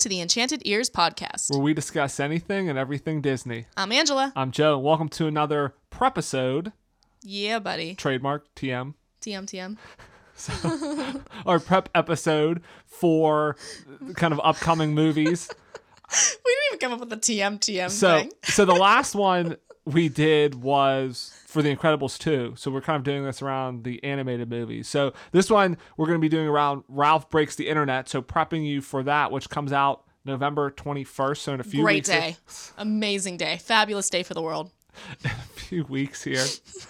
To 0.00 0.08
the 0.08 0.20
Enchanted 0.22 0.62
Ears 0.64 0.88
podcast. 0.88 1.50
where 1.50 1.60
we 1.60 1.74
discuss 1.74 2.18
anything 2.20 2.70
and 2.70 2.78
everything 2.78 3.20
Disney. 3.20 3.66
I'm 3.76 3.92
Angela. 3.92 4.32
I'm 4.34 4.50
Joe. 4.50 4.78
Welcome 4.78 5.10
to 5.10 5.26
another 5.26 5.74
prepisode, 5.90 6.72
Yeah, 7.22 7.58
buddy. 7.58 7.96
trademark 7.96 8.46
TM, 8.54 8.94
TM 9.20 9.44
TM. 9.46 9.76
So, 10.36 11.20
our 11.44 11.60
prep 11.60 11.90
episode 11.94 12.62
for 12.86 13.56
kind 14.14 14.32
of 14.32 14.40
upcoming 14.42 14.94
movies. 14.94 15.50
We 16.10 16.16
didn't 16.16 16.64
even 16.72 16.78
come 16.80 16.92
up 16.92 16.98
with 17.00 17.10
the 17.10 17.16
TM 17.16 17.60
TM 17.60 17.88
So, 17.90 18.18
thing. 18.20 18.32
so 18.42 18.64
the 18.64 18.74
last 18.74 19.14
one 19.14 19.56
we 19.84 20.08
did 20.08 20.56
was 20.56 21.32
for 21.50 21.62
The 21.62 21.74
Incredibles 21.74 22.16
2. 22.18 22.54
So 22.56 22.70
we're 22.70 22.80
kind 22.80 22.96
of 22.96 23.02
doing 23.02 23.24
this 23.24 23.42
around 23.42 23.84
the 23.84 24.02
animated 24.04 24.48
movies. 24.48 24.88
So 24.88 25.12
this 25.32 25.50
one 25.50 25.76
we're 25.96 26.06
going 26.06 26.18
to 26.18 26.22
be 26.22 26.28
doing 26.28 26.46
around 26.46 26.84
Ralph 26.88 27.28
Breaks 27.28 27.56
the 27.56 27.68
Internet. 27.68 28.08
So 28.08 28.22
prepping 28.22 28.66
you 28.66 28.80
for 28.80 29.02
that, 29.02 29.32
which 29.32 29.50
comes 29.50 29.72
out 29.72 30.04
November 30.24 30.70
21st. 30.70 31.36
So 31.38 31.54
in 31.54 31.60
a 31.60 31.64
few 31.64 31.82
Great 31.82 31.96
weeks. 31.96 32.08
day. 32.08 32.36
Amazing 32.78 33.36
day. 33.36 33.56
Fabulous 33.58 34.08
day 34.10 34.22
for 34.22 34.34
the 34.34 34.42
world. 34.42 34.70
A 35.24 35.28
few 35.28 35.84
weeks 35.84 36.22
here. 36.24 36.44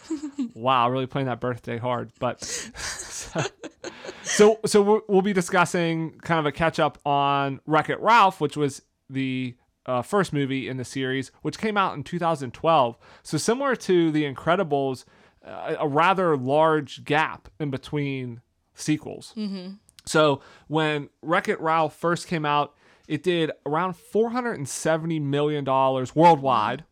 wow, 0.54 0.88
really 0.88 1.06
playing 1.06 1.26
that 1.26 1.38
birthday 1.40 1.76
hard. 1.76 2.10
But 2.18 2.42
so 2.42 3.40
so, 4.22 4.58
so 4.64 4.82
we'll- 4.82 5.02
we'll 5.08 5.22
be 5.22 5.32
discussing 5.34 6.12
kind 6.22 6.38
of 6.40 6.46
a 6.46 6.52
catch 6.52 6.78
up 6.78 6.98
on 7.04 7.60
Wreck 7.66 7.90
It 7.90 8.00
Ralph, 8.00 8.40
which 8.40 8.56
was 8.56 8.82
the 9.10 9.54
uh, 9.90 10.02
first 10.02 10.32
movie 10.32 10.68
in 10.68 10.76
the 10.76 10.84
series, 10.84 11.32
which 11.42 11.58
came 11.58 11.76
out 11.76 11.94
in 11.96 12.04
2012. 12.04 12.98
So 13.22 13.38
similar 13.38 13.74
to 13.76 14.12
The 14.12 14.22
Incredibles, 14.22 15.04
uh, 15.44 15.74
a 15.78 15.88
rather 15.88 16.36
large 16.36 17.04
gap 17.04 17.48
in 17.58 17.70
between 17.70 18.40
sequels. 18.74 19.34
Mm-hmm. 19.36 19.74
So 20.06 20.40
when 20.68 21.08
Wreck 21.22 21.48
It 21.48 21.60
Ralph 21.60 21.94
first 21.96 22.28
came 22.28 22.44
out, 22.44 22.74
it 23.08 23.24
did 23.24 23.50
around 23.66 23.96
470 23.96 25.18
million 25.18 25.64
dollars 25.64 26.14
worldwide. 26.14 26.84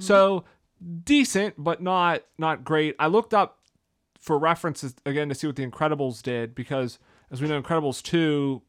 So 0.00 0.44
decent, 1.04 1.54
but 1.58 1.82
not 1.82 2.22
not 2.38 2.64
great. 2.64 2.96
I 2.98 3.08
looked 3.08 3.34
up 3.34 3.58
for 4.18 4.38
references 4.38 4.94
again 5.04 5.28
to 5.28 5.34
see 5.34 5.46
what 5.46 5.56
The 5.56 5.66
Incredibles 5.66 6.22
did 6.22 6.54
because, 6.54 6.98
as 7.30 7.42
we 7.42 7.48
know, 7.48 7.60
Incredibles 7.60 8.02
two 8.02 8.62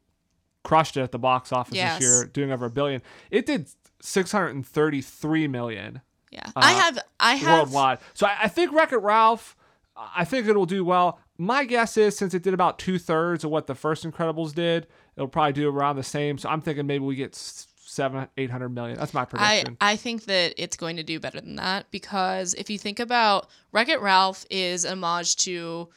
crushed 0.64 0.96
it 0.96 1.02
at 1.02 1.12
the 1.12 1.18
box 1.18 1.52
office 1.52 1.74
Yes. 1.74 1.98
this 1.98 2.08
year, 2.08 2.24
doing 2.26 2.52
over 2.52 2.66
a 2.66 2.70
billion. 2.70 3.02
It 3.30 3.46
did 3.46 3.68
633 4.00 5.48
million 5.48 6.00
Yeah. 6.30 6.44
I 6.56 6.72
have 6.72 6.98
I 7.20 7.34
have 7.34 7.58
worldwide. 7.68 7.98
So 8.14 8.26
I, 8.26 8.36
I 8.44 8.48
think 8.48 8.72
Wreck 8.72 8.92
It 8.92 8.98
Ralph, 8.98 9.56
I 9.96 10.24
think 10.24 10.46
it'll 10.46 10.66
do 10.66 10.84
well. 10.84 11.18
My 11.38 11.64
guess 11.64 11.96
is 11.96 12.16
since 12.16 12.34
it 12.34 12.42
did 12.42 12.54
about 12.54 12.78
two 12.78 12.98
thirds 12.98 13.44
of 13.44 13.50
what 13.50 13.66
the 13.66 13.74
first 13.74 14.04
Incredibles 14.04 14.54
did, 14.54 14.86
it'll 15.16 15.28
probably 15.28 15.52
do 15.52 15.68
around 15.68 15.96
the 15.96 16.02
same. 16.02 16.36
So 16.38 16.48
I'm 16.48 16.60
thinking 16.60 16.86
maybe 16.86 17.04
we 17.04 17.14
get 17.16 17.34
seven, 17.34 18.28
eight 18.36 18.50
hundred 18.50 18.70
million. 18.70 18.98
That's 18.98 19.14
my 19.14 19.22
I, 19.22 19.24
prediction. 19.24 19.76
I 19.80 19.96
think 19.96 20.24
that 20.26 20.54
it's 20.56 20.76
going 20.76 20.96
to 20.96 21.02
do 21.02 21.18
better 21.20 21.40
than 21.40 21.56
that 21.56 21.90
because 21.90 22.54
if 22.54 22.68
you 22.70 22.78
think 22.78 23.00
about 23.00 23.48
Wreck 23.72 23.88
It 23.88 24.00
Ralph 24.00 24.44
is 24.50 24.84
an 24.84 24.92
homage 24.98 25.36
to 25.36 25.88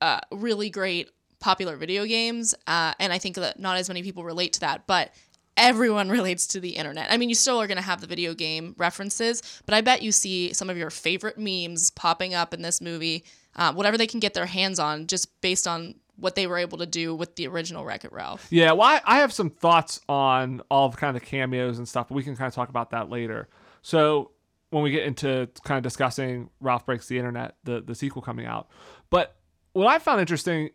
uh, 0.00 0.20
really 0.32 0.70
great 0.70 1.10
popular 1.40 1.76
video 1.76 2.04
games, 2.04 2.54
uh, 2.66 2.92
and 2.98 3.12
I 3.12 3.18
think 3.18 3.36
that 3.36 3.58
not 3.58 3.76
as 3.76 3.88
many 3.88 4.02
people 4.02 4.24
relate 4.24 4.54
to 4.54 4.60
that, 4.60 4.86
but 4.86 5.12
everyone 5.56 6.08
relates 6.18 6.46
to 6.48 6.60
the 6.60 6.70
internet. 6.70 7.10
I 7.10 7.16
mean, 7.16 7.28
you 7.28 7.34
still 7.34 7.60
are 7.60 7.66
going 7.66 7.76
to 7.76 7.82
have 7.82 8.00
the 8.00 8.06
video 8.06 8.34
game 8.34 8.74
references, 8.78 9.42
but 9.66 9.74
I 9.74 9.80
bet 9.80 10.02
you 10.02 10.12
see 10.12 10.52
some 10.52 10.70
of 10.70 10.76
your 10.76 10.90
favorite 10.90 11.38
memes 11.38 11.90
popping 11.90 12.34
up 12.34 12.54
in 12.54 12.62
this 12.62 12.80
movie, 12.80 13.24
uh, 13.56 13.72
whatever 13.72 13.98
they 13.98 14.06
can 14.06 14.20
get 14.20 14.34
their 14.34 14.46
hands 14.46 14.78
on, 14.78 15.06
just 15.06 15.40
based 15.40 15.66
on 15.66 15.96
what 16.16 16.34
they 16.34 16.46
were 16.46 16.58
able 16.58 16.78
to 16.78 16.86
do 16.86 17.14
with 17.14 17.36
the 17.36 17.46
original 17.46 17.84
Wreck 17.84 18.04
It 18.04 18.12
Ralph. 18.12 18.48
Yeah, 18.50 18.72
well, 18.72 18.88
I, 18.88 19.00
I 19.04 19.18
have 19.18 19.32
some 19.32 19.50
thoughts 19.50 20.00
on 20.08 20.62
all 20.70 20.86
of 20.86 20.96
kind 20.96 21.16
of 21.16 21.22
cameos 21.22 21.78
and 21.78 21.88
stuff, 21.88 22.08
but 22.08 22.14
we 22.14 22.24
can 22.24 22.36
kind 22.36 22.48
of 22.48 22.54
talk 22.54 22.68
about 22.68 22.90
that 22.90 23.08
later. 23.08 23.48
So 23.82 24.32
when 24.70 24.82
we 24.82 24.90
get 24.90 25.04
into 25.04 25.48
kind 25.64 25.78
of 25.78 25.84
discussing 25.84 26.50
Ralph 26.60 26.86
Breaks 26.86 27.06
the 27.06 27.18
Internet, 27.18 27.56
the, 27.64 27.80
the 27.80 27.94
sequel 27.94 28.20
coming 28.20 28.46
out. 28.46 28.68
But 29.10 29.36
what 29.72 29.86
I 29.86 29.98
found 29.98 30.20
interesting 30.20 30.70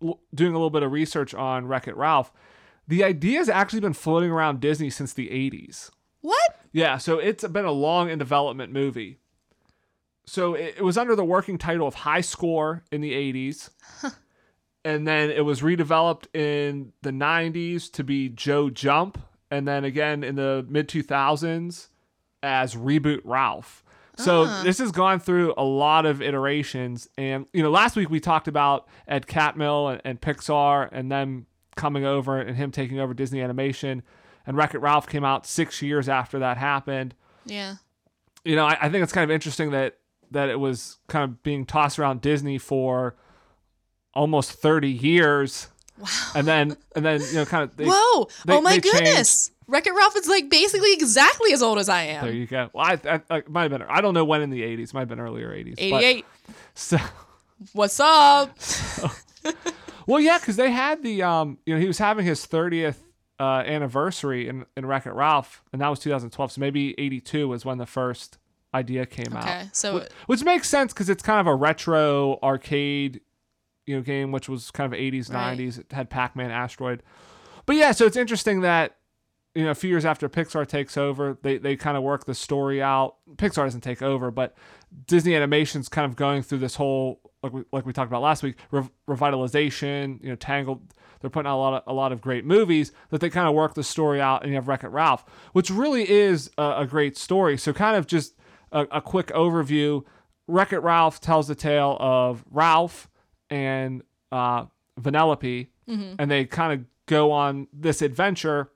doing 0.00 0.52
a 0.52 0.56
little 0.56 0.70
bit 0.70 0.82
of 0.82 0.92
research 0.92 1.34
on 1.34 1.66
Wreck 1.66 1.88
It 1.88 1.96
Ralph, 1.96 2.32
the 2.88 3.02
idea 3.04 3.38
has 3.38 3.48
actually 3.48 3.80
been 3.80 3.92
floating 3.92 4.30
around 4.30 4.60
Disney 4.60 4.90
since 4.90 5.12
the 5.12 5.28
80s. 5.28 5.90
What? 6.20 6.60
Yeah, 6.72 6.98
so 6.98 7.18
it's 7.18 7.46
been 7.46 7.64
a 7.64 7.72
long 7.72 8.10
in 8.10 8.18
development 8.18 8.72
movie. 8.72 9.18
So 10.26 10.54
it, 10.54 10.76
it 10.78 10.82
was 10.82 10.98
under 10.98 11.14
the 11.14 11.24
working 11.24 11.58
title 11.58 11.86
of 11.86 11.94
High 11.94 12.20
Score 12.20 12.84
in 12.90 13.00
the 13.00 13.12
80s. 13.12 13.70
and 14.84 15.06
then 15.06 15.30
it 15.30 15.44
was 15.44 15.60
redeveloped 15.60 16.26
in 16.34 16.92
the 17.02 17.10
90s 17.10 17.90
to 17.92 18.04
be 18.04 18.28
Joe 18.28 18.70
Jump. 18.70 19.18
And 19.50 19.66
then 19.66 19.84
again 19.84 20.24
in 20.24 20.34
the 20.34 20.66
mid 20.68 20.88
2000s 20.88 21.88
as 22.42 22.74
Reboot 22.74 23.20
Ralph. 23.24 23.84
So 24.16 24.44
ah. 24.48 24.62
this 24.64 24.78
has 24.78 24.92
gone 24.92 25.20
through 25.20 25.54
a 25.56 25.64
lot 25.64 26.06
of 26.06 26.22
iterations. 26.22 27.08
And, 27.18 27.46
you 27.52 27.62
know, 27.62 27.70
last 27.70 27.96
week 27.96 28.08
we 28.10 28.18
talked 28.18 28.48
about 28.48 28.88
Ed 29.06 29.26
Catmull 29.26 29.92
and, 29.92 30.00
and 30.04 30.20
Pixar 30.20 30.88
and 30.90 31.12
them 31.12 31.46
coming 31.76 32.04
over 32.06 32.40
and 32.40 32.56
him 32.56 32.70
taking 32.70 32.98
over 32.98 33.12
Disney 33.12 33.42
Animation. 33.42 34.02
And 34.46 34.56
Wreck 34.56 34.74
It 34.74 34.78
Ralph 34.78 35.08
came 35.08 35.24
out 35.24 35.46
six 35.46 35.82
years 35.82 36.08
after 36.08 36.38
that 36.38 36.56
happened 36.56 37.14
Yeah. 37.44 37.74
you 38.44 38.56
know, 38.56 38.64
I, 38.64 38.78
I 38.80 38.88
think 38.88 39.02
it's 39.02 39.12
kind 39.12 39.24
of 39.28 39.34
interesting 39.34 39.70
that 39.72 39.98
that 40.32 40.48
it 40.48 40.58
was 40.58 40.98
kind 41.06 41.22
of 41.24 41.42
being 41.42 41.64
tossed 41.66 41.98
around 41.98 42.20
Disney 42.20 42.58
for 42.58 43.14
almost 44.14 44.52
30 44.52 44.90
years. 44.90 45.68
Wow. 45.98 46.08
And 46.34 46.46
then 46.46 46.76
and 46.94 47.04
then 47.04 47.20
you 47.20 47.34
know 47.34 47.44
kind 47.44 47.64
of 47.64 47.76
they, 47.76 47.86
Whoa! 47.86 48.28
they- 48.44 48.54
oh 48.54 48.60
my 48.60 48.78
goodness! 48.78 49.50
Wreck 49.68 49.86
It 49.86 49.92
Ralph 49.94 50.16
is 50.16 50.28
like 50.28 50.48
basically 50.48 50.92
exactly 50.92 51.52
as 51.52 51.62
old 51.62 51.78
as 51.78 51.88
I 51.88 52.02
am. 52.04 52.24
there 52.24 52.32
you 52.34 52.46
go. 52.46 52.70
Well, 52.72 52.84
I, 52.86 53.00
I, 53.16 53.20
I 53.38 53.42
might 53.48 53.62
have 53.62 53.70
been 53.72 53.82
I 53.82 54.00
don't 54.00 54.14
know 54.14 54.24
when 54.24 54.42
in 54.42 54.50
the 54.50 54.62
80s, 54.62 54.94
might 54.94 55.00
have 55.00 55.08
been 55.08 55.20
earlier 55.20 55.50
80s. 55.50 55.74
88. 55.78 56.24
so 56.74 56.98
What's 57.72 57.98
up? 58.00 58.56
well, 60.06 60.20
yeah, 60.20 60.38
cuz 60.38 60.56
they 60.56 60.70
had 60.70 61.02
the 61.02 61.22
um 61.22 61.58
you 61.66 61.74
know, 61.74 61.80
he 61.80 61.86
was 61.86 61.98
having 61.98 62.24
his 62.24 62.46
30th 62.46 62.96
uh, 63.38 63.62
anniversary 63.66 64.48
in 64.48 64.64
in 64.76 64.86
Wreck-It 64.86 65.12
Ralph 65.12 65.62
and 65.72 65.80
that 65.82 65.88
was 65.88 65.98
2012. 66.00 66.52
So 66.52 66.60
maybe 66.60 66.94
82 66.98 67.48
was 67.48 67.64
when 67.64 67.78
the 67.78 67.86
first 67.86 68.38
idea 68.74 69.04
came 69.06 69.34
out. 69.36 69.44
Okay, 69.44 69.68
so 69.72 70.00
Wh- 70.00 70.28
which 70.28 70.44
makes 70.44 70.68
sense 70.68 70.92
because 70.92 71.08
it's 71.10 71.22
kind 71.22 71.40
of 71.40 71.46
a 71.46 71.54
retro 71.54 72.38
arcade 72.42 73.20
you 73.86 73.94
know 73.96 74.02
game 74.02 74.32
which 74.32 74.48
was 74.48 74.70
kind 74.70 74.92
of 74.92 74.98
80s 74.98 75.32
Right. 75.32 75.56
90s 75.58 75.78
it 75.80 75.92
had 75.92 76.10
pac-man 76.10 76.50
asteroid 76.50 77.02
but 77.66 77.76
yeah 77.76 77.92
so 77.92 78.04
it's 78.06 78.16
interesting 78.16 78.60
that 78.62 78.96
you 79.56 79.64
know 79.64 79.70
a 79.70 79.74
few 79.74 79.90
years 79.90 80.04
after 80.04 80.28
pixar 80.28 80.66
takes 80.66 80.96
over 80.96 81.38
they, 81.42 81.58
they 81.58 81.74
kind 81.76 81.96
of 81.96 82.02
work 82.02 82.24
the 82.26 82.34
story 82.34 82.82
out. 82.82 83.16
Pixar 83.36 83.64
doesn't 83.64 83.80
take 83.80 84.02
over 84.02 84.30
but 84.30 84.54
disney 85.06 85.34
animation's 85.34 85.88
kind 85.88 86.04
of 86.04 86.16
going 86.16 86.42
through 86.42 86.58
this 86.58 86.76
whole 86.76 87.20
like 87.42 87.52
we, 87.52 87.64
like 87.72 87.86
we 87.86 87.92
talked 87.92 88.10
about 88.10 88.22
last 88.22 88.42
week 88.42 88.56
rev- 88.70 88.90
revitalization 89.08 90.22
you 90.22 90.28
know 90.28 90.36
tangled 90.36 90.82
they're 91.20 91.30
putting 91.30 91.48
out 91.48 91.56
a 91.56 91.58
lot 91.58 91.74
of 91.74 91.82
a 91.86 91.92
lot 91.92 92.12
of 92.12 92.20
great 92.20 92.44
movies 92.44 92.92
that 93.10 93.20
they 93.20 93.30
kind 93.30 93.48
of 93.48 93.54
work 93.54 93.74
the 93.74 93.82
story 93.82 94.20
out 94.20 94.42
and 94.42 94.50
you 94.50 94.54
have 94.56 94.68
wreck-it 94.68 94.88
ralph 94.88 95.24
which 95.52 95.70
really 95.70 96.08
is 96.08 96.50
a, 96.58 96.74
a 96.78 96.86
great 96.86 97.16
story. 97.16 97.56
So 97.56 97.72
kind 97.72 97.96
of 97.96 98.06
just 98.06 98.34
a, 98.72 98.80
a 98.90 99.00
quick 99.00 99.28
overview. 99.28 100.04
Wreck-it 100.48 100.80
ralph 100.80 101.20
tells 101.20 101.48
the 101.48 101.54
tale 101.54 101.96
of 101.98 102.44
ralph 102.50 103.08
and 103.50 104.02
uh, 104.30 104.66
Vanellope, 105.00 105.68
and 106.18 106.30
they 106.30 106.44
kind 106.44 106.72
of 106.80 106.86
go 107.06 107.32
on 107.32 107.68
this 107.72 108.02
adventure 108.02 108.70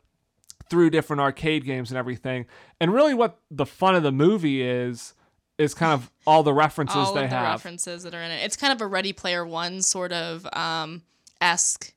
through 0.71 0.89
different 0.91 1.21
arcade 1.21 1.65
games 1.65 1.91
and 1.91 1.99
everything. 1.99 2.47
And 2.81 2.95
really, 2.95 3.13
what 3.13 3.39
the 3.51 3.67
fun 3.67 3.95
of 3.97 4.03
the 4.03 4.13
movie 4.13 4.63
is 4.63 5.13
is 5.59 5.75
kind 5.75 5.93
of 5.93 6.11
all 6.27 6.43
the 6.43 6.55
references 6.55 6.97
all 6.97 7.13
they 7.13 7.23
the 7.23 7.29
have. 7.29 7.51
references 7.53 8.05
that 8.05 8.15
are 8.15 8.23
in 8.23 8.31
it. 8.31 8.43
It's 8.45 8.57
kind 8.57 8.73
of 8.73 8.81
a 8.81 8.87
Ready 8.87 9.13
Player 9.13 9.45
One 9.47 9.83
sort 9.83 10.13
of 10.13 10.47
um 10.55 11.03
esque. 11.41 11.93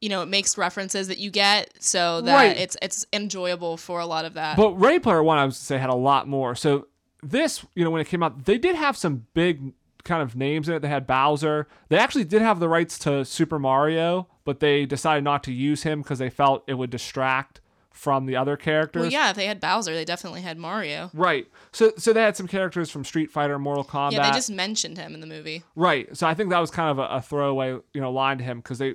You 0.00 0.08
know, 0.10 0.20
it 0.22 0.26
makes 0.26 0.58
references 0.58 1.08
that 1.08 1.18
you 1.18 1.30
get 1.30 1.72
so 1.80 2.20
that 2.22 2.34
Right. 2.34 2.56
it's 2.56 2.76
it's 2.82 3.06
enjoyable 3.12 3.76
for 3.76 4.00
a 4.00 4.06
lot 4.06 4.24
of 4.24 4.34
that. 4.34 4.56
But 4.56 4.72
Ready 4.72 4.98
Player 4.98 5.22
One, 5.22 5.38
I 5.38 5.44
would 5.44 5.54
say, 5.54 5.78
had 5.78 5.90
a 5.90 5.94
lot 5.94 6.26
more. 6.28 6.54
So 6.54 6.88
this, 7.22 7.64
you 7.74 7.82
know, 7.84 7.90
when 7.90 8.00
it 8.00 8.08
came 8.08 8.22
out, 8.22 8.44
they 8.44 8.58
did 8.58 8.74
have 8.76 8.96
some 8.96 9.26
big 9.32 9.72
kind 10.04 10.22
of 10.22 10.36
names 10.36 10.68
in 10.68 10.74
it. 10.74 10.82
They 10.82 10.88
had 10.88 11.06
Bowser. 11.06 11.66
They 11.88 11.98
actually 11.98 12.24
did 12.24 12.40
have 12.42 12.60
the 12.60 12.68
rights 12.68 12.98
to 13.00 13.24
Super 13.24 13.58
Mario, 13.58 14.28
but 14.44 14.60
they 14.60 14.86
decided 14.86 15.24
not 15.24 15.42
to 15.44 15.52
use 15.52 15.82
him 15.82 16.02
because 16.02 16.18
they 16.20 16.30
felt 16.30 16.62
it 16.68 16.74
would 16.74 16.90
distract 16.90 17.60
from 17.96 18.26
the 18.26 18.36
other 18.36 18.56
characters. 18.56 19.00
well, 19.00 19.10
yeah, 19.10 19.30
if 19.30 19.36
they 19.36 19.46
had 19.46 19.58
Bowser, 19.58 19.94
they 19.94 20.04
definitely 20.04 20.42
had 20.42 20.58
Mario. 20.58 21.10
Right. 21.14 21.48
So 21.72 21.92
so 21.96 22.12
they 22.12 22.20
had 22.22 22.36
some 22.36 22.46
characters 22.46 22.90
from 22.90 23.04
Street 23.04 23.30
Fighter, 23.30 23.58
Mortal 23.58 23.84
Kombat. 23.84 24.12
Yeah, 24.12 24.28
they 24.28 24.36
just 24.36 24.50
mentioned 24.50 24.98
him 24.98 25.14
in 25.14 25.20
the 25.20 25.26
movie. 25.26 25.62
right. 25.74 26.14
So 26.16 26.26
I 26.26 26.34
think 26.34 26.50
that 26.50 26.58
was 26.58 26.70
kind 26.70 26.90
of 26.90 26.98
a, 26.98 27.16
a 27.16 27.22
throwaway, 27.22 27.70
you 27.94 28.00
know, 28.00 28.12
line 28.12 28.38
to 28.38 28.44
him 28.44 28.58
because 28.58 28.78
they 28.78 28.94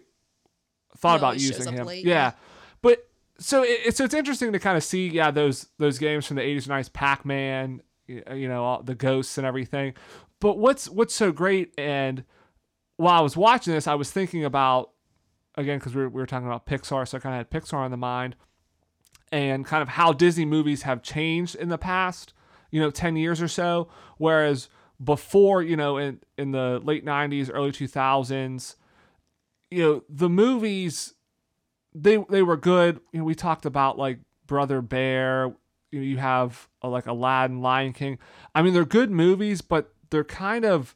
thought 0.98 1.14
He 1.14 1.18
about 1.18 1.40
using 1.40 1.74
him. 1.74 1.86
late, 1.86 2.06
yeah. 2.06 2.34
But 2.82 3.08
so 3.40 3.64
it, 3.64 3.80
it's 3.86 3.98
so 3.98 4.04
it's 4.06 4.14
interesting 4.14 4.52
to 4.54 4.60
kind 4.60 4.78
of 4.78 4.84
see 4.84 5.08
yeah 5.08 5.32
those 5.32 5.68
those 5.80 5.98
games 5.98 6.28
from 6.28 6.38
the 6.38 6.44
80s 6.44 6.68
nice 6.68 6.90
Pac-Man, 6.90 7.82
y- 8.08 8.24
you 8.36 8.48
know, 8.48 8.64
all 8.64 8.84
the 8.84 8.96
ghosts 8.96 9.38
and 9.38 9.48
everything. 9.48 9.94
But 10.40 10.58
what's 10.60 10.88
what's 10.90 11.16
so 11.16 11.32
great 11.32 11.74
and 11.78 12.24
while 12.98 13.18
I 13.20 13.22
was 13.22 13.36
watching 13.36 13.74
this, 13.74 13.88
I 13.88 13.96
was 13.96 14.12
thinking 14.12 14.46
about 14.46 14.92
again 15.56 15.80
because 15.80 15.96
we, 15.96 16.02
were, 16.04 16.10
we 16.10 16.22
were 16.22 16.28
talking 16.28 16.46
about 16.48 16.66
Pixar, 16.68 17.08
so 17.08 17.18
I 17.18 17.20
kind 17.20 17.34
of 17.34 17.40
had 17.40 17.50
Pixar 17.50 17.74
on 17.74 17.90
the 17.92 17.98
mind, 17.98 18.36
and 19.32 19.66
kind 19.66 19.82
of 19.82 19.90
how 19.90 20.14
Disney 20.14 20.46
movies 20.46 20.84
have 20.84 21.02
changed 21.02 21.56
in 21.56 21.70
the 21.70 21.78
past, 21.78 22.34
you 22.70 22.82
know, 22.82 22.92
ten 22.92 23.16
years 23.16 23.42
or 23.42 23.48
so. 23.48 23.90
Whereas 24.18 24.70
before, 25.04 25.62
you 25.62 25.76
know, 25.76 25.98
in 25.98 26.20
in 26.38 26.52
the 26.52 26.82
late 26.84 27.06
'90s, 27.06 27.50
early 27.54 27.72
2000s, 27.72 28.76
you 29.70 29.84
know, 29.84 30.04
the 30.10 30.30
movies 30.30 31.14
they 31.94 32.18
they 32.30 32.42
were 32.42 32.58
good. 32.58 33.00
You 33.12 33.20
know, 33.20 33.26
we 33.26 33.36
talked 33.36 33.66
about 33.66 33.98
like 33.98 34.20
Brother 34.48 34.82
Bear. 34.82 35.54
You 35.92 36.00
know, 36.00 36.06
you 36.06 36.18
have 36.18 36.70
uh, 36.84 36.90
like 36.90 37.06
Aladdin, 37.06 37.62
Lion 37.62 37.94
King. 37.94 38.18
I 38.56 38.62
mean, 38.62 38.74
they're 38.74 38.86
good 38.86 39.12
movies, 39.12 39.62
but 39.62 39.94
they're 40.10 40.24
kind 40.24 40.66
of 40.66 40.96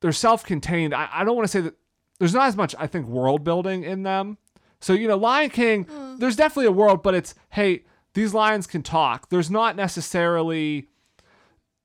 they're 0.00 0.12
self-contained. 0.12 0.94
I, 0.94 1.08
I 1.12 1.24
don't 1.24 1.36
want 1.36 1.44
to 1.46 1.52
say 1.52 1.60
that 1.60 1.74
there's 2.18 2.34
not 2.34 2.48
as 2.48 2.56
much 2.56 2.74
I 2.78 2.86
think 2.86 3.06
world 3.06 3.44
building 3.44 3.84
in 3.84 4.02
them. 4.02 4.38
So 4.82 4.92
you 4.92 5.08
know, 5.08 5.16
Lion 5.16 5.50
King, 5.50 5.84
hmm. 5.84 6.16
there's 6.18 6.36
definitely 6.36 6.66
a 6.66 6.72
world, 6.72 7.02
but 7.02 7.14
it's 7.14 7.34
hey, 7.50 7.84
these 8.14 8.34
lions 8.34 8.66
can 8.66 8.82
talk. 8.82 9.30
There's 9.30 9.50
not 9.50 9.76
necessarily 9.76 10.88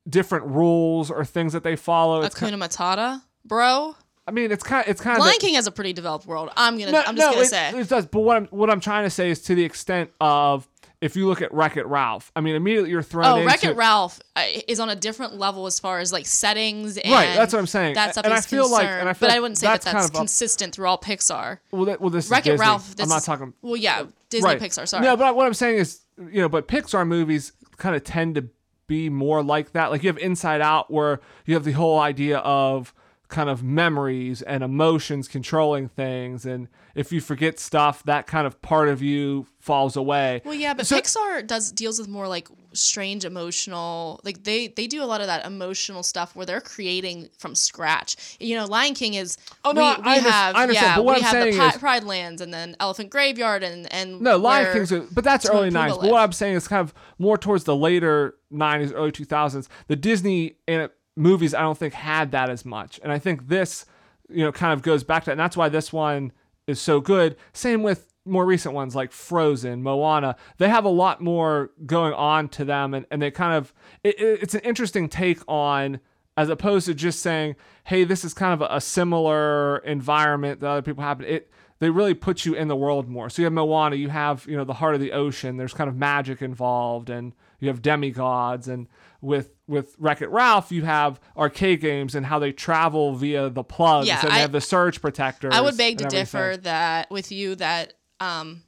different 0.09 0.45
rules 0.45 1.11
or 1.11 1.23
things 1.23 1.53
that 1.53 1.63
they 1.63 1.75
follow. 1.75 2.23
It's 2.23 2.35
Akuna 2.35 2.61
Matata, 2.61 3.21
bro. 3.45 3.95
I 4.27 4.31
mean, 4.31 4.51
it's 4.51 4.63
kind 4.63 4.85
of 4.85 4.91
it's 4.91 4.99
kind 4.99 5.17
of 5.17 5.23
Lion 5.23 5.37
King 5.39 5.53
has 5.53 5.67
a 5.67 5.71
pretty 5.71 5.93
developed 5.93 6.25
world. 6.25 6.49
I'm 6.57 6.77
gonna. 6.77 6.91
no, 6.91 6.99
I'm 6.99 7.15
just 7.15 7.27
no, 7.27 7.31
gonna 7.31 7.41
it, 7.43 7.49
say. 7.49 7.79
it 7.79 7.89
does. 7.89 8.05
But 8.07 8.21
what 8.21 8.37
I'm 8.37 8.45
what 8.47 8.69
I'm 8.69 8.81
trying 8.81 9.05
to 9.05 9.09
say 9.09 9.29
is 9.29 9.41
to 9.43 9.55
the 9.55 9.63
extent 9.63 10.11
of 10.19 10.67
if 10.99 11.15
you 11.15 11.27
look 11.27 11.41
at 11.41 11.53
Wreck 11.53 11.77
It 11.77 11.85
Ralph, 11.85 12.31
I 12.35 12.41
mean, 12.41 12.55
immediately 12.55 12.89
you're 12.89 13.03
thrown 13.03 13.25
Oh, 13.25 13.45
Wreck 13.45 13.63
It 13.63 13.75
Ralph 13.75 14.19
uh, 14.35 14.43
is 14.67 14.79
on 14.79 14.89
a 14.89 14.95
different 14.95 15.37
level 15.37 15.65
as 15.67 15.79
far 15.79 15.99
as 15.99 16.11
like 16.11 16.25
settings 16.25 16.97
and 16.97 17.11
Right, 17.11 17.35
that's 17.35 17.53
what 17.53 17.59
I'm 17.59 17.67
saying. 17.67 17.95
That 17.95 18.13
stuff 18.13 18.25
And 18.25 18.33
I 18.33 18.41
feel 18.41 18.69
like- 18.69 18.87
and 18.87 19.07
I 19.07 19.13
feel 19.13 19.29
but 19.29 19.35
I 19.35 19.39
wouldn't 19.39 19.57
say 19.57 19.67
that's 19.67 19.85
that 19.85 19.93
kind 19.93 20.05
of 20.05 20.13
consistent 20.13 20.73
through 20.73 20.87
all 20.87 20.97
Pixar. 20.97 21.59
Well, 21.71 21.85
that, 21.85 22.01
well, 22.01 22.09
this 22.09 22.29
Wreck 22.29 22.47
It 22.47 22.57
Ralph. 22.59 22.95
This 22.95 23.03
I'm 23.03 23.09
not 23.09 23.23
talking. 23.23 23.53
Well, 23.61 23.77
yeah, 23.77 24.05
Disney 24.29 24.47
right. 24.47 24.59
Pixar. 24.59 24.87
Sorry. 24.87 25.03
No, 25.03 25.15
but 25.15 25.35
what 25.35 25.45
I'm 25.45 25.53
saying 25.53 25.77
is, 25.77 26.01
you 26.17 26.41
know, 26.41 26.49
but 26.49 26.67
Pixar 26.67 27.05
movies 27.07 27.53
kind 27.77 27.95
of 27.95 28.03
tend 28.03 28.35
to 28.35 28.49
be 28.87 29.09
more 29.09 29.43
like 29.43 29.73
that. 29.73 29.91
Like 29.91 30.01
you 30.03 30.07
have 30.09 30.17
Inside 30.17 30.61
Out, 30.61 30.89
where 30.89 31.19
you 31.45 31.53
have 31.53 31.63
the 31.63 31.73
whole 31.73 31.99
idea 31.99 32.39
of 32.39 32.93
kind 33.29 33.49
of 33.49 33.61
memories 33.63 34.41
and 34.41 34.63
emotions 34.63 35.27
controlling 35.27 35.89
things, 35.89 36.45
and 36.45 36.67
if 36.95 37.11
you 37.11 37.19
forget 37.21 37.59
stuff, 37.59 38.03
that 38.03 38.25
kind 38.27 38.47
of 38.47 38.61
part 38.61 38.87
of 38.89 39.01
you 39.01 39.45
falls 39.59 39.95
away. 39.97 40.41
Well, 40.45 40.53
yeah, 40.55 40.73
but 40.73 40.87
So- 40.87 40.97
Pixar 40.99 41.45
does 41.45 41.71
deals 41.71 41.99
with 41.99 42.07
more 42.07 42.27
like 42.27 42.47
strange 42.73 43.25
emotional. 43.25 44.19
Like 44.23 44.43
they 44.43 44.67
they 44.69 44.87
do 44.87 45.03
a 45.03 45.05
lot 45.05 45.19
of 45.21 45.27
that 45.27 45.45
emotional 45.45 46.03
stuff 46.03 46.35
where 46.35 46.45
they're 46.45 46.61
creating 46.61 47.29
from 47.37 47.53
scratch. 47.55 48.37
You 48.39 48.55
know, 48.55 48.65
Lion 48.65 48.93
King 48.93 49.15
is. 49.15 49.37
Oh, 49.65 49.71
no, 49.71 49.81
we, 49.81 49.87
I 49.87 49.95
we 49.97 50.17
under- 50.19 50.29
have 50.29 50.55
I 50.55 50.63
understand, 50.63 50.85
yeah 50.87 50.95
but 50.95 51.05
what 51.05 51.15
we 51.15 51.21
I'm 51.21 51.23
have 51.23 51.33
the 51.45 51.51
saying 51.51 51.57
Pi- 51.57 51.69
is- 51.69 51.77
Pride 51.77 52.03
Lands 52.03 52.41
and 52.41 52.53
then 52.53 52.75
Elephant 52.79 53.09
Graveyard 53.09 53.63
and 53.63 53.91
and 53.93 54.21
No, 54.21 54.37
Lion 54.37 54.73
King's, 54.73 54.91
a, 54.91 55.01
but 55.11 55.23
that's 55.23 55.49
early 55.49 55.69
'90s. 55.69 56.01
But 56.01 56.11
what 56.11 56.21
I'm 56.21 56.31
saying 56.31 56.55
is 56.55 56.67
kind 56.67 56.81
of 56.81 56.93
more 57.19 57.37
towards 57.37 57.65
the 57.65 57.75
later 57.75 58.35
'90s, 58.53 58.93
early 58.95 59.11
2000s. 59.11 59.67
The 59.87 59.95
Disney 59.95 60.55
uh, 60.69 60.87
movies, 61.17 61.53
I 61.53 61.61
don't 61.61 61.77
think 61.77 61.93
had 61.93 62.31
that 62.31 62.49
as 62.49 62.63
much, 62.63 62.99
and 63.03 63.11
I 63.11 63.19
think 63.19 63.47
this, 63.47 63.85
you 64.29 64.43
know, 64.43 64.51
kind 64.51 64.71
of 64.73 64.81
goes 64.81 65.03
back 65.03 65.23
to 65.23 65.27
that, 65.27 65.31
and 65.33 65.39
that's 65.39 65.57
why 65.57 65.67
this 65.69 65.91
one 65.91 66.31
is 66.67 66.79
so 66.79 67.01
good. 67.01 67.35
Same 67.53 67.81
with 67.83 68.13
more 68.25 68.45
recent 68.45 68.75
ones 68.75 68.93
like 68.95 69.11
Frozen, 69.13 69.81
Moana. 69.83 70.35
They 70.57 70.67
have 70.69 70.83
a 70.85 70.89
lot 70.89 71.21
more 71.21 71.71
going 71.85 72.13
on 72.13 72.49
to 72.49 72.65
them, 72.65 72.93
and, 72.93 73.05
and 73.09 73.21
they 73.21 73.31
kind 73.31 73.53
of 73.55 73.73
it, 74.03 74.19
it- 74.19 74.39
it's 74.43 74.53
an 74.53 74.61
interesting 74.61 75.07
take 75.09 75.39
on 75.47 75.99
as 76.35 76.49
opposed 76.49 76.85
to 76.87 76.93
just 76.93 77.21
saying, 77.21 77.55
"Hey, 77.85 78.03
this 78.03 78.23
is 78.25 78.33
kind 78.33 78.53
of 78.53 78.61
a, 78.61 78.75
a 78.75 78.81
similar 78.81 79.77
environment 79.79 80.59
that 80.59 80.67
other 80.69 80.81
people 80.81 81.03
have." 81.03 81.21
It 81.21 81.49
they 81.79 81.89
really 81.89 82.13
put 82.15 82.43
you 82.45 82.53
in 82.55 82.67
the 82.67 82.75
world 82.75 83.07
more. 83.07 83.29
So 83.29 83.41
you 83.41 83.45
have 83.45 83.53
Moana, 83.53 83.95
you 83.95 84.09
have 84.09 84.45
you 84.47 84.57
know 84.57 84.63
the 84.65 84.73
heart 84.73 84.93
of 84.95 84.99
the 85.01 85.13
ocean. 85.13 85.57
There's 85.57 85.73
kind 85.73 85.89
of 85.89 85.95
magic 85.95 86.41
involved, 86.41 87.09
and 87.09 87.33
you 87.59 87.69
have 87.69 87.81
demigods. 87.81 88.67
And 88.67 88.87
with 89.21 89.51
with 89.67 89.95
Wreck 89.97 90.21
It 90.21 90.29
Ralph, 90.29 90.71
you 90.71 90.85
have 90.85 91.19
arcade 91.35 91.81
games 91.81 92.15
and 92.15 92.25
how 92.25 92.39
they 92.39 92.51
travel 92.51 93.15
via 93.15 93.49
the 93.49 93.63
plugs, 93.63 94.07
Yeah, 94.07 94.19
and 94.21 94.29
they 94.31 94.35
I- 94.35 94.39
have 94.39 94.51
the 94.51 94.61
surge 94.61 95.01
protectors. 95.01 95.53
I 95.53 95.61
would 95.61 95.77
beg 95.77 95.97
to 95.99 96.05
differ 96.05 96.57
that 96.61 97.09
with 97.11 97.31
you 97.31 97.55
that 97.55 97.93
um, 98.19 98.63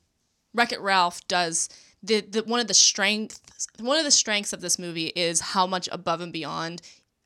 Wreck 0.53 0.71
It 0.71 0.81
Ralph 0.81 1.27
does 1.27 1.69
the, 2.03 2.21
the 2.21 2.43
one 2.43 2.59
of 2.59 2.67
the 2.67 2.73
strengths 2.73 3.41
one 3.79 3.97
of 3.97 4.05
the 4.05 4.11
strengths 4.11 4.53
of 4.53 4.61
this 4.61 4.79
movie 4.79 5.07
is 5.07 5.41
how 5.41 5.67
much 5.67 5.89
above 5.91 6.21
and 6.21 6.31
beyond 6.33 6.81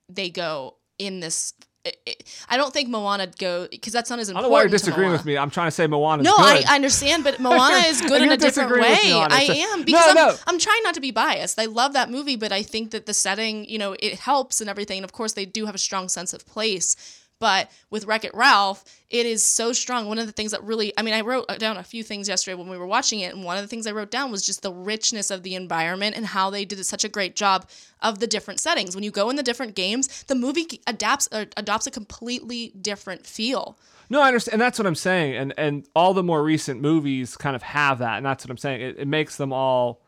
they 0.09 0.29
go 0.29 0.75
in 0.97 1.19
this. 1.19 1.53
It, 1.85 1.97
it, 2.05 2.23
I 2.47 2.55
don't 2.55 2.73
think 2.73 2.87
Moana 2.87 3.27
go 3.37 3.67
because 3.69 3.91
that's 3.91 4.09
not 4.09 4.17
as 4.19 4.29
I 4.29 4.31
important. 4.31 4.43
don't 4.43 4.49
know 4.49 4.53
why 4.53 4.61
you're 4.61 4.69
disagreeing 4.69 5.11
with 5.11 5.25
me. 5.25 5.37
I'm 5.37 5.49
trying 5.49 5.67
to 5.67 5.71
say 5.71 5.85
Moana. 5.85 6.23
No, 6.23 6.35
good. 6.37 6.65
I, 6.65 6.71
I 6.71 6.75
understand, 6.75 7.25
but 7.25 7.39
Moana 7.41 7.75
is 7.87 7.99
good 8.01 8.21
in 8.21 8.31
a 8.31 8.37
different 8.37 8.71
way. 8.71 8.97
me 9.03 9.11
on 9.11 9.31
it. 9.31 9.33
I 9.33 9.41
am 9.43 9.79
No, 9.79 9.85
because 9.85 10.15
I'm. 10.17 10.37
I'm 10.47 10.59
trying 10.59 10.81
not 10.83 10.93
to 10.93 11.01
be 11.01 11.11
biased. 11.11 11.59
I 11.59 11.65
love 11.65 11.91
that 11.93 12.09
movie, 12.09 12.37
but 12.37 12.53
I 12.53 12.63
think 12.63 12.91
that 12.91 13.05
the 13.05 13.13
setting, 13.13 13.65
you 13.65 13.77
know, 13.77 13.97
it 13.99 14.19
helps 14.19 14.61
and 14.61 14.69
everything. 14.69 14.99
And 14.99 15.03
of 15.03 15.11
course, 15.11 15.33
they 15.33 15.45
do 15.45 15.65
have 15.65 15.75
a 15.75 15.79
strong 15.79 16.07
sense 16.07 16.31
of 16.33 16.45
place. 16.47 16.95
But 17.43 17.69
with 17.89 18.05
Wreck 18.05 18.23
It 18.23 18.33
Ralph, 18.33 18.85
it 19.09 19.25
is 19.25 19.43
so 19.43 19.73
strong. 19.73 20.07
One 20.07 20.17
of 20.17 20.27
the 20.27 20.31
things 20.31 20.51
that 20.51 20.63
really, 20.63 20.93
I 20.97 21.01
mean, 21.01 21.13
I 21.13 21.19
wrote 21.19 21.45
down 21.59 21.75
a 21.75 21.83
few 21.83 22.01
things 22.01 22.29
yesterday 22.29 22.55
when 22.55 22.69
we 22.69 22.77
were 22.77 22.87
watching 22.87 23.19
it, 23.19 23.35
and 23.35 23.43
one 23.43 23.57
of 23.57 23.63
the 23.63 23.67
things 23.67 23.85
I 23.85 23.91
wrote 23.91 24.11
down 24.11 24.31
was 24.31 24.45
just 24.45 24.61
the 24.61 24.71
richness 24.71 25.29
of 25.29 25.43
the 25.43 25.53
environment 25.53 26.15
and 26.15 26.25
how 26.25 26.49
they 26.49 26.63
did 26.63 26.81
such 26.85 27.03
a 27.03 27.09
great 27.09 27.35
job 27.35 27.67
of 28.01 28.19
the 28.19 28.27
different 28.27 28.61
settings. 28.61 28.95
When 28.95 29.03
you 29.03 29.11
go 29.11 29.29
in 29.29 29.35
the 29.35 29.43
different 29.43 29.75
games, 29.75 30.23
the 30.23 30.35
movie 30.35 30.79
adapts 30.87 31.27
or 31.33 31.47
adopts 31.57 31.85
a 31.85 31.91
completely 31.91 32.71
different 32.79 33.25
feel. 33.27 33.77
No, 34.09 34.21
I 34.21 34.27
understand, 34.27 34.53
and 34.53 34.61
that's 34.61 34.79
what 34.79 34.87
I'm 34.87 34.95
saying. 34.95 35.35
And 35.35 35.53
and 35.57 35.85
all 35.93 36.13
the 36.13 36.23
more 36.23 36.41
recent 36.41 36.79
movies 36.79 37.35
kind 37.35 37.57
of 37.57 37.63
have 37.63 37.99
that, 37.99 38.15
and 38.15 38.25
that's 38.25 38.45
what 38.45 38.51
I'm 38.51 38.57
saying. 38.57 38.79
It, 38.79 38.99
it 38.99 39.07
makes 39.09 39.35
them 39.35 39.51
all, 39.51 40.01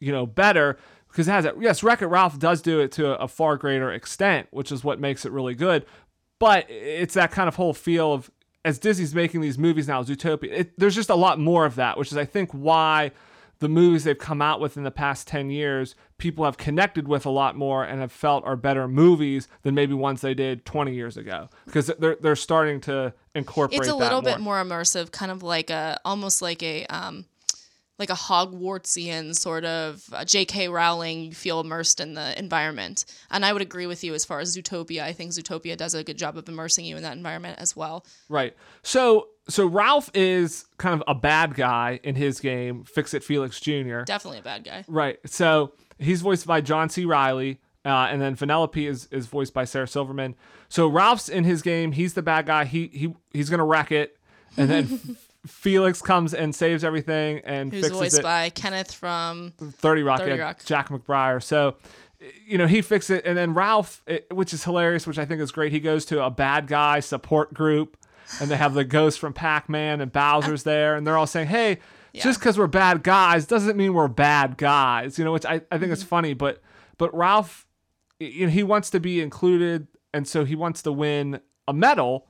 you 0.00 0.10
know, 0.10 0.26
better 0.26 0.76
because 1.08 1.28
it 1.28 1.30
has 1.30 1.44
it. 1.44 1.54
Yes, 1.60 1.84
Wreck 1.84 2.02
It 2.02 2.06
Ralph 2.06 2.40
does 2.40 2.60
do 2.60 2.80
it 2.80 2.90
to 2.92 3.12
a, 3.12 3.26
a 3.26 3.28
far 3.28 3.56
greater 3.56 3.92
extent, 3.92 4.48
which 4.50 4.72
is 4.72 4.82
what 4.82 4.98
makes 4.98 5.24
it 5.24 5.30
really 5.30 5.54
good. 5.54 5.86
But 6.40 6.68
it's 6.68 7.14
that 7.14 7.30
kind 7.30 7.46
of 7.46 7.54
whole 7.54 7.72
feel 7.72 8.12
of 8.12 8.30
as 8.64 8.78
Disney's 8.78 9.14
making 9.14 9.40
these 9.40 9.58
movies 9.58 9.86
now, 9.86 10.02
Zootopia. 10.02 10.50
It, 10.50 10.78
there's 10.78 10.94
just 10.94 11.10
a 11.10 11.14
lot 11.14 11.38
more 11.38 11.64
of 11.64 11.76
that, 11.76 11.96
which 11.96 12.10
is 12.10 12.18
I 12.18 12.24
think 12.24 12.50
why 12.50 13.12
the 13.60 13.68
movies 13.68 14.04
they've 14.04 14.18
come 14.18 14.42
out 14.42 14.58
with 14.58 14.76
in 14.76 14.82
the 14.82 14.90
past 14.90 15.28
10 15.28 15.50
years 15.50 15.94
people 16.18 16.44
have 16.44 16.56
connected 16.56 17.06
with 17.06 17.24
a 17.24 17.30
lot 17.30 17.56
more 17.56 17.84
and 17.84 18.00
have 18.00 18.10
felt 18.10 18.44
are 18.44 18.56
better 18.56 18.88
movies 18.88 19.48
than 19.62 19.74
maybe 19.74 19.94
ones 19.94 20.22
they 20.22 20.34
did 20.34 20.64
20 20.64 20.94
years 20.94 21.16
ago 21.16 21.48
because 21.66 21.86
they're, 21.98 22.16
they're 22.20 22.36
starting 22.36 22.80
to 22.80 23.12
incorporate 23.34 23.80
it's 23.80 23.88
a 23.88 23.94
little 23.94 24.22
more. 24.22 24.32
bit 24.32 24.40
more 24.40 24.62
immersive 24.62 25.12
kind 25.12 25.30
of 25.30 25.42
like 25.42 25.70
a 25.70 26.00
almost 26.04 26.42
like 26.42 26.62
a 26.62 26.86
um 26.86 27.26
like 28.00 28.10
a 28.10 28.14
hogwartsian 28.14 29.34
sort 29.36 29.64
of 29.64 30.02
uh, 30.12 30.20
jk 30.20 30.70
rowling 30.70 31.22
you 31.24 31.32
feel 31.34 31.60
immersed 31.60 32.00
in 32.00 32.14
the 32.14 32.36
environment 32.38 33.04
and 33.30 33.44
i 33.44 33.52
would 33.52 33.62
agree 33.62 33.86
with 33.86 34.02
you 34.02 34.14
as 34.14 34.24
far 34.24 34.40
as 34.40 34.56
zootopia 34.56 35.02
i 35.02 35.12
think 35.12 35.30
zootopia 35.30 35.76
does 35.76 35.94
a 35.94 36.02
good 36.02 36.18
job 36.18 36.36
of 36.36 36.48
immersing 36.48 36.84
you 36.84 36.96
in 36.96 37.02
that 37.02 37.16
environment 37.16 37.58
as 37.60 37.76
well 37.76 38.04
Right. 38.28 38.56
So 38.82 39.28
so 39.48 39.66
Ralph 39.66 40.10
is 40.14 40.64
kind 40.78 40.94
of 40.94 41.02
a 41.08 41.14
bad 41.14 41.54
guy 41.54 41.98
in 42.04 42.14
his 42.14 42.38
game, 42.40 42.84
Fix 42.84 43.14
It 43.14 43.22
Felix 43.24 43.60
Jr. 43.60 44.02
definitely 44.02 44.38
a 44.38 44.42
bad 44.42 44.64
guy 44.64 44.84
Right. 44.88 45.18
So 45.26 45.72
he's 45.98 46.22
voiced 46.22 46.46
by 46.46 46.60
John 46.60 46.88
C. 46.88 47.04
Reilly, 47.04 47.60
uh, 47.84 48.08
and 48.10 48.20
then 48.22 48.36
Vanellope 48.36 48.86
is, 48.88 49.06
is 49.10 49.26
voiced 49.26 49.52
by 49.52 49.64
Sarah 49.64 49.88
Silverman. 49.88 50.34
So 50.68 50.86
Ralph's 50.88 51.28
in 51.28 51.44
his 51.44 51.62
game. 51.62 51.92
He's 51.92 52.14
the 52.14 52.22
bad 52.22 52.46
guy. 52.46 52.64
He 52.64 52.86
he 52.88 53.14
he's 53.32 53.50
gonna 53.50 53.64
wreck 53.64 53.90
it, 53.92 54.16
and 54.56 54.70
then 54.70 55.16
Felix 55.46 56.02
comes 56.02 56.34
and 56.34 56.54
saves 56.54 56.84
everything 56.84 57.40
and 57.44 57.72
who's 57.72 57.84
fixes 57.84 57.98
voiced 57.98 58.18
it. 58.18 58.22
by 58.22 58.50
kenneth 58.50 58.92
from 58.92 59.52
Thirty 59.58 60.02
Rock, 60.02 60.20
30 60.20 60.38
Rock. 60.38 60.64
Jack 60.64 60.88
McBrayer. 60.88 61.42
So 61.42 61.76
you 62.46 62.58
know 62.58 62.66
he 62.66 62.82
fixes 62.82 63.18
it, 63.18 63.26
and 63.26 63.36
then 63.36 63.54
Ralph, 63.54 64.02
it, 64.06 64.26
which 64.32 64.52
is 64.52 64.64
hilarious, 64.64 65.06
which 65.06 65.18
I 65.18 65.24
think 65.24 65.40
is 65.40 65.52
great. 65.52 65.72
He 65.72 65.80
goes 65.80 66.04
to 66.06 66.22
a 66.22 66.30
bad 66.30 66.66
guy 66.66 67.00
support 67.00 67.54
group, 67.54 67.96
and 68.40 68.50
they 68.50 68.56
have 68.56 68.74
the 68.74 68.84
ghost 68.84 69.18
from 69.18 69.32
Pac 69.32 69.68
Man 69.68 70.00
and 70.00 70.12
Bowser's 70.12 70.62
there, 70.62 70.94
and 70.96 71.06
they're 71.06 71.16
all 71.16 71.26
saying, 71.26 71.48
"Hey." 71.48 71.78
Yeah. 72.12 72.24
Just 72.24 72.40
because 72.40 72.58
we're 72.58 72.66
bad 72.66 73.04
guys 73.04 73.46
doesn't 73.46 73.76
mean 73.76 73.94
we're 73.94 74.08
bad 74.08 74.56
guys, 74.56 75.16
you 75.16 75.24
know. 75.24 75.30
Which 75.30 75.46
I, 75.46 75.60
I 75.70 75.78
think 75.78 75.92
is 75.92 76.00
mm-hmm. 76.00 76.08
funny, 76.08 76.34
but 76.34 76.60
but 76.98 77.14
Ralph, 77.14 77.68
you 78.18 78.46
know, 78.46 78.50
he 78.50 78.64
wants 78.64 78.90
to 78.90 78.98
be 78.98 79.20
included, 79.20 79.86
and 80.12 80.26
so 80.26 80.44
he 80.44 80.56
wants 80.56 80.82
to 80.82 80.90
win 80.90 81.40
a 81.68 81.72
medal, 81.72 82.26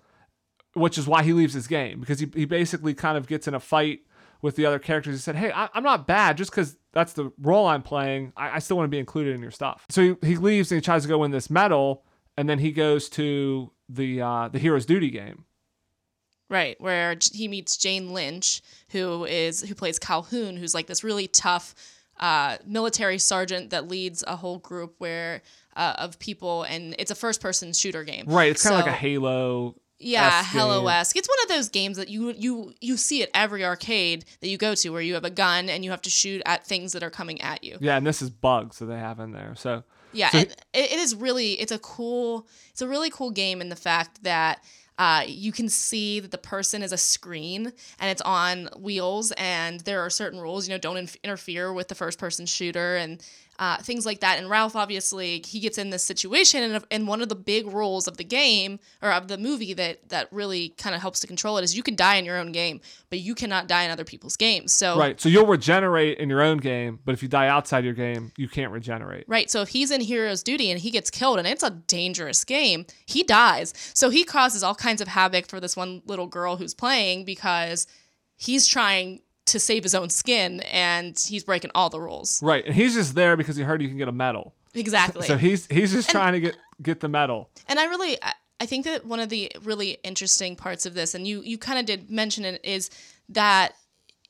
which 0.75 0.99
is 0.99 1.07
why 1.07 1.23
he 1.23 1.33
leaves 1.33 1.55
his 1.55 1.67
game 1.67 2.01
because 2.01 2.21
he, 2.21 2.29
he 2.35 2.45
basically 2.45 2.95
kind 2.95 3.19
of 3.19 3.27
gets 3.27 3.49
in 3.49 3.55
a 3.55 3.61
fight 3.61 4.01
with 4.43 4.57
the 4.57 4.67
other 4.67 4.79
characters. 4.79 5.15
He 5.15 5.21
said, 5.21 5.37
"Hey, 5.37 5.53
I, 5.53 5.69
I'm 5.75 5.83
not 5.83 6.07
bad 6.07 6.37
just 6.37 6.51
because 6.51 6.77
that's 6.93 7.13
the 7.13 7.33
role 7.41 7.67
I'm 7.67 7.83
playing. 7.83 8.33
I, 8.37 8.57
I 8.57 8.59
still 8.59 8.77
want 8.77 8.87
to 8.87 8.91
be 8.91 8.99
included 8.99 9.35
in 9.35 9.43
your 9.43 9.51
stuff." 9.51 9.85
So 9.89 10.17
he, 10.23 10.29
he 10.29 10.37
leaves 10.37 10.71
and 10.73 10.81
he 10.81 10.85
tries 10.85 11.03
to 11.03 11.09
go 11.09 11.19
win 11.19 11.31
this 11.31 11.51
medal, 11.51 12.05
and 12.37 12.49
then 12.49 12.59
he 12.59 12.73
goes 12.73 13.09
to 13.11 13.71
the 13.89 14.23
uh, 14.23 14.49
the 14.49 14.59
hero's 14.59 14.87
duty 14.87 15.11
game. 15.11 15.45
Right, 16.49 16.81
where 16.81 17.17
he 17.33 17.47
meets 17.47 17.77
Jane 17.77 18.13
Lynch, 18.13 18.61
who 18.91 19.25
is 19.25 19.63
who 19.63 19.75
plays 19.75 19.99
Calhoun, 19.99 20.57
who's 20.57 20.75
like 20.75 20.89
this 20.89 21.05
really 21.05 21.29
tough 21.29 21.75
uh, 22.19 22.59
military 22.67 23.19
sergeant 23.19 23.71
that 23.71 23.89
leads 23.89 24.25
a 24.27 24.37
whole 24.37 24.59
group 24.59 24.95
where 24.99 25.43
uh, 25.77 25.95
of 25.99 26.19
people, 26.19 26.65
and 26.65 26.97
it's 26.99 27.11
a 27.11 27.15
first-person 27.15 27.73
shooter 27.73 28.03
game. 28.03 28.25
Right, 28.27 28.51
it's 28.51 28.65
kind 28.65 28.75
of 28.75 28.85
like 28.85 28.93
a 28.93 28.97
Halo 28.97 29.77
yeah. 30.01 30.43
Halo 30.43 30.87
esque. 30.89 31.17
It's 31.17 31.29
one 31.29 31.39
of 31.45 31.49
those 31.49 31.69
games 31.69 31.97
that 31.99 32.09
you 32.09 32.31
you 32.31 32.73
you 32.81 32.97
see 32.97 33.23
at 33.23 33.29
every 33.35 33.65
arcade 33.65 34.25
that 34.41 34.49
you 34.49 34.59
go 34.59 34.75
to, 34.75 34.89
where 34.91 35.03
you 35.03 35.15
have 35.15 35.25
a 35.25 35.31
gun 35.31 35.69
and 35.69 35.85
you 35.85 35.91
have 35.91 36.03
to 36.03 36.11
shoot 36.11 36.43
at 36.47 36.67
things 36.67 36.93
that 36.93 37.03
are 37.03 37.11
coming 37.11 37.41
at 37.41 37.63
you. 37.63 37.77
Yeah, 37.81 37.97
and 37.97 38.07
this 38.07 38.23
is 38.23 38.31
bugs 38.31 38.79
that 38.79 38.87
they 38.87 38.99
have 38.99 39.21
in 39.21 39.33
there. 39.33 39.55
So 39.57 39.85
Yeah, 40.13 40.31
So- 40.31 40.39
it, 40.39 40.57
it 40.73 40.99
is 40.99 41.15
really 41.15 41.53
it's 41.61 41.73
a 41.73 41.79
cool 41.79 42.49
it's 42.73 42.83
a 42.83 42.89
really 42.89 43.11
cool 43.11 43.31
game 43.31 43.61
in 43.61 43.69
the 43.69 43.77
fact 43.77 44.23
that 44.25 44.65
uh, 44.99 45.23
you 45.27 45.51
can 45.51 45.71
see 45.71 46.21
that 46.21 46.31
the 46.31 46.37
person 46.37 46.83
is 46.83 46.93
a 46.93 46.99
screen 46.99 47.73
and 47.99 48.11
it's 48.11 48.21
on 48.21 48.69
wheels 48.79 49.33
and 49.39 49.81
there 49.81 50.01
are 50.03 50.11
certain 50.11 50.39
rules 50.39 50.69
you 50.69 50.75
know 50.75 50.79
don't 50.79 50.99
inf- 50.99 51.17
interfere 51.25 51.73
with 51.73 51.89
the 51.89 51.95
first 51.95 52.19
person 52.19 52.45
shooter 52.45 52.97
and 52.97 53.23
uh, 53.61 53.77
things 53.77 54.05
like 54.05 54.19
that 54.21 54.39
and 54.39 54.51
ralph 54.51 54.75
obviously 54.75 55.41
he 55.47 55.61
gets 55.61 55.79
in 55.79 55.91
this 55.91 56.03
situation 56.03 56.63
and, 56.63 56.85
and 56.91 57.07
one 57.07 57.23
of 57.23 57.29
the 57.29 57.37
big 57.37 57.73
rules 57.73 58.09
of 58.09 58.17
the 58.17 58.25
game 58.25 58.81
or 59.03 59.13
of 59.13 59.29
the 59.29 59.39
movie 59.39 59.73
that 59.73 60.09
that 60.09 60.27
really 60.33 60.71
kind 60.71 60.97
of 60.97 61.01
helps 61.01 61.21
to 61.21 61.29
control 61.29 61.59
it 61.59 61.63
is 61.63 61.77
you 61.77 61.83
can 61.83 61.95
die 61.95 62.17
in 62.17 62.25
your 62.25 62.39
own 62.39 62.51
game 62.51 62.81
but 63.09 63.21
you 63.21 63.35
cannot 63.35 63.69
die 63.69 63.85
in 63.85 63.91
other 63.91 64.05
people's 64.05 64.37
games 64.37 64.73
so 64.81 64.99
right, 64.99 65.21
so 65.21 65.29
you'll 65.29 65.47
regenerate 65.47 66.19
in 66.19 66.31
your 66.31 66.41
own 66.41 66.57
game, 66.57 66.99
but 67.05 67.13
if 67.13 67.23
you 67.23 67.29
die 67.29 67.49
outside 67.49 67.85
your 67.85 67.93
game, 67.93 68.33
you 68.39 68.49
can't 68.49 68.73
regenerate. 68.73 69.25
Right. 69.29 69.51
So 69.51 69.61
if 69.61 69.69
he's 69.69 69.91
in 69.91 70.01
hero's 70.01 70.43
duty 70.43 70.71
and 70.71 70.81
he 70.81 70.91
gets 70.91 71.11
killed 71.11 71.39
and 71.39 71.47
it's 71.47 71.63
a 71.63 71.71
dangerous 71.71 72.45
game, 72.45 72.87
he 73.07 73.23
dies. 73.23 73.75
So 73.93 74.09
he 74.09 74.25
causes 74.25 74.63
all 74.63 74.75
kinds 74.75 75.03
of 75.03 75.09
havoc 75.09 75.47
for 75.47 75.61
this 75.61 75.77
one 75.77 76.01
little 76.07 76.27
girl 76.27 76.57
who's 76.57 76.73
playing 76.73 77.27
because 77.27 77.87
he's 78.37 78.67
trying 78.67 79.21
to 79.51 79.61
save 79.61 79.83
his 79.85 79.95
own 79.95 80.11
skin 80.11 80.61
and 80.73 81.17
he's 81.29 81.45
breaking 81.45 81.71
all 81.75 81.91
the 81.91 82.01
rules. 82.01 82.43
Right, 82.43 82.65
and 82.67 82.75
he's 82.75 82.95
just 82.95 83.15
there 83.15 83.37
because 83.37 83.57
he 83.57 83.63
heard 83.63 83.81
you 83.83 83.89
can 83.89 83.99
get 83.99 84.09
a 84.09 84.13
medal. 84.13 84.55
Exactly. 84.75 85.27
So 85.27 85.37
he's 85.37 85.67
he's 85.67 85.93
just 85.93 86.11
trying 86.11 86.33
to 86.35 86.41
get 86.41 86.57
get 86.83 87.01
the 87.01 87.09
medal. 87.09 87.51
and 87.69 87.79
I 87.79 87.85
really 87.87 88.17
I- 88.23 88.35
I 88.63 88.67
think 88.67 88.85
that 88.85 89.07
one 89.07 89.21
of 89.21 89.31
the 89.31 89.51
really 89.63 89.97
interesting 90.05 90.55
parts 90.55 90.85
of 90.85 90.93
this 90.93 91.15
and 91.15 91.27
you 91.27 91.41
you 91.41 91.57
kind 91.57 91.79
of 91.79 91.87
did 91.87 92.11
mention 92.11 92.45
it 92.45 92.61
is 92.63 92.91
that 93.31 93.73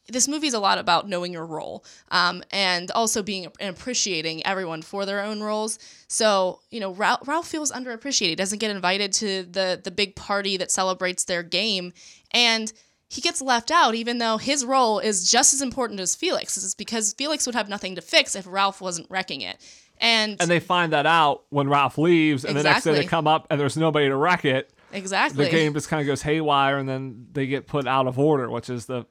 this 0.08 0.28
movie 0.28 0.46
is 0.46 0.54
a 0.54 0.60
lot 0.60 0.78
about 0.78 1.08
knowing 1.08 1.32
your 1.32 1.44
role 1.46 1.84
um, 2.12 2.42
and 2.52 2.90
also 2.92 3.22
being 3.22 3.46
and 3.60 3.76
appreciating 3.76 4.44
everyone 4.46 4.82
for 4.82 5.04
their 5.04 5.20
own 5.20 5.40
roles. 5.40 5.78
So 6.08 6.60
you 6.70 6.78
know, 6.80 6.92
Ralph, 6.92 7.26
Ralph 7.26 7.48
feels 7.48 7.72
underappreciated. 7.72 8.28
He 8.28 8.34
doesn't 8.36 8.60
get 8.60 8.70
invited 8.70 9.12
to 9.14 9.42
the 9.42 9.80
the 9.82 9.90
big 9.90 10.14
party 10.14 10.56
that 10.58 10.70
celebrates 10.70 11.24
their 11.24 11.42
game, 11.42 11.92
and 12.32 12.72
he 13.10 13.20
gets 13.20 13.42
left 13.42 13.72
out, 13.72 13.96
even 13.96 14.18
though 14.18 14.36
his 14.36 14.64
role 14.64 15.00
is 15.00 15.28
just 15.28 15.52
as 15.52 15.60
important 15.60 15.98
as 15.98 16.14
Felix's. 16.14 16.76
Because 16.76 17.12
Felix 17.12 17.44
would 17.44 17.56
have 17.56 17.68
nothing 17.68 17.96
to 17.96 18.00
fix 18.00 18.36
if 18.36 18.46
Ralph 18.46 18.80
wasn't 18.80 19.08
wrecking 19.10 19.40
it. 19.40 19.58
And, 19.98 20.36
And 20.40 20.48
they 20.48 20.60
find 20.60 20.92
that 20.92 21.06
out 21.06 21.42
when 21.50 21.68
Ralph 21.68 21.98
leaves, 21.98 22.44
and 22.44 22.56
the 22.56 22.62
next 22.62 22.84
day 22.84 22.92
they 22.94 23.04
come 23.04 23.26
up 23.26 23.48
and 23.50 23.60
there's 23.60 23.76
nobody 23.76 24.08
to 24.08 24.16
wreck 24.16 24.44
it. 24.44 24.72
exactly, 24.92 25.44
The 25.44 25.50
game 25.50 25.74
just 25.74 25.88
kind 25.88 26.00
of 26.00 26.06
goes 26.06 26.22
haywire, 26.22 26.78
and 26.78 26.88
then 26.88 27.26
they 27.32 27.48
get 27.48 27.66
put 27.66 27.88
out 27.88 28.06
of 28.06 28.16
order, 28.16 28.48
which 28.48 28.70
is 28.70 28.86
the, 28.86 29.04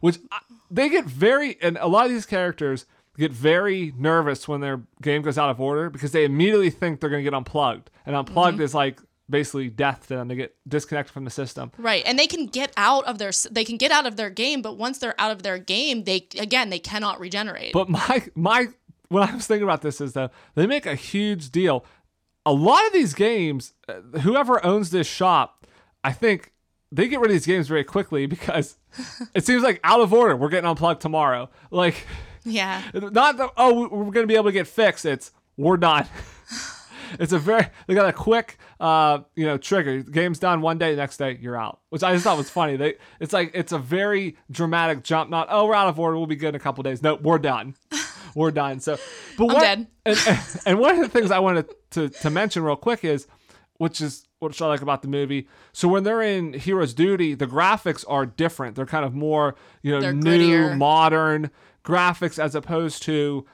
which 0.00 0.18
I- 0.30 0.40
they 0.70 0.90
get 0.90 1.06
very, 1.06 1.56
and 1.62 1.78
a 1.80 1.86
lot 1.86 2.04
of 2.04 2.12
these 2.12 2.26
characters 2.26 2.84
get 3.16 3.32
very 3.32 3.94
nervous 3.96 4.46
when 4.46 4.60
their 4.60 4.82
game 5.00 5.22
goes 5.22 5.38
out 5.38 5.48
of 5.48 5.58
order 5.58 5.88
because 5.88 6.12
they 6.12 6.26
immediately 6.26 6.68
think 6.68 7.00
they're 7.00 7.08
going 7.08 7.24
to 7.24 7.28
get 7.28 7.34
unplugged, 7.34 7.90
and 8.04 8.14
unplugged 8.14 8.56
mm-hmm. 8.56 8.64
is 8.64 8.74
like 8.74 9.00
basically 9.28 9.68
death 9.68 10.08
to 10.08 10.16
them. 10.16 10.28
They 10.28 10.36
get 10.36 10.56
disconnected 10.66 11.12
from 11.12 11.24
the 11.24 11.30
system. 11.30 11.72
Right, 11.78 12.02
and 12.06 12.18
they 12.18 12.26
can 12.26 12.46
get 12.46 12.72
out 12.76 13.04
of 13.04 13.18
their 13.18 13.32
they 13.50 13.64
can 13.64 13.76
get 13.76 13.90
out 13.90 14.06
of 14.06 14.16
their 14.16 14.30
game, 14.30 14.62
but 14.62 14.76
once 14.76 14.98
they're 14.98 15.18
out 15.20 15.32
of 15.32 15.42
their 15.42 15.58
game, 15.58 16.04
they 16.04 16.26
again 16.38 16.70
they 16.70 16.78
cannot 16.78 17.20
regenerate. 17.20 17.72
But 17.72 17.88
my 17.88 18.24
my 18.34 18.68
what 19.08 19.28
I 19.28 19.34
was 19.34 19.46
thinking 19.46 19.64
about 19.64 19.82
this 19.82 20.00
is 20.00 20.12
though 20.12 20.30
they 20.54 20.66
make 20.66 20.86
a 20.86 20.94
huge 20.94 21.50
deal. 21.50 21.84
A 22.44 22.52
lot 22.52 22.86
of 22.86 22.92
these 22.92 23.12
games, 23.12 23.74
uh, 23.88 23.94
whoever 24.20 24.64
owns 24.64 24.90
this 24.90 25.08
shop, 25.08 25.66
I 26.04 26.12
think 26.12 26.52
they 26.92 27.08
get 27.08 27.18
rid 27.18 27.30
of 27.30 27.34
these 27.34 27.46
games 27.46 27.66
very 27.66 27.82
quickly 27.82 28.26
because 28.26 28.76
it 29.34 29.44
seems 29.44 29.62
like 29.62 29.80
out 29.82 30.00
of 30.00 30.12
order. 30.12 30.36
We're 30.36 30.48
getting 30.48 30.68
unplugged 30.68 31.00
tomorrow. 31.00 31.50
Like 31.70 32.06
yeah, 32.44 32.82
not 32.94 33.36
the 33.36 33.50
oh 33.56 33.88
we're 33.88 34.12
gonna 34.12 34.26
be 34.26 34.36
able 34.36 34.44
to 34.44 34.52
get 34.52 34.68
fixed. 34.68 35.04
It's 35.04 35.32
we're 35.56 35.76
done. 35.76 36.06
It's 37.18 37.32
a 37.32 37.38
very 37.38 37.66
they 37.86 37.94
got 37.94 38.08
a 38.08 38.12
quick 38.12 38.58
uh 38.80 39.20
you 39.34 39.46
know 39.46 39.58
trigger. 39.58 40.02
Game's 40.02 40.38
done 40.38 40.60
one 40.60 40.78
day, 40.78 40.90
the 40.92 40.96
next 40.96 41.16
day 41.16 41.38
you're 41.40 41.56
out. 41.56 41.80
Which 41.90 42.02
I 42.02 42.12
just 42.12 42.24
thought 42.24 42.36
was 42.36 42.50
funny. 42.50 42.76
They 42.76 42.94
it's 43.20 43.32
like 43.32 43.52
it's 43.54 43.72
a 43.72 43.78
very 43.78 44.36
dramatic 44.50 45.02
jump. 45.02 45.30
Not 45.30 45.48
oh 45.50 45.66
we're 45.66 45.74
out 45.74 45.88
of 45.88 45.98
order, 45.98 46.16
we'll 46.16 46.26
be 46.26 46.36
good 46.36 46.50
in 46.50 46.54
a 46.54 46.60
couple 46.60 46.82
days. 46.82 47.02
No, 47.02 47.14
we're 47.16 47.38
done. 47.38 47.74
We're 48.34 48.50
done. 48.50 48.80
So, 48.80 48.98
but 49.38 49.46
what, 49.46 49.60
dead. 49.60 49.86
And, 50.04 50.18
and, 50.28 50.40
and 50.66 50.78
one 50.78 50.94
of 50.94 51.00
the 51.00 51.08
things 51.08 51.30
I 51.30 51.38
wanted 51.38 51.72
to 51.92 52.10
to 52.10 52.28
mention 52.28 52.62
real 52.62 52.76
quick 52.76 53.02
is, 53.02 53.26
which 53.78 54.02
is 54.02 54.26
what 54.40 54.60
I 54.60 54.66
like 54.66 54.82
about 54.82 55.00
the 55.00 55.08
movie. 55.08 55.48
So 55.72 55.88
when 55.88 56.02
they're 56.02 56.20
in 56.20 56.52
Hero's 56.52 56.92
Duty, 56.92 57.32
the 57.34 57.46
graphics 57.46 58.04
are 58.06 58.26
different. 58.26 58.76
They're 58.76 58.84
kind 58.84 59.06
of 59.06 59.14
more 59.14 59.54
you 59.82 59.90
know 59.90 60.02
They're 60.02 60.12
new, 60.12 60.30
grittier. 60.30 60.76
modern 60.76 61.50
graphics 61.82 62.38
as 62.38 62.54
opposed 62.54 63.02
to 63.04 63.46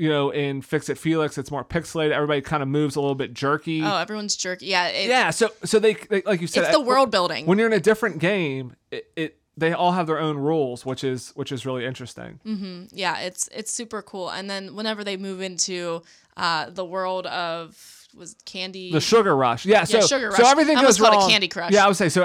you 0.00 0.08
know, 0.08 0.30
in 0.30 0.62
Fix 0.62 0.88
It 0.88 0.96
Felix, 0.96 1.36
it's 1.36 1.50
more 1.50 1.62
pixelated. 1.62 2.12
Everybody 2.12 2.40
kind 2.40 2.62
of 2.62 2.70
moves 2.70 2.96
a 2.96 3.00
little 3.02 3.14
bit 3.14 3.34
jerky. 3.34 3.82
oh 3.84 3.98
everyone's 3.98 4.34
jerky. 4.34 4.64
Yeah, 4.64 4.90
yeah, 4.90 5.28
so 5.28 5.50
so 5.62 5.78
they, 5.78 5.92
they 5.92 6.22
like 6.22 6.40
you 6.40 6.46
said, 6.46 6.64
it's 6.64 6.72
the 6.72 6.80
world 6.80 7.10
building. 7.10 7.44
When 7.44 7.58
you're 7.58 7.66
in 7.66 7.74
a 7.74 7.80
different 7.80 8.18
game, 8.18 8.76
it, 8.90 9.10
it 9.14 9.38
they 9.58 9.74
all 9.74 9.92
have 9.92 10.06
their 10.06 10.18
own 10.18 10.38
rules, 10.38 10.86
which 10.86 11.04
is 11.04 11.32
which 11.36 11.52
is 11.52 11.66
really 11.66 11.84
interesting. 11.84 12.40
Mm. 12.46 12.88
yeah, 12.92 13.20
it's 13.20 13.50
it's 13.52 13.70
super 13.70 14.00
cool. 14.00 14.30
And 14.30 14.48
then 14.48 14.74
whenever 14.74 15.04
they 15.04 15.18
move 15.18 15.42
into 15.42 16.02
uh, 16.34 16.70
the 16.70 16.84
world 16.84 17.26
of 17.26 18.08
was 18.16 18.36
Candy. 18.46 18.90
The 18.92 19.02
Sugar 19.02 19.36
Rush, 19.36 19.66
yeah. 19.66 19.84
So 19.84 20.00
Sugar 20.00 20.32
so 20.32 20.46
everything 20.46 20.78
I 20.78 20.82
goes 20.82 20.98
called 20.98 21.12
wrong. 21.12 21.30
Candy 21.30 21.48
Crush. 21.48 21.72
Yeah, 21.72 21.84
I 21.84 21.88
would 21.88 21.96
say 21.98 22.08
so, 22.08 22.24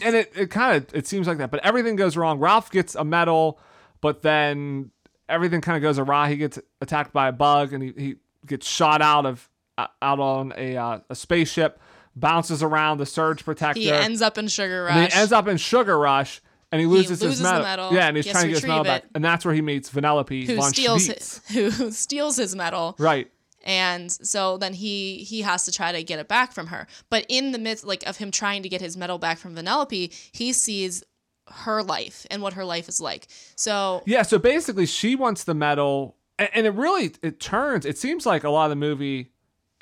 and 0.00 0.16
it, 0.16 0.32
it 0.34 0.50
kind 0.50 0.78
of 0.78 0.94
it 0.94 1.06
seems 1.06 1.26
like 1.28 1.36
that, 1.36 1.50
but 1.50 1.60
everything 1.66 1.96
goes 1.96 2.16
wrong. 2.16 2.38
Ralph 2.38 2.70
gets 2.70 2.94
a 2.94 3.04
medal, 3.04 3.60
but 4.00 4.22
then 4.22 4.90
everything 5.30 5.60
kind 5.60 5.76
of 5.76 5.82
goes 5.82 5.98
awry. 5.98 6.28
He 6.28 6.36
gets 6.36 6.58
attacked 6.80 7.12
by 7.12 7.28
a 7.28 7.32
bug, 7.32 7.72
and 7.72 7.82
he, 7.82 7.92
he 7.96 8.16
gets 8.46 8.66
shot 8.68 9.00
out 9.00 9.26
of 9.26 9.48
out 9.78 10.20
on 10.20 10.52
a 10.56 10.76
uh, 10.76 10.98
a 11.08 11.14
spaceship, 11.14 11.80
bounces 12.14 12.62
around 12.62 12.98
the 12.98 13.06
surge 13.06 13.44
protector. 13.44 13.80
he 13.80 13.90
ends 13.90 14.20
up 14.20 14.36
in 14.36 14.48
Sugar 14.48 14.84
Rush. 14.84 15.12
He 15.12 15.18
ends 15.18 15.32
up 15.32 15.48
in 15.48 15.56
Sugar 15.56 15.98
Rush, 15.98 16.42
and 16.72 16.80
he 16.80 16.86
loses, 16.86 17.22
loses 17.22 17.38
his 17.38 17.38
the 17.38 17.44
medal. 17.44 17.62
medal. 17.64 17.92
Yeah, 17.92 18.08
and 18.08 18.16
he's 18.16 18.26
trying 18.26 18.44
to 18.44 18.48
get 18.48 18.56
his 18.56 18.66
medal 18.66 18.84
back, 18.84 19.04
and 19.14 19.24
that's 19.24 19.44
where 19.44 19.54
he 19.54 19.62
meets 19.62 19.90
Vanellope 19.90 20.46
who 20.46 20.56
von 20.56 20.72
steals 20.72 21.06
his, 21.06 21.40
who 21.48 21.90
steals 21.90 22.36
his 22.36 22.54
medal. 22.54 22.96
Right. 22.98 23.30
and 23.64 24.10
so 24.10 24.56
then 24.56 24.72
he 24.72 25.18
he 25.18 25.42
has 25.42 25.64
to 25.64 25.72
try 25.72 25.92
to 25.92 26.02
get 26.02 26.18
it 26.18 26.28
back 26.28 26.52
from 26.52 26.68
her 26.68 26.86
but 27.10 27.26
in 27.28 27.52
the 27.52 27.58
midst 27.58 27.84
like 27.84 28.02
of 28.08 28.16
him 28.16 28.30
trying 28.30 28.62
to 28.62 28.70
get 28.70 28.80
his 28.80 28.96
medal 28.96 29.18
back 29.18 29.36
from 29.36 29.54
Vanellope 29.54 30.10
he 30.32 30.52
sees 30.54 31.04
her 31.50 31.82
life 31.82 32.26
and 32.30 32.42
what 32.42 32.54
her 32.54 32.64
life 32.64 32.88
is 32.88 33.00
like 33.00 33.26
so 33.56 34.02
Yeah. 34.06 34.22
So 34.22 34.38
basically, 34.38 34.86
she 34.86 35.14
wants 35.14 35.44
the 35.44 35.54
medal, 35.54 36.16
and, 36.38 36.48
and 36.54 36.66
it 36.66 36.74
really 36.74 37.12
it 37.22 37.40
turns. 37.40 37.84
It 37.84 37.98
seems 37.98 38.26
like 38.26 38.44
a 38.44 38.50
lot 38.50 38.64
of 38.64 38.70
the 38.70 38.76
movie. 38.76 39.32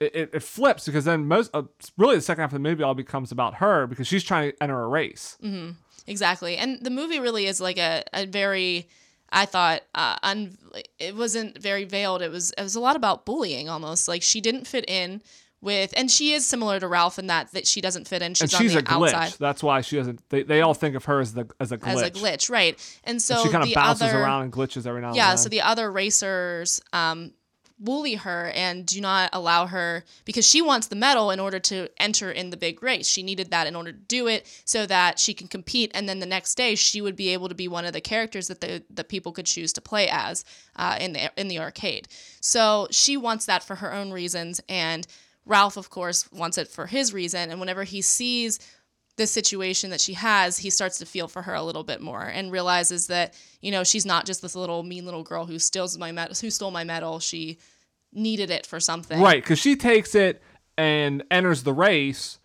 It, 0.01 0.31
it, 0.33 0.45
flips 0.45 0.87
because 0.87 1.07
then 1.07 1.27
most 1.27 1.51
uh, 1.53 1.65
really 1.97 2.15
the 2.15 2.23
second 2.23 2.43
half 2.43 2.51
of 2.51 2.55
the 2.55 2.61
movie 2.61 2.85
all 2.85 2.95
becomes 2.95 3.33
about 3.33 3.55
her 3.55 3.89
because 3.89 4.07
she's 4.07 4.23
trying 4.23 4.53
to 4.53 4.63
enter 4.63 4.81
a 4.81 4.87
race. 4.87 5.37
Mm-hmm. 5.43 5.73
exactly 6.07 6.57
and 6.57 6.79
the 6.85 6.91
movie 6.91 7.19
really 7.19 7.47
is 7.47 7.61
like 7.61 7.79
a, 7.79 8.05
a 8.13 8.25
very 8.25 8.89
i 9.31 9.45
thought 9.45 9.83
uh, 9.97 10.17
un, 10.23 10.57
it 11.01 11.17
wasn't 11.17 11.61
very 11.61 11.83
veiled 11.83 12.23
it 12.23 12.31
was 12.31 12.53
it 12.53 12.63
was 12.63 12.77
a 12.77 12.81
lot 12.81 12.95
about 12.95 13.27
bullying 13.27 13.69
almost 13.69 14.07
like 14.07 14.23
she 14.23 14.41
didn't 14.41 14.69
fit 14.69 14.89
in 14.89 15.21
with 15.61 15.93
and 15.97 16.11
she 16.11 16.33
is 16.33 16.47
similar 16.47 16.79
to 16.79 16.87
ralph 16.87 17.19
in 17.19 17.27
that 17.27 17.51
that 17.53 17.67
she 17.67 17.81
doesn't 17.81 18.07
fit 18.07 18.23
in 18.23 18.35
she's, 18.35 18.43
and 18.43 18.51
she's 18.63 18.73
on 18.77 18.79
a 18.79 18.83
the 18.83 18.89
glitch. 18.91 19.13
outside 19.13 19.33
That's 19.39 19.63
why 19.63 19.81
she 19.81 19.97
doesn't. 19.97 20.21
They, 20.29 20.43
they 20.45 20.61
all 20.61 20.75
think 20.75 20.95
of 20.95 21.05
her 21.07 21.21
as 21.21 21.35
the 21.35 21.49
as 21.59 21.73
a 21.73 21.79
glitch. 21.79 21.95
as 21.95 22.03
a 22.03 22.11
glitch 22.11 22.51
right 22.51 22.99
and 23.05 23.21
so 23.21 23.35
And 23.35 23.43
she 23.45 23.51
kind 23.51 23.63
of 23.65 23.69
the 23.69 23.75
bounces 23.75 24.03
other, 24.09 24.21
around 24.23 24.43
and 24.45 24.53
glitches 24.53 24.87
every 24.87 25.01
now 25.01 25.09
and 25.09 25.17
yeah 25.17 25.29
then. 25.31 25.39
so 25.39 25.49
the 25.49 25.63
other 25.63 25.91
racers 25.91 26.81
um 26.93 27.33
bully 27.81 28.15
her 28.17 28.51
and 28.57 28.87
do 28.87 29.01
not 29.01 29.31
allow 29.33 29.67
her 29.67 30.05
because 30.25 30.45
she 30.45 30.61
wants 30.61 30.89
the 30.89 30.97
medal 30.97 31.31
in 31.31 31.39
order 31.39 31.61
to 31.61 31.89
enter 32.01 32.29
in 32.31 32.51
the 32.51 32.57
big 32.57 32.83
race 32.83 33.07
she 33.07 33.23
needed 33.23 33.53
that 33.53 33.69
in 33.69 33.77
order 33.77 33.93
to 33.93 33.99
do 33.99 34.27
it 34.27 34.45
so 34.65 34.85
that 34.85 35.17
she 35.19 35.33
can 35.33 35.47
compete 35.47 35.89
and 35.95 36.09
then 36.09 36.19
the 36.19 36.27
next 36.27 36.57
day 36.57 36.75
she 36.75 37.01
would 37.01 37.15
be 37.15 37.29
able 37.29 37.49
to 37.49 37.55
be 37.55 37.69
one 37.69 37.85
of 37.85 37.93
the 37.93 38.01
characters 38.01 38.49
that 38.49 38.61
the, 38.61 38.83
the 38.91 39.05
people 39.05 39.31
could 39.31 39.47
choose 39.47 39.73
to 39.73 39.81
play 39.81 40.09
as 40.11 40.45
uh, 40.75 40.97
in 41.01 41.13
the 41.13 41.31
in 41.41 41.47
the 41.47 41.59
arcade 41.61 42.09
so 42.41 42.89
she 42.91 43.17
wants 43.17 43.47
that 43.47 43.63
for 43.63 43.77
her 43.77 43.95
own 43.95 44.11
reasons 44.11 44.61
and 44.69 45.07
ralph 45.49 45.77
of 45.77 45.91
course 45.91 46.31
wants 46.31 46.59
it 46.59 46.69
for 46.69 46.87
his 46.87 47.13
reason 47.13 47.51
and 47.51 47.59
whenever 47.59 47.85
he 47.85 48.01
sees 48.01 48.61
this 49.19 49.31
situation 49.31 49.91
that 49.91 50.01
she 50.01 50.15
has, 50.15 50.59
he 50.59 50.71
starts 50.71 50.99
to 50.99 51.05
feel 51.05 51.29
for 51.29 51.43
her 51.43 51.53
a 51.53 51.63
little 51.63 51.85
bit 51.85 52.01
more 52.01 52.23
and 52.23 52.51
realizes 52.51 53.09
that 53.09 53.35
you 53.61 53.71
know 53.71 53.85
she's 53.85 54.07
not 54.07 54.25
just 54.25 54.41
this 54.41 54.55
little 54.55 54.83
mean 54.83 55.05
little 55.05 55.23
girl 55.23 55.45
who 55.45 55.59
steals 55.59 55.99
my 55.99 56.11
medal, 56.11 56.35
who 56.41 56.51
stole 56.51 56.71
my 56.71 56.85
medal. 56.85 57.19
She 57.19 57.59
needed 58.15 58.51
it 58.51 58.65
for 58.65 58.81
something. 58.81 59.21
Right, 59.21 59.43
because 59.43 59.59
she 59.59 59.77
takes 59.77 60.15
it 60.15 60.41
and 60.79 61.23
enters 61.31 61.65
the 61.65 61.75
race 61.75 62.39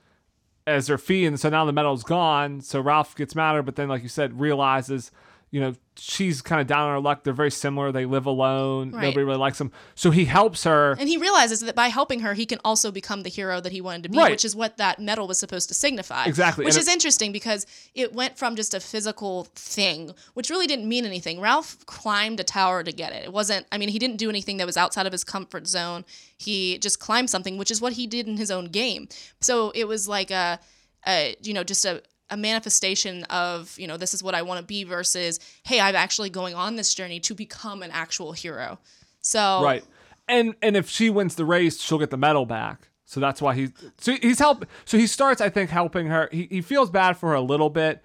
as 0.68 0.88
her 0.88 0.98
fee, 0.98 1.26
and 1.26 1.40
so 1.40 1.50
now 1.50 1.64
the 1.64 1.72
medal's 1.72 2.04
gone. 2.04 2.60
So 2.60 2.82
Ralph 2.82 3.16
gets 3.16 3.36
mad 3.36 3.52
at 3.52 3.56
her, 3.58 3.64
but 3.64 3.76
then, 3.76 3.88
like 3.88 4.04
you 4.04 4.10
said, 4.10 4.40
realizes, 4.40 5.12
you 5.54 5.62
know, 5.62 5.76
she's 5.96 6.42
kind 6.42 6.60
of 6.60 6.66
down 6.66 6.88
on 6.88 6.94
her 6.96 7.00
luck. 7.00 7.24
They're 7.24 7.32
very 7.32 7.52
similar. 7.52 7.92
They 7.92 8.06
live 8.08 8.26
alone. 8.26 8.90
Right. 8.90 9.04
Nobody 9.04 9.24
really 9.24 9.38
likes 9.38 9.60
them. 9.60 9.72
So 9.94 10.10
he 10.10 10.26
helps 10.26 10.64
her. 10.64 10.96
And 11.00 11.08
he 11.08 11.18
realizes 11.18 11.60
that 11.60 11.76
by 11.76 11.90
helping 11.90 12.22
her, 12.22 12.34
he 12.34 12.48
can 12.48 12.58
also 12.66 12.92
become 12.92 13.22
the 13.22 13.30
hero 13.30 13.62
that 13.62 13.72
he 13.72 13.80
wanted 13.80 14.02
to 14.02 14.10
be, 14.10 14.18
Right. 14.18 14.32
which 14.32 14.44
is 14.46 14.56
what 14.56 14.78
that 14.78 14.98
medal 15.00 15.28
was 15.28 15.38
supposed 15.38 15.68
to 15.68 15.76
signify. 15.76 16.26
Exactly. 16.26 16.66
Which 16.66 16.74
And 16.74 16.82
is 16.82 16.88
interesting 16.88 17.32
because 17.32 17.68
it 17.94 18.14
went 18.16 18.36
from 18.36 18.56
just 18.56 18.74
a 18.74 18.80
physical 18.80 19.44
thing, 19.54 20.16
which 20.34 20.50
really 20.50 20.66
didn't 20.66 20.90
mean 20.90 21.06
anything. 21.06 21.40
Ralph 21.40 21.86
climbed 21.86 22.40
a 22.40 22.44
tower 22.44 22.84
to 22.84 22.92
get 22.92 23.14
it. 23.14 23.24
It 23.26 23.32
wasn't, 23.32 23.68
I 23.72 23.78
mean, 23.78 23.90
he 23.90 24.00
didn't 24.00 24.18
do 24.18 24.30
anything 24.30 24.58
that 24.58 24.66
was 24.66 24.76
outside 24.76 25.06
of 25.06 25.12
his 25.12 25.24
comfort 25.24 25.68
zone. 25.68 26.04
He 26.36 26.80
just 26.80 27.00
climbed 27.00 27.30
something, 27.30 27.60
which 27.60 27.70
is 27.70 27.80
what 27.80 27.94
he 27.94 28.08
did 28.08 28.28
in 28.28 28.38
his 28.38 28.50
own 28.50 28.66
game. 28.66 29.08
So 29.40 29.70
it 29.76 29.88
was 29.88 30.08
like 30.08 30.32
a, 30.32 30.60
a 31.06 31.36
you 31.44 31.54
know, 31.54 31.64
just 31.64 31.86
a, 31.86 32.02
a 32.30 32.38
manifestation 32.38 33.24
of, 33.26 33.78
you 33.78 33.88
know, 33.88 33.98
this 33.98 34.14
is 34.14 34.24
what 34.24 34.34
I 34.36 34.42
want 34.42 34.60
to 34.60 34.66
be 34.66 34.84
versus, 34.84 35.40
hey, 35.64 35.80
I'm 35.80 35.96
actually 35.96 36.30
going 36.30 36.56
on 36.56 36.76
this 36.76 36.94
journey 36.94 37.20
to 37.22 37.36
become 37.36 37.84
an 37.84 37.92
actual 37.92 38.32
hero. 38.32 38.80
So 39.22 39.62
Right. 39.64 39.84
And 40.28 40.56
and 40.62 40.78
if 40.78 40.90
she 40.90 41.10
wins 41.10 41.36
the 41.36 41.46
race, 41.46 41.82
she'll 41.82 42.00
get 42.00 42.10
the 42.10 42.18
medal 42.18 42.46
back. 42.46 42.90
So 43.06 43.20
that's 43.20 43.42
why 43.42 43.54
he 43.56 43.70
so 44.00 44.14
he's 44.22 44.40
help 44.40 44.66
so 44.86 44.98
he 44.98 45.06
starts 45.06 45.42
I 45.42 45.50
think 45.50 45.70
helping 45.70 46.08
her. 46.08 46.30
He 46.32 46.48
he 46.50 46.62
feels 46.62 46.90
bad 46.90 47.18
for 47.18 47.30
her 47.30 47.36
a 47.36 47.42
little 47.42 47.70
bit, 47.70 48.02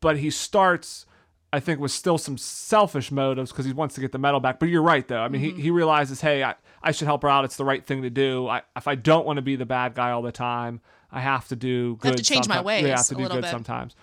but 0.00 0.18
he 0.18 0.30
starts 0.30 1.06
I 1.52 1.60
think 1.60 1.80
with 1.80 1.92
still 1.92 2.18
some 2.18 2.36
selfish 2.36 3.10
motives 3.10 3.50
because 3.50 3.64
he 3.64 3.72
wants 3.72 3.94
to 3.94 4.00
get 4.00 4.12
the 4.12 4.18
medal 4.18 4.40
back. 4.40 4.60
But 4.60 4.68
you're 4.68 4.82
right 4.82 5.06
though. 5.08 5.20
I 5.20 5.28
mean 5.28 5.40
Mm-hmm. 5.42 5.56
he, 5.56 5.62
he 5.62 5.70
realizes, 5.70 6.20
hey, 6.20 6.44
I, 6.44 6.54
I 6.82 6.92
should 6.92 7.06
help 7.06 7.22
her 7.22 7.28
out. 7.28 7.44
It's 7.46 7.56
the 7.56 7.64
right 7.64 7.84
thing 7.84 8.02
to 8.02 8.10
do. 8.10 8.46
I, 8.48 8.62
if 8.76 8.86
I 8.86 8.94
don't 8.94 9.26
want 9.26 9.38
to 9.38 9.42
be 9.42 9.56
the 9.56 9.66
bad 9.66 9.94
guy 9.94 10.10
all 10.10 10.22
the 10.22 10.32
time, 10.32 10.80
I 11.16 11.20
have 11.20 11.48
to 11.48 11.56
do 11.56 11.96
good. 11.96 12.08
have 12.08 12.16
to 12.16 12.22
change 12.22 12.46
my 12.48 12.56
Yeah, 12.56 12.60
I 12.60 12.74
have 12.74 12.84
ways 12.98 13.08
to 13.08 13.14
a 13.14 13.16
do 13.16 13.22
little 13.22 13.36
good 13.38 13.42
bit. 13.44 13.50
sometimes. 13.50 13.94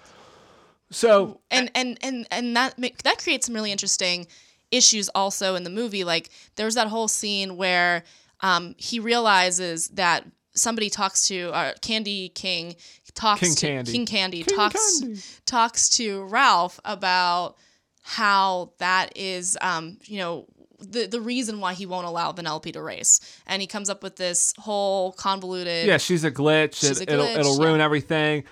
So 0.91 1.39
and 1.49 1.71
and 1.75 1.97
and 2.01 2.27
and 2.31 2.55
that 2.55 2.75
that 3.03 3.17
creates 3.19 3.45
some 3.47 3.55
really 3.55 3.71
interesting 3.71 4.27
issues 4.71 5.09
also 5.09 5.55
in 5.55 5.63
the 5.63 5.69
movie 5.69 6.03
like 6.03 6.29
there's 6.55 6.75
that 6.75 6.87
whole 6.87 7.07
scene 7.07 7.57
where 7.57 8.03
um, 8.41 8.73
he 8.77 8.99
realizes 8.99 9.87
that 9.89 10.25
somebody 10.55 10.89
talks 10.89 11.27
to 11.27 11.51
uh, 11.53 11.73
candy 11.81 12.29
king 12.29 12.75
talks 13.15 13.41
King 13.41 13.55
to 13.55 13.67
Candy. 13.67 13.91
king 13.91 14.05
candy 14.05 14.43
King 14.43 14.55
talks 14.57 14.99
Candy. 14.99 15.19
talks 15.45 15.89
to 15.89 16.23
ralph 16.25 16.79
about 16.85 17.55
how 18.01 18.71
that 18.79 19.15
is 19.15 19.57
um, 19.61 19.97
you 20.05 20.17
know 20.17 20.45
the, 20.83 21.05
the 21.07 21.21
reason 21.21 21.59
why 21.59 21.73
he 21.73 21.85
won't 21.85 22.05
allow 22.05 22.31
Vanellope 22.31 22.71
to 22.73 22.81
race 22.81 23.19
and 23.47 23.61
he 23.61 23.67
comes 23.67 23.89
up 23.89 24.03
with 24.03 24.15
this 24.15 24.53
whole 24.57 25.11
convoluted 25.13 25.87
Yeah, 25.87 25.97
she's 25.97 26.23
a 26.23 26.31
glitch. 26.31 26.75
She's 26.75 27.01
it, 27.01 27.09
a 27.09 27.11
glitch, 27.11 27.37
it'll 27.37 27.59
yeah. 27.59 27.67
ruin 27.67 27.81
everything. 27.81 28.43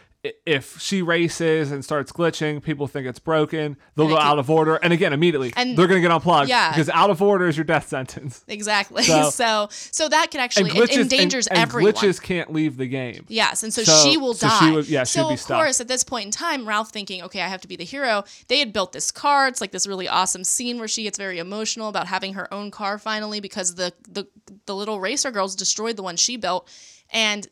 If 0.46 0.80
she 0.80 1.02
races 1.02 1.72
and 1.72 1.84
starts 1.84 2.12
glitching, 2.12 2.62
people 2.62 2.86
think 2.88 3.08
it's 3.08 3.18
broken. 3.18 3.76
They'll 3.96 4.06
And 4.06 4.16
go 4.16 4.22
out 4.22 4.38
of 4.38 4.52
order, 4.52 4.76
and 4.76 4.94
again, 4.94 5.14
immediately 5.14 5.52
And- 5.56 5.76
they're 5.76 5.88
gonna 5.88 6.00
get 6.00 6.12
unplugged. 6.12 6.48
Yeah. 6.48 6.70
because 6.70 6.90
out 6.90 7.10
of 7.10 7.24
order 7.24 7.48
is 7.48 7.58
your 7.58 7.64
death 7.64 7.88
sentence. 7.88 8.44
exactly 8.48 9.02
So- 9.04 9.30
so 9.32 9.70
so, 9.72 10.10
that 10.10 10.30
could 10.30 10.40
actually 10.40 10.70
it 10.70 10.76
glitches 10.76 10.98
endangers 11.02 11.48
and, 11.48 11.58
and 11.58 11.68
everyone 11.68 11.94
glitches 11.94 12.22
can't 12.22 12.54
leave 12.54 12.78
the 12.78 12.86
game. 12.86 13.26
Yes, 13.30 13.64
and 13.64 13.74
so, 13.74 13.82
So- 13.82 14.04
she 14.04 14.16
will 14.18 14.36
so 14.36 14.48
die. 14.48 14.60
she 14.60 14.72
would- 14.72 14.88
yeah, 14.90 15.04
so 15.06 15.32
of 15.32 15.40
stuck. 15.40 15.58
course, 15.58 15.82
at 15.82 15.88
this 15.88 16.04
point 16.04 16.26
in 16.26 16.32
time, 16.32 16.68
Ralph 16.68 16.92
thinking, 16.92 17.24
okay, 17.24 17.42
I 17.42 17.48
have 17.48 17.62
to 17.62 17.68
be 17.68 17.76
the 17.76 17.84
hero. 17.86 18.24
They 18.48 18.60
had 18.60 18.72
built 18.74 18.92
this 18.94 19.10
car. 19.10 19.48
It's 19.48 19.60
like 19.60 19.72
this 19.72 19.88
really 19.88 20.08
awesome 20.08 20.44
scene 20.44 20.78
where 20.78 20.88
she 20.88 21.02
gets 21.02 21.18
very 21.18 21.40
emotional 21.40 21.90
about 21.90 22.06
having 22.06 22.36
her 22.36 22.54
own 22.54 22.70
car 22.70 23.00
finally 23.00 23.40
because 23.40 23.74
the 23.74 23.92
the 24.08 24.28
the 24.68 24.76
little 24.76 25.00
racer 25.00 25.32
girls 25.32 25.56
destroyed 25.56 25.96
the 25.98 26.04
one 26.04 26.16
she 26.16 26.38
built, 26.38 26.70
and 27.12 27.48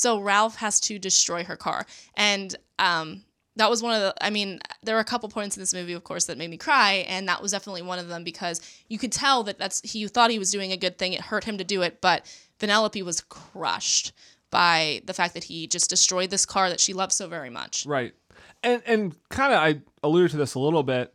so 0.00 0.18
Ralph 0.18 0.56
has 0.56 0.80
to 0.80 0.98
destroy 0.98 1.44
her 1.44 1.56
car. 1.56 1.84
And 2.14 2.56
um, 2.78 3.22
that 3.56 3.68
was 3.68 3.82
one 3.82 3.94
of 3.94 4.00
the. 4.00 4.14
I 4.24 4.30
mean, 4.30 4.58
there 4.82 4.94
were 4.94 5.00
a 5.00 5.04
couple 5.04 5.28
points 5.28 5.58
in 5.58 5.60
this 5.60 5.74
movie, 5.74 5.92
of 5.92 6.04
course, 6.04 6.24
that 6.24 6.38
made 6.38 6.48
me 6.48 6.56
cry, 6.56 7.04
and 7.06 7.28
that 7.28 7.42
was 7.42 7.52
definitely 7.52 7.82
one 7.82 7.98
of 7.98 8.08
them 8.08 8.24
because 8.24 8.62
you 8.88 8.96
could 8.96 9.12
tell 9.12 9.42
that 9.42 9.58
that's 9.58 9.82
he 9.82 10.08
thought 10.08 10.30
he 10.30 10.38
was 10.38 10.50
doing 10.50 10.72
a 10.72 10.78
good 10.78 10.96
thing. 10.96 11.12
It 11.12 11.20
hurt 11.20 11.44
him 11.44 11.58
to 11.58 11.64
do 11.64 11.82
it, 11.82 12.00
but 12.00 12.24
Vanellope 12.58 13.02
was 13.02 13.20
crushed 13.20 14.12
by 14.50 15.02
the 15.04 15.12
fact 15.12 15.34
that 15.34 15.44
he 15.44 15.66
just 15.66 15.90
destroyed 15.90 16.30
this 16.30 16.46
car 16.46 16.70
that 16.70 16.80
she 16.80 16.94
loved 16.94 17.12
so 17.12 17.28
very 17.28 17.50
much. 17.50 17.84
Right. 17.84 18.14
And 18.62 18.82
and 18.86 19.14
kind 19.28 19.52
of 19.52 19.58
I 19.58 19.82
alluded 20.02 20.30
to 20.30 20.38
this 20.38 20.54
a 20.54 20.60
little 20.60 20.82
bit. 20.82 21.12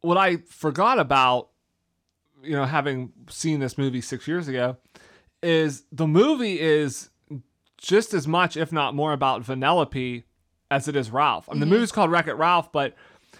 What 0.00 0.16
I 0.16 0.38
forgot 0.48 0.98
about, 0.98 1.50
you 2.42 2.56
know, 2.56 2.64
having 2.64 3.12
seen 3.28 3.60
this 3.60 3.78
movie 3.78 4.00
six 4.00 4.26
years 4.26 4.48
ago, 4.48 4.78
is 5.44 5.84
the 5.92 6.08
movie 6.08 6.58
is 6.58 7.09
just 7.80 8.14
as 8.14 8.28
much, 8.28 8.56
if 8.56 8.70
not 8.72 8.94
more, 8.94 9.12
about 9.12 9.42
Vanellope 9.42 10.22
as 10.70 10.86
it 10.86 10.94
is 10.94 11.10
Ralph. 11.10 11.48
I 11.48 11.52
mean, 11.54 11.60
the 11.60 11.66
movie's 11.66 11.90
called 11.90 12.10
Wreck 12.10 12.28
It 12.28 12.34
Ralph, 12.34 12.70
but 12.70 12.94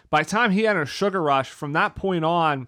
by 0.08 0.22
the 0.22 0.28
time 0.28 0.50
he 0.50 0.66
enters 0.66 0.88
Sugar 0.88 1.22
Rush, 1.22 1.50
from 1.50 1.72
that 1.74 1.94
point 1.94 2.24
on, 2.24 2.66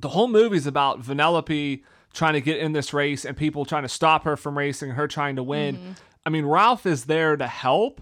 the 0.00 0.08
whole 0.08 0.28
movie's 0.28 0.66
about 0.66 1.00
Vanellope 1.02 1.82
trying 2.12 2.32
to 2.32 2.40
get 2.40 2.58
in 2.58 2.72
this 2.72 2.92
race 2.92 3.24
and 3.24 3.36
people 3.36 3.64
trying 3.64 3.82
to 3.82 3.88
stop 3.88 4.24
her 4.24 4.36
from 4.36 4.56
racing, 4.58 4.90
her 4.92 5.06
trying 5.06 5.36
to 5.36 5.42
win. 5.42 5.94
I 6.26 6.30
mean, 6.30 6.46
Ralph 6.46 6.86
is 6.86 7.04
there 7.04 7.36
to 7.36 7.46
help, 7.46 8.00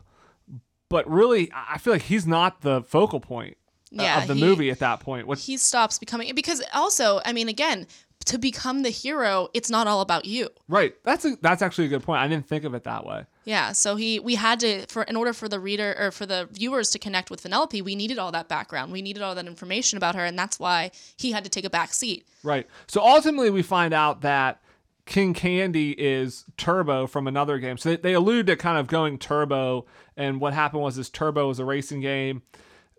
but 0.89 1.09
really, 1.11 1.51
I 1.53 1.79
feel 1.79 1.93
like 1.95 2.03
he's 2.03 2.27
not 2.27 2.61
the 2.63 2.83
focal 2.83 3.21
point 3.21 3.57
uh, 3.99 4.03
Yeah, 4.03 4.23
of 4.23 4.29
the 4.29 4.35
he- 4.35 4.41
movie 4.41 4.71
at 4.71 4.79
that 4.79 5.01
point. 5.01 5.27
What, 5.27 5.39
He 5.39 5.57
stops 5.57 5.99
becoming 5.99 6.35
because 6.35 6.63
also, 6.73 7.21
I 7.25 7.33
mean, 7.33 7.49
again, 7.49 7.87
to 8.27 8.39
become 8.39 8.83
the 8.83 8.91
hero, 8.91 9.49
it's 9.55 9.71
not 9.71 9.87
all 9.87 10.01
about 10.01 10.25
you. 10.25 10.49
right? 10.69 10.95
That's 11.05 11.25
a, 11.25 11.37
that's 11.41 11.63
actually 11.63 11.87
a 11.87 11.89
good 11.89 12.03
point. 12.03 12.21
I 12.21 12.29
didn't 12.29 12.47
think 12.47 12.65
of 12.65 12.75
it 12.75 12.85
that 12.85 13.07
way. 13.07 13.25
Yeah, 13.45 13.73
so 13.73 13.97
he 13.97 14.19
we 14.21 14.35
had 14.35 14.61
to 14.61 14.87
for 14.87 15.05
in 15.05 15.17
order 15.17 15.33
for 15.33 15.49
the 15.49 15.61
reader 15.61 15.95
or 15.99 16.11
for 16.11 16.27
the 16.27 16.49
viewers 16.53 16.91
to 16.91 16.99
connect 16.99 17.31
with 17.31 17.43
Vanellope, 17.43 17.81
we 17.83 17.95
needed 17.95 18.19
all 18.19 18.33
that 18.33 18.49
background. 18.49 18.93
We 18.93 19.03
needed 19.03 19.23
all 19.23 19.35
that 19.35 19.47
information 19.47 19.97
about 19.97 20.15
her 20.17 20.25
and 20.25 20.39
that's 20.39 20.59
why 20.59 20.91
he 21.17 21.33
had 21.33 21.45
to 21.45 21.51
take 21.51 21.65
a 21.65 21.71
back 21.71 21.93
seat. 21.95 22.27
Right. 22.43 22.67
So 22.89 23.01
ultimately, 23.01 23.51
we 23.51 23.63
find 23.63 23.95
out 23.95 24.21
that 24.23 24.61
King 25.07 25.35
Candy 25.35 25.93
is 25.93 26.45
Turbo 26.57 27.07
from 27.07 27.29
another 27.29 27.59
game. 27.59 27.79
So 27.79 27.91
they, 27.91 27.97
they 27.97 28.13
allude 28.15 28.49
to 28.49 28.57
kind 28.57 28.77
of 28.77 28.89
going 28.89 29.19
Turbo, 29.19 29.87
and 30.17 30.41
what 30.41 30.53
happened 30.53 30.83
was 30.83 30.97
this 30.97 31.09
Turbo 31.09 31.47
was 31.47 31.61
a 31.61 31.65
racing 31.65 32.01
game. 32.01 32.43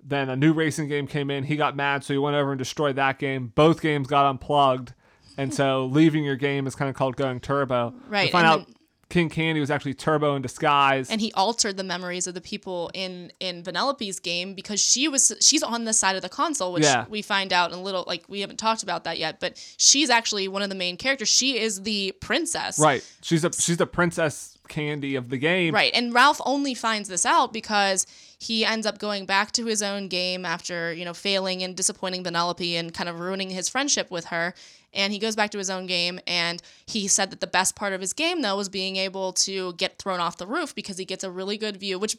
Then 0.01 0.29
a 0.29 0.37
new 0.37 0.53
racing 0.53 0.87
game 0.87 1.05
came 1.07 1.29
in. 1.29 1.43
He 1.43 1.57
got 1.57 1.75
mad, 1.75 2.05
so 2.05 2.13
he 2.13 2.17
went 2.17 2.37
over 2.37 2.53
and 2.53 2.59
destroyed 2.59 2.95
that 2.95 3.19
game. 3.19 3.51
Both 3.53 3.81
games 3.81 4.07
got 4.07 4.25
unplugged, 4.29 4.93
and 5.37 5.53
so 5.53 5.85
leaving 5.85 6.23
your 6.23 6.35
game 6.35 6.67
is 6.67 6.75
kind 6.75 6.89
of 6.89 6.95
called 6.95 7.15
going 7.15 7.39
Turbo. 7.39 7.93
Right, 8.07 8.25
We 8.27 8.31
find 8.31 8.47
and 8.47 8.61
out 8.61 8.65
then- 8.67 8.73
King 9.09 9.29
Candy 9.29 9.61
was 9.61 9.71
actually 9.71 9.93
Turbo 9.93 10.35
in 10.35 10.41
disguise. 10.41 11.09
and 11.09 11.21
he 11.21 11.31
altered 11.31 11.77
the 11.77 11.83
memories 11.83 12.27
of 12.27 12.33
the 12.33 12.41
people 12.41 12.91
in 12.93 13.31
in 13.39 13.63
Vanellope's 13.63 14.19
game 14.19 14.53
because 14.53 14.81
she 14.81 15.07
was 15.07 15.31
she's 15.39 15.63
on 15.63 15.85
the 15.85 15.93
side 15.93 16.17
of 16.17 16.21
the 16.21 16.27
console, 16.27 16.73
which 16.73 16.83
Yeah. 16.83 17.05
we 17.07 17.21
find 17.21 17.53
out 17.53 17.71
in 17.71 17.79
a 17.79 17.81
little 17.81 18.03
like 18.05 18.25
we 18.27 18.41
haven't 18.41 18.57
talked 18.57 18.83
about 18.83 19.05
that 19.05 19.17
yet, 19.17 19.39
but 19.39 19.57
she's 19.77 20.09
actually 20.09 20.49
one 20.49 20.61
of 20.61 20.67
the 20.67 20.75
main 20.75 20.97
characters. 20.97 21.29
She 21.29 21.57
is 21.57 21.83
the 21.83 22.11
princess. 22.19 22.79
right. 22.79 23.01
She's 23.21 23.45
a 23.45 23.51
she's 23.53 23.77
the 23.77 23.87
princess 23.87 24.57
Candy 24.67 25.15
of 25.15 25.29
the 25.29 25.37
game. 25.37 25.73
Right. 25.73 25.91
And 25.93 26.13
Ralph 26.13 26.41
only 26.45 26.73
finds 26.73 27.07
this 27.07 27.25
out 27.25 27.53
because 27.53 28.05
he 28.39 28.65
ends 28.65 28.85
up 28.85 28.97
going 28.99 29.25
back 29.25 29.53
to 29.53 29.65
his 29.65 29.81
own 29.81 30.09
game 30.09 30.43
after, 30.45 30.91
you 30.93 31.05
know, 31.05 31.13
failing 31.13 31.63
and 31.63 31.73
disappointing 31.77 32.25
Vanellope 32.25 32.77
and 32.77 32.93
kind 32.93 33.07
of 33.07 33.21
ruining 33.21 33.49
his 33.51 33.69
friendship 33.69 34.11
with 34.11 34.25
her. 34.25 34.53
And 34.93 35.11
he 35.13 35.19
goes 35.19 35.35
back 35.35 35.51
to 35.51 35.57
his 35.57 35.69
own 35.69 35.85
game 35.85 36.19
and 36.25 36.61
he 36.85 37.07
said 37.07 37.29
that 37.31 37.39
the 37.39 37.47
best 37.47 37.75
part 37.75 37.93
of 37.93 38.01
his 38.01 38.13
game 38.13 38.41
though 38.41 38.55
was 38.57 38.69
being 38.69 38.95
able 38.95 39.33
to 39.33 39.73
get 39.73 39.99
thrown 39.99 40.19
off 40.19 40.37
the 40.37 40.47
roof 40.47 40.73
because 40.73 40.97
he 40.97 41.05
gets 41.05 41.23
a 41.23 41.29
really 41.31 41.57
good 41.57 41.77
view, 41.77 41.99
which 41.99 42.17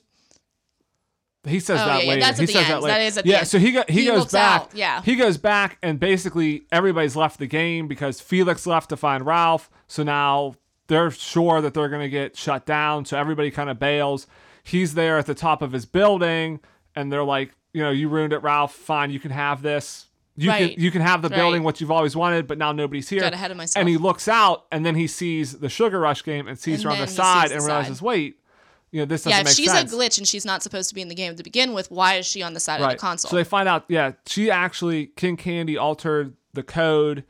He 1.44 1.60
says 1.60 1.80
Oh, 1.80 1.86
that 1.86 1.96
yeah, 1.98 2.02
yeah, 2.02 2.08
later. 2.10 2.20
that's 2.20 2.38
he 2.40 2.46
the 2.46 2.52
says 2.52 2.62
end. 2.64 2.72
that 2.72 2.82
later. 2.82 2.94
That 2.94 3.00
is 3.02 3.18
at 3.18 3.24
the 3.24 3.30
yeah, 3.30 3.38
end. 3.38 3.48
so 3.48 3.58
he 3.58 3.70
he, 3.70 3.82
He 3.88 4.04
goes 4.06 4.30
back. 4.32 4.60
out, 4.62 4.74
yeah. 4.74 5.02
He 5.02 5.16
goes 5.16 5.38
back 5.38 5.78
and 5.82 5.98
basically 5.98 6.64
everybody's 6.70 7.16
left 7.16 7.38
the 7.38 7.46
game 7.46 7.88
because 7.88 8.20
Felix 8.20 8.66
left 8.66 8.90
to 8.90 8.96
find 8.96 9.24
Ralph. 9.24 9.70
So 9.86 10.02
now 10.02 10.54
they're 10.88 11.10
sure 11.10 11.60
that 11.60 11.74
they're 11.74 11.88
going 11.88 12.02
to 12.02 12.08
get 12.10 12.36
shut 12.36 12.66
down. 12.66 13.04
So 13.06 13.18
everybody 13.18 13.50
kind 13.50 13.70
of 13.70 13.78
bails. 13.78 14.26
He's 14.62 14.94
there 14.94 15.16
at 15.18 15.26
the 15.26 15.34
top 15.34 15.62
of 15.62 15.72
his 15.72 15.86
building 15.86 16.60
and 16.94 17.10
they're 17.10 17.24
like, 17.24 17.52
you 17.72 17.82
know, 17.82 17.90
you 17.90 18.08
ruined 18.08 18.32
it, 18.32 18.38
Ralph. 18.42 18.74
Fine, 18.74 19.10
you 19.10 19.20
can 19.20 19.30
have 19.30 19.62
this. 19.62 20.06
You 20.40 20.50
Right. 20.50 20.74
can 20.74 20.82
you 20.82 20.90
can 20.90 21.00
have 21.02 21.20
the 21.22 21.28
Right. 21.28 21.36
building 21.36 21.62
what 21.64 21.80
you've 21.80 21.90
always 21.90 22.14
wanted, 22.14 22.46
but 22.46 22.58
now 22.58 22.70
nobody's 22.72 23.08
here. 23.08 23.20
Got 23.20 23.34
ahead 23.34 23.50
of 23.50 23.56
myself. 23.56 23.80
And 23.80 23.88
he 23.88 23.96
looks 23.96 24.28
out 24.28 24.66
and 24.70 24.86
then 24.86 24.94
he 24.94 25.06
sees 25.06 25.58
the 25.58 25.68
Sugar 25.68 25.98
Rush 25.98 26.22
game 26.22 26.46
and 26.46 26.58
sees 26.58 26.76
And 26.76 26.84
her 26.84 26.90
on 26.90 26.98
the 26.98 27.06
he 27.06 27.10
side 27.12 27.50
the 27.50 27.54
and 27.54 27.62
side. 27.62 27.68
realizes, 27.68 28.00
wait, 28.02 28.38
you 28.92 29.00
know, 29.00 29.04
this 29.04 29.24
doesn't 29.24 29.36
yeah, 29.36 29.42
make 29.42 29.54
she's 29.54 29.70
sense. 29.70 29.92
a 29.92 29.96
glitch 29.96 30.16
and 30.18 30.26
she's 30.28 30.44
not 30.44 30.62
supposed 30.62 30.88
to 30.90 30.94
be 30.94 31.02
in 31.02 31.08
the 31.08 31.14
game 31.14 31.34
to 31.36 31.42
begin 31.42 31.72
with, 31.74 31.90
why 31.90 32.14
is 32.14 32.26
she 32.26 32.42
on 32.42 32.54
the 32.54 32.60
side 32.60 32.80
of 32.80 32.88
the 32.90 32.96
console? 32.96 33.30
So 33.30 33.36
they 33.36 33.44
find 33.44 33.68
out, 33.68 33.84
yeah, 33.88 34.12
she 34.26 34.50
actually 34.50 35.06
King 35.08 35.36
Candy 35.36 35.76
altered 35.76 36.34
the 36.54 36.62
code, 36.62 37.24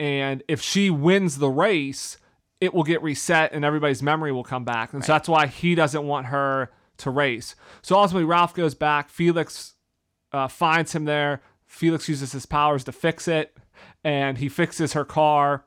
and 0.00 0.42
if 0.48 0.60
she 0.62 0.88
wins 0.90 1.38
the 1.38 1.50
race, 1.50 2.16
it 2.60 2.72
will 2.72 2.82
get 2.82 3.02
reset 3.02 3.52
and 3.52 3.64
everybody's 3.64 4.02
memory 4.02 4.32
will 4.32 4.42
come 4.42 4.64
back. 4.64 4.92
And 4.94 5.04
so 5.04 5.12
that's 5.12 5.28
why 5.28 5.46
he 5.48 5.74
doesn't 5.74 6.04
want 6.06 6.26
her 6.26 6.72
to 6.98 7.10
race. 7.10 7.54
So 7.82 7.96
ultimately, 7.96 8.24
Ralph 8.24 8.54
goes 8.54 8.74
back. 8.74 9.10
Felix 9.10 9.74
uh, 10.32 10.48
finds 10.48 10.94
him 10.94 11.04
there. 11.04 11.42
Felix 11.74 12.08
uses 12.08 12.32
his 12.32 12.46
powers 12.46 12.84
to 12.84 12.92
fix 12.92 13.26
it, 13.28 13.56
and 14.04 14.38
he 14.38 14.48
fixes 14.48 14.92
her 14.92 15.04
car. 15.04 15.64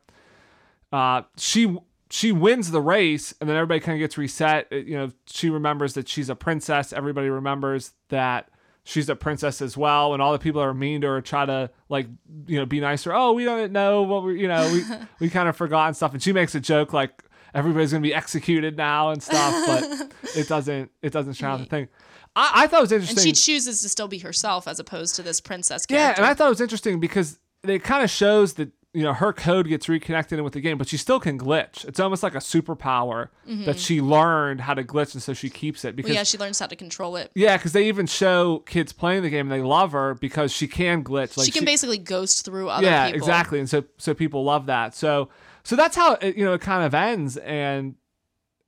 Uh, 0.91 1.23
she 1.37 1.77
she 2.09 2.31
wins 2.31 2.71
the 2.71 2.81
race, 2.81 3.33
and 3.41 3.49
then 3.49 3.57
everybody 3.57 3.81
kind 3.81 3.97
of 3.97 3.99
gets 3.99 4.17
reset. 4.17 4.67
It- 4.71 4.87
you 4.87 4.95
know, 4.97 5.11
she 5.27 5.49
remembers 5.49 5.93
that 5.95 6.07
she's 6.07 6.29
a 6.29 6.35
princess. 6.35 6.93
Everybody 6.93 7.29
remembers 7.29 7.91
that 8.09 8.49
she's 8.85 9.09
a 9.09 9.15
princess 9.15 9.61
as 9.61 9.75
well, 9.75 10.13
and 10.13 10.21
all 10.21 10.31
the 10.31 10.39
people 10.39 10.61
that 10.61 10.67
are 10.67 10.73
mean 10.73 11.01
to 11.01 11.07
her 11.07 11.21
try 11.21 11.45
to 11.45 11.69
like 11.89 12.07
you 12.47 12.57
know 12.57 12.65
be 12.65 12.79
nicer. 12.79 13.13
Oh, 13.13 13.33
we 13.33 13.43
don't 13.43 13.71
know 13.73 14.03
what 14.03 14.23
we 14.23 14.39
you 14.41 14.47
know 14.47 14.71
we 14.71 14.83
we 15.19 15.29
kind 15.29 15.49
of 15.49 15.57
forgot 15.57 15.87
and 15.87 15.95
stuff, 15.97 16.13
and 16.13 16.23
she 16.23 16.31
makes 16.31 16.55
a 16.55 16.61
joke 16.61 16.93
like 16.93 17.21
everybody's 17.53 17.91
gonna 17.91 18.01
be 18.01 18.13
executed 18.13 18.77
now 18.77 19.09
and 19.09 19.21
stuff, 19.21 19.53
but 19.67 20.13
it 20.37 20.47
doesn't 20.47 20.89
it 21.01 21.11
doesn't 21.11 21.33
shout 21.33 21.59
the 21.59 21.65
thing. 21.65 21.89
I, 22.37 22.51
I 22.63 22.67
thought 22.67 22.79
it 22.79 22.81
was 22.81 22.91
interesting. 22.91 23.17
And 23.17 23.37
she 23.37 23.53
chooses 23.53 23.81
to 23.81 23.89
still 23.89 24.07
be 24.07 24.19
herself 24.19 24.67
as 24.67 24.79
opposed 24.79 25.15
to 25.15 25.23
this 25.23 25.41
princess 25.41 25.85
character. 25.85 26.09
Yeah, 26.09 26.15
and 26.17 26.25
I 26.25 26.33
thought 26.33 26.47
it 26.47 26.49
was 26.49 26.61
interesting 26.61 26.99
because 26.99 27.39
it 27.63 27.83
kind 27.83 28.03
of 28.03 28.09
shows 28.09 28.53
that 28.53 28.69
you 28.93 29.03
know 29.03 29.13
her 29.13 29.33
code 29.33 29.67
gets 29.67 29.89
reconnected 29.89 30.39
in 30.39 30.43
with 30.45 30.53
the 30.53 30.61
game, 30.61 30.77
but 30.77 30.87
she 30.87 30.97
still 30.97 31.19
can 31.19 31.37
glitch. 31.37 31.83
It's 31.85 31.99
almost 31.99 32.23
like 32.23 32.35
a 32.35 32.39
superpower 32.39 33.29
that 33.65 33.79
she 33.79 34.01
learned 34.01 34.61
how 34.61 34.73
to 34.73 34.83
glitch, 34.83 35.13
and 35.13 35.21
so 35.21 35.33
she 35.33 35.49
keeps 35.49 35.83
it 35.83 35.95
because 35.95 36.09
Mm-hmm. 36.09 36.13
Well, 36.13 36.19
yeah, 36.19 36.23
she 36.23 36.37
learns 36.37 36.59
how 36.59 36.67
to 36.67 36.75
control 36.75 37.15
it. 37.15 37.31
yeah, 37.35 37.57
because 37.57 37.73
they 37.73 37.87
even 37.87 38.07
show 38.07 38.59
kids 38.59 38.93
playing 38.93 39.23
the 39.23 39.29
game 39.29 39.51
and 39.51 39.61
they 39.61 39.65
love 39.65 39.91
her 39.91 40.13
because 40.15 40.51
she 40.51 40.67
can 40.67 41.03
glitch. 41.03 41.37
Like 41.37 41.45
she 41.45 41.51
can 41.51 41.65
basically 41.65 41.97
ghost 41.97 42.45
through 42.45 42.69
other 42.69 42.85
yeah, 42.85 43.07
people. 43.07 43.17
exactly, 43.17 43.59
and 43.59 43.69
so 43.69 43.83
so 43.97 44.13
people 44.13 44.43
love 44.43 44.67
that. 44.67 44.95
So 44.95 45.29
so 45.63 45.75
that's 45.75 45.95
how 45.95 46.13
it, 46.13 46.37
you 46.37 46.45
know 46.45 46.53
it 46.53 46.61
kind 46.61 46.83
of 46.83 46.93
ends, 46.93 47.37
and 47.37 47.95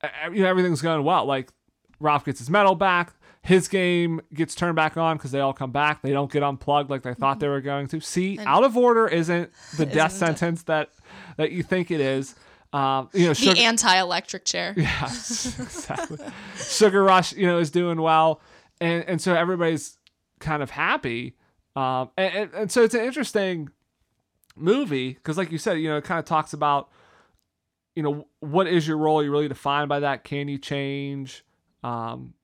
uh, 0.02 0.08
you 0.32 0.42
know 0.42 0.48
everything's 0.48 0.82
going 0.82 1.02
well. 1.02 1.24
Like 1.24 1.50
Ralph 1.98 2.24
gets 2.24 2.38
his 2.38 2.50
medal 2.50 2.74
back. 2.74 3.14
His 3.42 3.68
game 3.68 4.20
gets 4.34 4.54
turned 4.54 4.76
back 4.76 4.96
on 4.98 5.16
because 5.16 5.30
they 5.30 5.40
all 5.40 5.54
come 5.54 5.72
back. 5.72 6.02
They 6.02 6.12
don't 6.12 6.30
get 6.30 6.42
unplugged 6.42 6.90
like 6.90 7.02
they 7.02 7.14
thought 7.14 7.40
they 7.40 7.48
were 7.48 7.62
going 7.62 7.86
to. 7.88 8.00
See, 8.00 8.38
out 8.38 8.64
of 8.64 8.76
order 8.76 9.08
isn't 9.08 9.50
the 9.78 9.86
death 9.86 10.12
Isn't 10.14 10.28
it? 10.28 10.38
sentence 10.38 10.62
that 10.64 10.90
that 11.36 11.50
you 11.50 11.62
think 11.62 11.90
it 11.90 12.00
is. 12.00 12.34
Um, 12.72 13.08
you 13.14 13.26
know, 13.26 13.32
The 13.34 13.58
anti-electric 13.64 14.44
chair. 14.44 14.74
yeah, 14.76 15.04
exactly. 15.06 16.18
Sugar 16.56 17.02
Rush, 17.02 17.32
you 17.32 17.46
know, 17.46 17.58
is 17.58 17.70
doing 17.70 18.00
well, 18.00 18.40
and 18.80 19.04
and 19.04 19.20
so 19.20 19.34
everybody's 19.34 19.98
kind 20.38 20.62
of 20.62 20.70
happy. 20.70 21.34
Um, 21.74 22.10
and, 22.18 22.34
and, 22.34 22.54
and 22.54 22.72
so 22.72 22.82
it's 22.82 22.94
an 22.94 23.04
interesting 23.04 23.70
movie 24.54 25.14
because, 25.14 25.38
like 25.38 25.50
you 25.50 25.58
said, 25.58 25.74
you 25.80 25.88
know, 25.88 25.96
it 25.96 26.04
kind 26.04 26.18
of 26.18 26.26
talks 26.26 26.52
about, 26.52 26.90
you 27.96 28.02
know, 28.02 28.26
what 28.40 28.66
is 28.66 28.86
your 28.86 28.98
role? 28.98 29.22
You're 29.22 29.32
really 29.32 29.48
defined 29.48 29.88
by 29.88 30.00
that. 30.00 30.24
Can 30.24 30.46
you 30.48 30.58
change? 30.58 31.44
Um, 31.82 32.34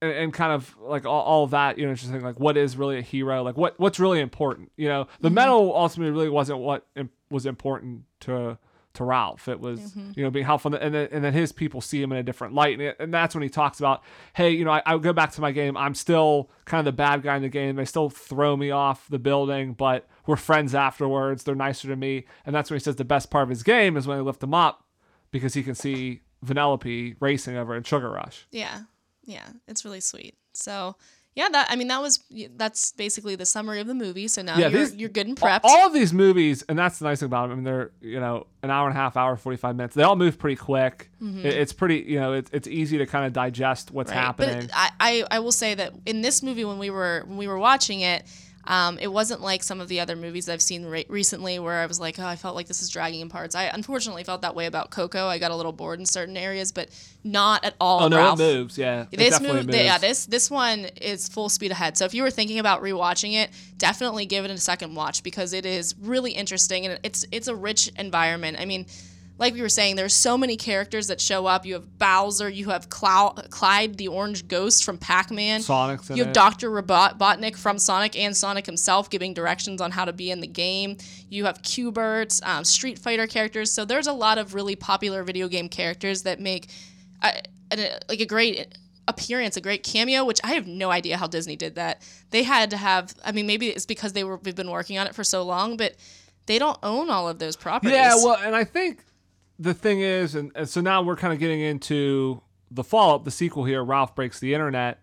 and, 0.00 0.12
and 0.12 0.32
kind 0.32 0.52
of 0.52 0.76
like 0.80 1.04
all, 1.04 1.22
all 1.22 1.44
of 1.44 1.50
that, 1.50 1.78
you 1.78 1.84
know, 1.84 1.90
interesting. 1.90 2.22
Like, 2.22 2.40
what 2.40 2.56
is 2.56 2.76
really 2.76 2.98
a 2.98 3.02
hero? 3.02 3.42
Like, 3.42 3.56
what 3.56 3.78
what's 3.78 3.98
really 3.98 4.20
important? 4.20 4.72
You 4.76 4.88
know, 4.88 5.08
the 5.20 5.28
mm-hmm. 5.28 5.34
medal 5.34 5.74
ultimately 5.74 6.12
really 6.12 6.28
wasn't 6.28 6.60
what 6.60 6.86
im- 6.96 7.10
was 7.30 7.46
important 7.46 8.04
to 8.20 8.58
to 8.94 9.04
Ralph. 9.04 9.48
It 9.48 9.60
was, 9.60 9.80
mm-hmm. 9.80 10.12
you 10.16 10.24
know, 10.24 10.30
being 10.30 10.44
helpful, 10.44 10.74
and 10.74 10.94
then 10.94 11.08
and 11.12 11.22
then 11.22 11.32
his 11.32 11.52
people 11.52 11.80
see 11.80 12.02
him 12.02 12.12
in 12.12 12.18
a 12.18 12.22
different 12.22 12.54
light, 12.54 12.74
and, 12.74 12.82
it, 12.82 12.96
and 12.98 13.12
that's 13.12 13.34
when 13.34 13.42
he 13.42 13.48
talks 13.48 13.78
about, 13.78 14.02
hey, 14.34 14.50
you 14.50 14.64
know, 14.64 14.72
I, 14.72 14.82
I 14.84 14.98
go 14.98 15.12
back 15.12 15.32
to 15.32 15.40
my 15.40 15.52
game. 15.52 15.76
I'm 15.76 15.94
still 15.94 16.50
kind 16.64 16.80
of 16.80 16.84
the 16.84 16.96
bad 16.96 17.22
guy 17.22 17.36
in 17.36 17.42
the 17.42 17.48
game. 17.48 17.76
They 17.76 17.84
still 17.84 18.10
throw 18.10 18.56
me 18.56 18.70
off 18.70 19.08
the 19.08 19.18
building, 19.18 19.72
but 19.74 20.08
we're 20.26 20.36
friends 20.36 20.74
afterwards. 20.74 21.44
They're 21.44 21.54
nicer 21.54 21.88
to 21.88 21.96
me, 21.96 22.24
and 22.44 22.54
that's 22.54 22.70
when 22.70 22.78
he 22.78 22.82
says 22.82 22.96
the 22.96 23.04
best 23.04 23.30
part 23.30 23.44
of 23.44 23.50
his 23.50 23.62
game 23.62 23.96
is 23.96 24.06
when 24.06 24.18
they 24.18 24.22
lift 24.22 24.42
him 24.42 24.54
up 24.54 24.84
because 25.30 25.54
he 25.54 25.62
can 25.62 25.74
see 25.74 26.22
Vanellope 26.44 27.16
racing 27.20 27.56
over 27.56 27.76
in 27.76 27.82
Sugar 27.82 28.10
Rush. 28.10 28.46
Yeah, 28.50 28.80
yeah, 29.28 29.46
it's 29.68 29.84
really 29.84 30.00
sweet. 30.00 30.34
So 30.52 30.96
yeah, 31.36 31.48
that 31.50 31.68
I 31.70 31.76
mean 31.76 31.86
that 31.86 32.02
was 32.02 32.18
that's 32.56 32.90
basically 32.92 33.36
the 33.36 33.46
summary 33.46 33.78
of 33.80 33.86
the 33.86 33.94
movie. 33.94 34.26
So 34.26 34.42
now 34.42 34.56
Yeah, 34.58 34.68
you're 34.68 34.80
these- 34.86 34.96
you're 34.96 35.08
good 35.08 35.28
and 35.28 35.36
prepped. 35.36 35.60
All 35.62 35.86
of 35.86 35.92
these 35.92 36.12
movies, 36.12 36.64
and 36.68 36.76
that's 36.76 36.98
the 36.98 37.04
nice 37.04 37.20
thing 37.20 37.26
about 37.26 37.42
them. 37.42 37.52
I 37.52 37.54
mean, 37.56 37.64
they're 37.64 37.92
you 38.00 38.18
know 38.18 38.48
an 38.64 38.70
hour 38.70 38.88
and 38.88 38.96
a 38.96 39.00
half, 39.00 39.16
hour 39.16 39.36
forty 39.36 39.56
five 39.56 39.76
minutes. 39.76 39.94
They 39.94 40.02
all 40.02 40.16
move 40.16 40.36
pretty 40.38 40.56
quick. 40.56 41.10
It- 41.20 41.44
it's 41.46 41.72
pretty 41.72 41.98
you 42.08 42.18
know 42.18 42.32
it's 42.32 42.50
it's 42.52 42.66
easy 42.66 42.98
to 42.98 43.06
kind 43.06 43.24
of 43.24 43.32
digest 43.32 43.92
what's 43.92 44.10
Mm-hmm. 44.10 44.18
Right. 44.18 44.24
happening. 44.24 44.60
But 44.66 44.70
I, 44.74 44.90
I, 44.98 45.24
I 45.36 45.38
will 45.38 45.52
say 45.52 45.74
that 45.74 45.92
in 46.06 46.22
this 46.22 46.42
movie, 46.42 46.64
when 46.64 46.78
we 46.78 46.90
were 46.90 47.22
when 47.26 47.36
we 47.36 47.46
were 47.46 47.58
watching 47.58 48.00
it, 48.00 48.24
um, 48.68 48.98
it 49.00 49.08
wasn't 49.08 49.40
like 49.40 49.62
some 49.62 49.80
of 49.80 49.88
the 49.88 49.98
other 49.98 50.14
movies 50.14 50.46
I've 50.48 50.62
seen 50.62 50.84
re- 50.84 51.06
recently 51.08 51.58
where 51.58 51.80
I 51.80 51.86
was 51.86 51.98
like, 51.98 52.18
oh, 52.18 52.24
I 52.26 52.36
felt 52.36 52.54
like 52.54 52.68
this 52.68 52.82
is 52.82 52.90
dragging 52.90 53.20
in 53.20 53.30
parts. 53.30 53.54
I 53.54 53.64
unfortunately 53.64 54.24
felt 54.24 54.42
that 54.42 54.54
way 54.54 54.66
about 54.66 54.90
Coco. 54.90 55.26
I 55.26 55.38
got 55.38 55.50
a 55.50 55.56
little 55.56 55.72
bored 55.72 55.98
in 55.98 56.04
certain 56.06 56.36
areas, 56.36 56.70
but 56.70 56.90
not 57.24 57.64
at 57.64 57.74
all. 57.80 58.02
oh 58.04 58.08
no, 58.08 58.18
Ralph. 58.18 58.38
it 58.38 58.42
moves. 58.42 58.76
Yeah, 58.78 59.06
it 59.10 59.16
This 59.16 59.30
definitely 59.30 59.60
movie, 59.62 59.72
moves. 59.72 59.84
yeah, 59.84 59.98
this 59.98 60.26
this 60.26 60.50
one 60.50 60.84
is 61.00 61.28
full 61.28 61.48
speed 61.48 61.70
ahead. 61.72 61.96
So 61.96 62.04
if 62.04 62.12
you 62.12 62.22
were 62.22 62.30
thinking 62.30 62.58
about 62.58 62.82
rewatching 62.82 63.34
it, 63.42 63.50
definitely 63.78 64.26
give 64.26 64.44
it 64.44 64.50
a 64.50 64.58
second 64.58 64.94
watch 64.94 65.22
because 65.22 65.54
it 65.54 65.64
is 65.64 65.94
really 65.98 66.32
interesting 66.32 66.84
and 66.86 67.00
it's 67.02 67.24
it's 67.32 67.48
a 67.48 67.56
rich 67.56 67.90
environment. 67.98 68.58
I 68.60 68.66
mean, 68.66 68.84
like 69.38 69.54
we 69.54 69.62
were 69.62 69.68
saying, 69.68 69.94
there's 69.96 70.14
so 70.14 70.36
many 70.36 70.56
characters 70.56 71.06
that 71.06 71.20
show 71.20 71.46
up. 71.46 71.64
You 71.64 71.74
have 71.74 71.98
Bowser, 71.98 72.48
you 72.48 72.70
have 72.70 72.90
Clou- 72.90 73.34
Clyde 73.50 73.96
the 73.96 74.08
Orange 74.08 74.48
Ghost 74.48 74.84
from 74.84 74.98
Pac-Man. 74.98 75.60
Sonic's 75.62 76.10
You 76.10 76.24
have. 76.24 76.32
Dr. 76.32 76.70
Robotnik 76.70 77.56
from 77.56 77.78
Sonic 77.78 78.18
and 78.18 78.36
Sonic 78.36 78.66
himself 78.66 79.10
giving 79.10 79.34
directions 79.34 79.80
on 79.80 79.92
how 79.92 80.04
to 80.04 80.12
be 80.12 80.30
in 80.32 80.40
the 80.40 80.48
game. 80.48 80.96
You 81.28 81.44
have 81.44 81.62
Q*bert, 81.62 82.40
um, 82.42 82.64
Street 82.64 82.98
Fighter 82.98 83.28
characters. 83.28 83.72
So 83.72 83.84
there's 83.84 84.08
a 84.08 84.12
lot 84.12 84.38
of 84.38 84.54
really 84.54 84.74
popular 84.74 85.22
video 85.22 85.46
game 85.46 85.68
characters 85.68 86.24
that 86.24 86.40
make 86.40 86.68
a, 87.22 87.40
a, 87.72 88.00
like 88.08 88.20
a 88.20 88.26
great 88.26 88.74
appearance, 89.06 89.56
a 89.56 89.60
great 89.60 89.84
cameo. 89.84 90.24
Which 90.24 90.40
I 90.42 90.54
have 90.54 90.66
no 90.66 90.90
idea 90.90 91.16
how 91.16 91.28
Disney 91.28 91.54
did 91.54 91.76
that. 91.76 92.02
They 92.30 92.42
had 92.42 92.70
to 92.70 92.76
have. 92.76 93.14
I 93.24 93.30
mean, 93.30 93.46
maybe 93.46 93.68
it's 93.68 93.86
because 93.86 94.14
they 94.14 94.24
were 94.24 94.40
they've 94.42 94.54
been 94.56 94.70
working 94.70 94.98
on 94.98 95.06
it 95.06 95.14
for 95.14 95.22
so 95.22 95.44
long, 95.44 95.76
but 95.76 95.94
they 96.46 96.58
don't 96.58 96.78
own 96.82 97.08
all 97.10 97.28
of 97.28 97.38
those 97.38 97.56
properties. 97.56 97.94
Yeah, 97.94 98.16
well, 98.16 98.38
and 98.42 98.56
I 98.56 98.64
think 98.64 99.04
the 99.58 99.74
thing 99.74 100.00
is, 100.00 100.34
and, 100.34 100.52
and 100.54 100.68
so 100.68 100.80
now 100.80 101.02
we're 101.02 101.16
kind 101.16 101.32
of 101.32 101.38
getting 101.38 101.60
into 101.60 102.42
the 102.70 102.84
follow 102.84 103.16
up, 103.16 103.24
the 103.24 103.30
sequel 103.30 103.64
here. 103.64 103.82
Ralph 103.82 104.14
breaks 104.14 104.38
the 104.38 104.54
internet, 104.54 105.02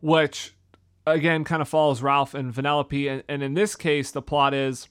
which 0.00 0.54
again 1.06 1.44
kind 1.44 1.62
of 1.62 1.68
follows 1.68 2.02
Ralph 2.02 2.34
and 2.34 2.52
Vanellope, 2.52 3.10
and, 3.10 3.22
and 3.28 3.42
in 3.42 3.54
this 3.54 3.76
case, 3.76 4.10
the 4.10 4.22
plot 4.22 4.54
is 4.54 4.88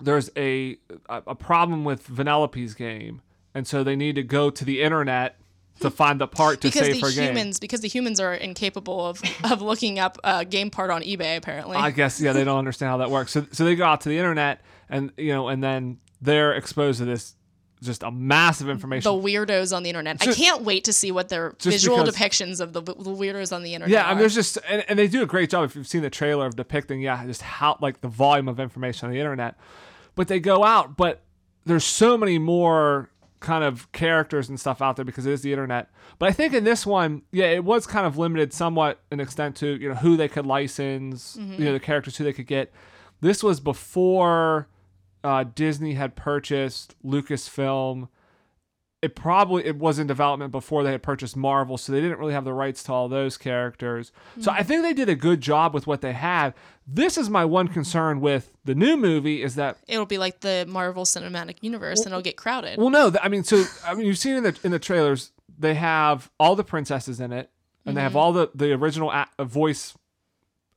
there's 0.00 0.30
a 0.36 0.78
a 1.08 1.34
problem 1.34 1.84
with 1.84 2.06
Vanellope's 2.06 2.74
game, 2.74 3.22
and 3.54 3.66
so 3.66 3.82
they 3.82 3.96
need 3.96 4.14
to 4.16 4.22
go 4.22 4.50
to 4.50 4.64
the 4.64 4.82
internet 4.82 5.36
to 5.80 5.88
hmm. 5.88 5.94
find 5.94 6.20
the 6.20 6.28
part 6.28 6.60
to 6.60 6.68
because 6.68 6.86
save 6.86 6.94
the 6.94 7.00
her 7.00 7.12
game. 7.12 7.30
humans 7.30 7.58
because 7.58 7.80
the 7.80 7.88
humans 7.88 8.20
are 8.20 8.34
incapable 8.34 9.06
of, 9.06 9.22
of 9.50 9.62
looking 9.62 9.98
up 9.98 10.18
a 10.24 10.44
game 10.44 10.70
part 10.70 10.90
on 10.90 11.02
eBay 11.02 11.36
apparently. 11.36 11.76
I 11.76 11.90
guess 11.90 12.20
yeah, 12.20 12.32
they 12.32 12.44
don't 12.44 12.58
understand 12.60 12.90
how 12.90 12.98
that 12.98 13.10
works. 13.10 13.32
So 13.32 13.46
so 13.52 13.64
they 13.64 13.74
go 13.74 13.84
out 13.84 14.02
to 14.02 14.08
the 14.08 14.18
internet, 14.18 14.60
and 14.88 15.12
you 15.16 15.32
know, 15.32 15.48
and 15.48 15.62
then 15.62 15.98
they're 16.20 16.52
exposed 16.52 16.98
to 16.98 17.04
this 17.04 17.34
just 17.82 18.02
a 18.02 18.10
massive 18.10 18.68
information 18.68 19.14
the 19.14 19.22
weirdos 19.22 19.74
on 19.76 19.82
the 19.82 19.90
internet. 19.90 20.16
I 20.20 20.32
can't 20.32 20.62
wait 20.62 20.84
to 20.84 20.92
see 20.92 21.12
what 21.12 21.28
their 21.28 21.54
visual 21.60 21.98
because- 21.98 22.16
depictions 22.16 22.60
of 22.60 22.72
the, 22.72 22.80
the 22.80 22.94
weirdos 22.94 23.54
on 23.54 23.62
the 23.62 23.74
internet. 23.74 23.92
Yeah, 23.92 24.06
I 24.06 24.10
mean, 24.10 24.20
there's 24.20 24.34
just 24.34 24.58
and, 24.68 24.84
and 24.88 24.98
they 24.98 25.08
do 25.08 25.22
a 25.22 25.26
great 25.26 25.50
job 25.50 25.64
if 25.64 25.76
you've 25.76 25.86
seen 25.86 26.02
the 26.02 26.10
trailer 26.10 26.46
of 26.46 26.56
depicting, 26.56 27.00
yeah, 27.00 27.24
just 27.26 27.42
how 27.42 27.76
like 27.80 28.00
the 28.00 28.08
volume 28.08 28.48
of 28.48 28.58
information 28.60 29.06
on 29.06 29.12
the 29.12 29.20
internet. 29.20 29.56
But 30.14 30.28
they 30.28 30.40
go 30.40 30.64
out, 30.64 30.96
but 30.96 31.22
there's 31.66 31.84
so 31.84 32.16
many 32.16 32.38
more 32.38 33.10
kind 33.40 33.62
of 33.62 33.90
characters 33.92 34.48
and 34.48 34.58
stuff 34.58 34.80
out 34.80 34.96
there 34.96 35.04
because 35.04 35.26
it 35.26 35.32
is 35.32 35.42
the 35.42 35.52
internet. 35.52 35.90
But 36.18 36.30
I 36.30 36.32
think 36.32 36.54
in 36.54 36.64
this 36.64 36.86
one, 36.86 37.22
yeah, 37.32 37.46
it 37.46 37.64
was 37.64 37.86
kind 37.86 38.06
of 38.06 38.16
limited 38.16 38.52
somewhat 38.52 39.00
an 39.10 39.20
extent 39.20 39.56
to 39.56 39.76
you 39.76 39.88
know 39.90 39.94
who 39.94 40.16
they 40.16 40.28
could 40.28 40.46
license, 40.46 41.36
mm-hmm. 41.36 41.52
you 41.52 41.64
know, 41.66 41.72
the 41.72 41.80
characters 41.80 42.16
who 42.16 42.24
they 42.24 42.32
could 42.32 42.46
get. 42.46 42.72
This 43.20 43.42
was 43.42 43.60
before 43.60 44.68
uh, 45.26 45.44
Disney 45.44 45.94
had 45.94 46.14
purchased 46.16 46.94
Lucasfilm 47.04 48.08
it 49.02 49.14
probably 49.14 49.64
it 49.64 49.76
was 49.76 49.98
in 49.98 50.06
development 50.06 50.50
before 50.50 50.82
they 50.82 50.90
had 50.90 51.02
purchased 51.02 51.36
Marvel, 51.36 51.76
so 51.76 51.92
they 51.92 52.00
didn't 52.00 52.18
really 52.18 52.32
have 52.32 52.44
the 52.44 52.52
rights 52.52 52.82
to 52.84 52.92
all 52.92 53.08
those 53.08 53.36
characters. 53.36 54.10
So 54.40 54.50
I 54.50 54.62
think 54.62 54.82
they 54.82 54.94
did 54.94 55.08
a 55.08 55.14
good 55.14 55.40
job 55.40 55.74
with 55.74 55.86
what 55.86 56.00
they 56.00 56.12
had. 56.14 56.54
This 56.86 57.18
is 57.18 57.28
my 57.28 57.44
one 57.44 57.68
concern 57.68 58.20
with 58.20 58.52
the 58.64 58.74
new 58.74 58.96
movie 58.96 59.42
is 59.42 59.54
that 59.56 59.76
It'll 59.86 60.06
be 60.06 60.18
like 60.18 60.40
the 60.40 60.64
Marvel 60.66 61.04
Cinematic 61.04 61.56
Universe, 61.60 62.00
and 62.00 62.08
it'll 62.08 62.22
get 62.22 62.36
crowded. 62.36 62.78
well, 62.78 62.90
no, 62.90 63.12
I 63.22 63.28
mean, 63.28 63.44
so 63.44 63.64
I 63.86 63.94
mean, 63.94 64.06
you've 64.06 64.18
seen 64.18 64.36
in 64.36 64.42
the 64.42 64.58
in 64.64 64.72
the 64.72 64.78
trailers 64.78 65.30
they 65.58 65.74
have 65.74 66.30
all 66.40 66.56
the 66.56 66.64
princesses 66.64 67.20
in 67.20 67.32
it, 67.32 67.50
and 67.84 67.96
they 67.96 68.02
have 68.02 68.16
all 68.16 68.32
the 68.32 68.50
the 68.54 68.72
original 68.72 69.12
a- 69.12 69.44
voice 69.44 69.94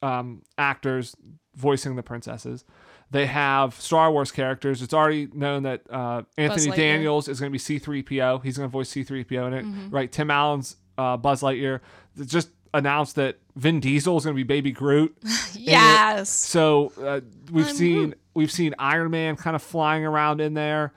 um, 0.01 0.43
actors 0.57 1.15
voicing 1.55 1.95
the 1.95 2.03
princesses. 2.03 2.63
They 3.11 3.25
have 3.25 3.73
Star 3.81 4.11
Wars 4.11 4.31
characters. 4.31 4.81
It's 4.81 4.93
already 4.93 5.27
known 5.33 5.63
that 5.63 5.81
uh, 5.89 6.23
Anthony 6.37 6.69
Daniels 6.75 7.27
is 7.27 7.39
going 7.39 7.51
to 7.51 7.53
be 7.53 7.79
C3PO. 8.03 8.43
He's 8.43 8.57
going 8.57 8.69
to 8.69 8.71
voice 8.71 8.91
C3PO 8.93 9.47
in 9.47 9.53
it, 9.53 9.65
Mm-hmm. 9.65 9.89
right? 9.89 10.11
Tim 10.11 10.29
Allen's 10.29 10.75
uh, 10.97 11.17
Buzz 11.17 11.41
Lightyear. 11.41 11.79
Just 12.25 12.49
announced 12.73 13.15
that 13.15 13.39
Vin 13.55 13.79
Diesel 13.79 14.15
is 14.17 14.25
going 14.25 14.35
to 14.35 14.37
be 14.39 14.43
Baby 14.43 14.71
Groot. 14.71 15.17
yes. 15.53 16.29
So 16.29 16.91
uh, 17.01 17.21
we've 17.51 17.67
I'm 17.67 17.75
seen 17.75 18.03
Groot. 18.09 18.19
we've 18.35 18.51
seen 18.51 18.75
Iron 18.77 19.09
Man 19.09 19.35
kind 19.35 19.55
of 19.55 19.63
flying 19.63 20.05
around 20.05 20.39
in 20.39 20.53
there. 20.53 20.93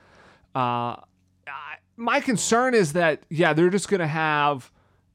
Uh, 0.55 0.97
I, 1.47 1.77
my 1.97 2.19
concern 2.19 2.75
is 2.75 2.93
that 2.93 3.23
yeah, 3.29 3.53
they're 3.53 3.71
just 3.71 3.89
gonna 3.89 4.05
have 4.07 4.71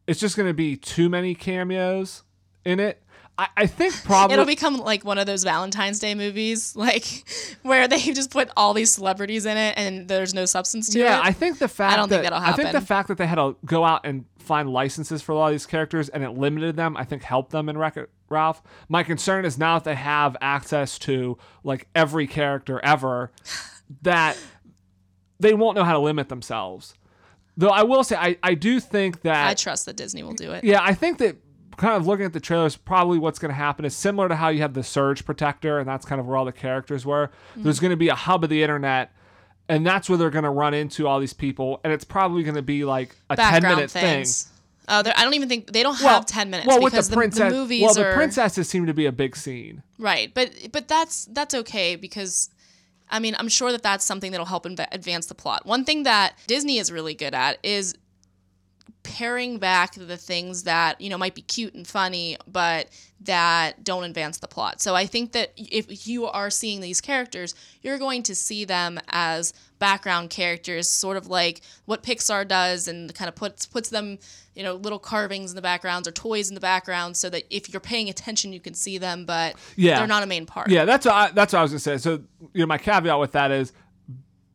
it's 0.09 0.19
just 0.19 0.37
gonna 0.37 0.53
be 0.55 0.77
too 0.77 1.09
many 1.09 1.35
cameos 1.37 2.25
in 2.65 2.81
it. 2.81 3.03
I, 3.39 3.49
I 3.57 3.67
think 3.67 3.95
probably 4.05 4.35
It'll 4.35 4.45
become 4.45 4.79
like 4.79 5.05
one 5.05 5.17
of 5.17 5.27
those 5.27 5.45
Valentine's 5.45 6.01
Day 6.01 6.15
movies, 6.15 6.75
like 6.77 7.25
where 7.63 7.87
they 7.87 7.99
just 7.99 8.31
put 8.31 8.51
all 8.57 8.75
these 8.75 8.93
celebrities 8.93 9.47
in 9.47 9.57
it 9.57 9.75
and 9.79 10.09
there's 10.09 10.35
no 10.35 10.45
substance 10.45 10.91
to 10.91 10.99
it. 10.99 11.03
yeah. 11.05 11.21
I 11.23 11.33
think 11.33 11.59
the 11.59 11.69
fact 11.69 11.93
I 11.93 11.97
don't 11.97 12.09
that, 12.09 12.17
think 12.17 12.25
that'll 12.25 12.41
happen. 12.41 12.67
I 12.67 12.71
think 12.71 12.81
the 12.81 12.87
fact 12.87 13.09
that 13.09 13.19
they 13.19 13.27
had 13.27 13.37
to 13.37 13.57
go 13.65 13.85
out 13.85 14.01
and 14.05 14.25
find 14.39 14.69
licenses 14.69 15.23
for 15.23 15.33
a 15.33 15.37
lot 15.37 15.47
of 15.47 15.53
these 15.53 15.67
characters 15.67 16.09
and 16.09 16.25
it 16.25 16.31
limited 16.31 16.77
them, 16.77 16.97
I 16.97 17.05
think 17.05 17.23
helped 17.23 17.53
them 17.53 17.69
in 17.69 17.79
Wreck 17.79 17.97
It 17.97 18.11
Ralph. 18.29 18.63
My 18.89 19.03
concern 19.05 19.45
is 19.45 19.57
now 19.57 19.79
that 19.79 19.85
they 19.85 19.95
have 19.95 20.37
access 20.41 20.99
to 21.01 21.39
like 21.63 21.89
every 21.95 22.27
character 22.27 22.81
ever, 22.83 23.31
that 24.03 24.37
they 25.39 25.55
won't 25.55 25.77
know 25.77 25.85
how 25.85 25.93
to 25.93 25.99
limit 26.01 26.29
themselves. 26.29 26.95
Though 27.57 27.71
I 27.71 27.83
will 27.83 28.05
say, 28.05 28.17
I, 28.17 28.37
I 28.43 28.55
do 28.55 28.79
think 28.79 29.23
that 29.23 29.49
I 29.49 29.55
trust 29.55 29.87
that 29.87 29.97
Disney 29.97 30.23
will 30.23 30.35
do 30.35 30.53
it. 30.53 30.63
yeah, 30.65 30.81
I 30.81 30.95
think 30.95 31.19
that 31.19 31.37
kind 31.79 31.95
of 31.95 32.07
looking 32.07 32.27
at 32.27 32.33
the 32.33 32.41
trailers, 32.41 32.77
probably 32.77 33.19
what's 33.19 33.39
going 33.39 33.51
to 33.51 33.55
happen 33.57 33.85
is 33.85 33.97
similar 33.97 34.29
to 34.29 34.37
how 34.37 34.49
you 34.49 34.61
have 34.61 34.75
the 34.75 34.83
Surge 34.83 35.25
Protector, 35.25 35.79
and 35.79 35.89
that's 35.89 36.05
kind 36.05 36.21
of 36.21 36.27
where 36.27 36.37
all 36.37 36.45
the 36.45 36.53
characters 36.53 37.07
were. 37.07 37.29
Mm-hmm. 37.53 37.63
There's 37.63 37.81
going 37.81 37.91
to 37.93 37.97
be 37.97 38.09
a 38.09 38.15
hub 38.15 38.45
of 38.45 38.51
the 38.51 38.63
internet, 38.63 39.13
and 39.69 39.87
that's 39.87 40.09
where 40.09 40.19
they're 40.19 40.31
going 40.31 40.45
to 40.45 40.51
run 40.51 40.75
into 40.75 41.07
all 41.07 41.21
these 41.21 41.33
people, 41.33 41.81
and 41.85 41.93
it's 41.93 42.05
probably 42.05 42.43
going 42.43 42.57
to 42.57 42.63
be 42.63 42.85
like 42.85 43.17
a 43.31 43.37
10 43.37 43.53
Background 43.53 43.77
minute 43.77 43.91
thing. 43.91 44.03
things. 44.03 44.49
Oh, 44.89 45.03
they're- 45.03 45.15
I 45.17 45.25
don't 45.25 45.35
even 45.35 45.49
think 45.49 45.73
they 45.73 45.83
don't 45.83 45.99
have 46.01 46.25
ten 46.27 46.49
minutes 46.51 46.67
well, 46.67 46.81
with 46.81 46.93
because 46.93 47.11
the 47.11 47.17
princess, 47.17 47.53
the, 47.53 47.59
movies 47.59 47.83
well, 47.83 47.95
the 47.95 48.13
princesses 48.15 48.69
seem 48.69 48.87
to 48.87 48.95
be 48.95 49.07
a 49.07 49.13
big 49.13 49.37
scene. 49.37 49.83
right. 49.99 50.33
But 50.33 50.51
but 50.73 50.89
that's 50.89 51.27
that's 51.27 51.55
okay 51.55 51.97
because. 51.97 52.51
I 53.11 53.21
mean, 53.21 53.35
I'm 53.39 53.49
sure 53.49 53.73
that 53.73 53.83
that's 53.83 54.05
something 54.05 54.33
that'll 54.33 54.45
help 54.45 54.67
advance 54.67 55.25
the 55.25 55.35
plot. 55.35 55.65
One 55.65 55.87
thing 55.87 56.03
that 56.03 56.35
Disney 56.47 56.77
is 56.77 56.93
really 56.93 57.15
good 57.15 57.33
at 57.33 57.57
is 57.63 57.95
paring 59.17 59.59
back 59.59 59.95
the 59.95 60.17
things 60.19 60.65
that 60.65 61.01
you 61.01 61.09
know 61.09 61.17
might 61.17 61.35
be 61.35 61.41
cute 61.41 61.75
and 61.75 61.87
funny 61.87 62.37
but 62.47 62.89
that 63.23 63.83
don't 63.83 64.05
advance 64.05 64.39
the 64.39 64.47
plot 64.47 64.83
so 64.83 64.95
i 64.95 65.07
think 65.07 65.33
that 65.33 65.51
if 65.57 66.07
you 66.07 66.27
are 66.27 66.51
seeing 66.51 66.81
these 66.81 67.01
characters 67.01 67.55
you're 67.81 67.99
going 67.99 68.23
to 68.23 68.35
see 68.35 68.67
them 68.67 69.01
as 69.09 69.55
background 69.79 70.29
characters 70.29 70.87
sort 70.89 71.17
of 71.17 71.27
like 71.29 71.63
what 71.87 72.03
pixar 72.03 72.47
does 72.47 72.87
and 72.87 73.15
kind 73.15 73.29
of 73.29 73.35
puts 73.35 73.65
puts 73.65 73.89
them 73.89 74.19
you 74.55 74.63
know 74.63 74.75
little 74.75 74.99
carvings 74.99 75.53
in 75.53 75.57
the 75.57 75.63
backgrounds 75.63 76.07
or 76.07 76.13
toys 76.13 76.51
in 76.51 76.55
the 76.55 76.61
background 76.61 77.17
so 77.17 77.31
that 77.31 77.45
if 77.49 77.73
you're 77.73 77.81
paying 77.81 78.11
attention 78.11 78.53
you 78.53 78.61
can 78.61 78.75
see 78.75 78.99
them 78.99 79.25
but 79.25 79.55
Yeah. 79.77 79.99
they're 79.99 80.07
not 80.07 80.23
a 80.23 80.27
main 80.27 80.45
part 80.45 80.69
Yeah, 80.69 80.85
that's 80.85 81.07
what 81.07 81.15
I, 81.15 81.31
that's 81.31 81.55
what 81.55 81.61
I 81.61 81.63
was 81.63 81.71
gonna 81.73 81.81
say. 81.81 81.97
So 81.97 82.21
you 82.53 82.61
know, 82.61 82.67
my 82.67 82.79
caveat 82.79 83.19
with 83.19 83.33
that 83.33 83.51
is, 83.51 83.73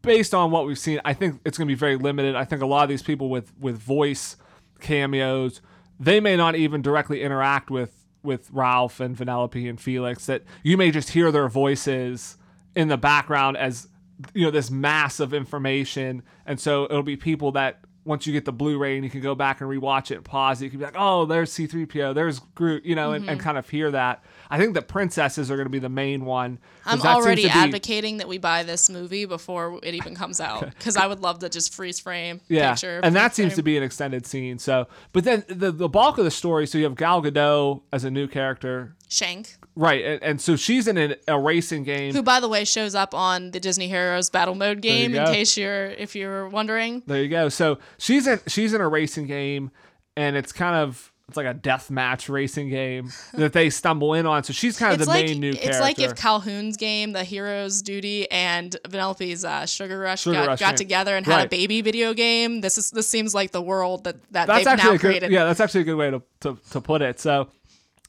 based 0.01 0.33
on 0.33 0.51
what 0.51 0.65
we've 0.65 0.77
seen, 0.77 0.99
I 1.05 1.13
think 1.13 1.39
it's 1.45 1.57
gonna 1.57 1.67
be 1.67 1.75
very 1.75 1.95
limited. 1.95 2.35
I 2.35 2.43
think 2.45 2.61
a 2.61 2.65
lot 2.65 2.83
of 2.83 2.89
these 2.89 3.01
people 3.01 3.29
with 3.29 3.51
with 3.59 3.77
voice 3.77 4.35
cameos, 4.83 5.61
they 5.99 6.19
may 6.19 6.35
not 6.35 6.55
even 6.55 6.81
directly 6.81 7.21
interact 7.23 7.71
with 7.71 8.05
with 8.21 8.49
Ralph 8.51 8.99
and 8.99 9.17
Vanellope 9.17 9.69
and 9.69 9.79
Felix. 9.79 10.27
That 10.27 10.43
you 10.61 10.77
may 10.77 10.91
just 10.91 11.09
hear 11.09 11.31
their 11.31 11.49
voices 11.49 12.37
in 12.75 12.87
the 12.87 12.97
background 12.97 13.57
as 13.57 13.87
you 14.33 14.45
know 14.45 14.51
this 14.51 14.69
mass 14.69 15.19
of 15.19 15.33
information, 15.33 16.21
and 16.45 16.59
so 16.59 16.85
it'll 16.85 17.03
be 17.03 17.17
people 17.17 17.51
that. 17.53 17.79
Once 18.05 18.27
you 18.27 18.33
get 18.33 18.43
the 18.45 18.51
Blu-ray 18.51 18.95
and 18.95 19.03
you 19.05 19.09
can 19.09 19.21
go 19.21 19.33
back 19.33 19.61
and 19.61 19.69
rewatch 19.69 20.11
it, 20.11 20.23
pause 20.25 20.61
it, 20.61 20.65
you 20.65 20.69
can 20.71 20.79
be 20.79 20.85
like, 20.85 20.95
"Oh, 20.97 21.25
there's 21.25 21.51
C-3PO, 21.53 22.13
there's 22.13 22.39
Groot," 22.39 22.83
you 22.85 22.95
know, 22.95 23.13
and, 23.13 23.23
Mm-hmm. 23.23 23.29
and 23.29 23.39
kind 23.39 23.57
of 23.57 23.69
hear 23.69 23.91
that. 23.91 24.23
I 24.49 24.57
think 24.57 24.73
the 24.73 24.81
princesses 24.81 25.49
are 25.49 25.55
going 25.55 25.65
to 25.67 25.71
be 25.71 25.79
the 25.79 25.87
main 25.89 26.25
one. 26.25 26.59
I'm 26.85 27.01
already 27.01 27.43
be- 27.43 27.49
advocating 27.49 28.17
that 28.17 28.27
we 28.27 28.37
buy 28.37 28.63
this 28.63 28.89
movie 28.89 29.25
before 29.25 29.79
it 29.83 29.93
even 29.95 30.15
comes 30.15 30.41
out 30.41 30.61
because 30.77 30.97
I 30.97 31.07
would 31.07 31.21
love 31.21 31.39
to 31.39 31.49
just 31.49 31.73
freeze 31.73 31.99
frame 31.99 32.41
yeah, 32.49 32.71
picture. 32.73 32.99
and 33.03 33.15
that 33.15 33.33
freeze 33.33 33.35
seems 33.47 33.55
to 33.55 33.63
be 33.63 33.77
an 33.77 33.83
extended 33.83 34.25
scene. 34.25 34.59
So, 34.59 34.87
but 35.13 35.23
then 35.23 35.45
the 35.47 35.71
the 35.71 35.87
bulk 35.89 36.17
of 36.17 36.25
the 36.25 36.31
story. 36.31 36.67
So 36.67 36.77
you 36.77 36.83
have 36.83 36.95
Gal 36.95 37.21
Gadot 37.21 37.81
as 37.93 38.03
a 38.03 38.11
new 38.11 38.27
character, 38.27 38.95
Shank, 39.13 39.55
right? 39.75 40.03
And, 40.03 40.23
and 40.23 40.41
so 40.41 40.55
she's 40.55 40.87
in 40.87 40.97
a, 40.97 41.15
a 41.27 41.39
racing 41.39 41.83
game. 41.83 42.13
who 42.13 42.21
by 42.23 42.39
the 42.39 42.47
way 42.49 42.65
shows 42.65 42.95
up 42.95 43.13
on 43.13 43.51
the 43.51 43.59
Disney 43.59 43.87
Heroes 43.87 44.29
Battle 44.29 44.55
Mode 44.55 44.81
game. 44.81 45.13
In 45.15 45.25
case 45.27 45.55
you're 45.57 45.87
if 45.87 46.15
you're 46.15 46.47
wondering, 46.49 47.03
There 47.05 47.21
you 47.21 47.29
go. 47.29 47.49
So 47.49 47.79
she's 47.97 48.27
in 48.27 48.39
she's 48.47 48.73
in 48.73 48.81
a 48.81 48.87
racing 48.89 49.27
game, 49.27 49.71
and 50.17 50.35
it's 50.35 50.51
kind 50.51 50.75
of 50.75 51.11
it's 51.29 51.37
like 51.37 51.45
a 51.45 51.53
death 51.53 51.89
match 51.89 52.27
racing 52.27 52.69
game 52.69 53.09
that 53.33 53.53
they 53.53 53.69
stumble 53.69 54.13
in 54.13 54.25
on. 54.25 54.43
So 54.43 54.51
she's 54.51 54.77
kind 54.77 54.93
of 54.93 54.99
it's 54.99 55.07
the 55.07 55.13
like 55.15 55.25
main 55.25 55.39
new 55.39 55.53
character. 55.53 55.69
it's 55.69 55.77
character. 55.79 56.01
like 56.03 56.11
if 56.11 56.17
Calhoun's 56.17 56.75
game, 56.75 57.13
the 57.13 57.23
Heroes 57.23 57.81
Duty, 57.81 58.29
and 58.29 58.75
Vanellope's 58.89 59.45
uh, 59.45 59.65
Sugar 59.65 59.99
Rush 59.99 60.23
Sugar 60.23 60.35
got, 60.35 60.47
Rush 60.47 60.59
got 60.59 60.75
together 60.77 61.15
and 61.15 61.25
had 61.25 61.33
Right. 61.35 61.45
a 61.45 61.49
baby 61.49 61.81
video 61.81 62.13
game. 62.13 62.59
This 62.59 62.77
is 62.77 62.91
this 62.91 63.07
seems 63.07 63.33
like 63.33 63.51
the 63.51 63.61
world 63.61 64.03
that 64.03 64.17
that 64.33 64.47
that's 64.47 64.65
they've 64.65 64.77
now 64.77 64.89
a 64.89 64.91
good, 64.93 64.99
created. 64.99 65.31
yeah 65.31 65.45
that's 65.45 65.61
actually 65.61 65.81
a 65.81 65.85
good 65.85 65.95
way 65.95 66.11
to, 66.11 66.21
to, 66.41 66.57
to 66.71 66.81
put 66.81 67.01
it 67.01 67.21
so 67.21 67.47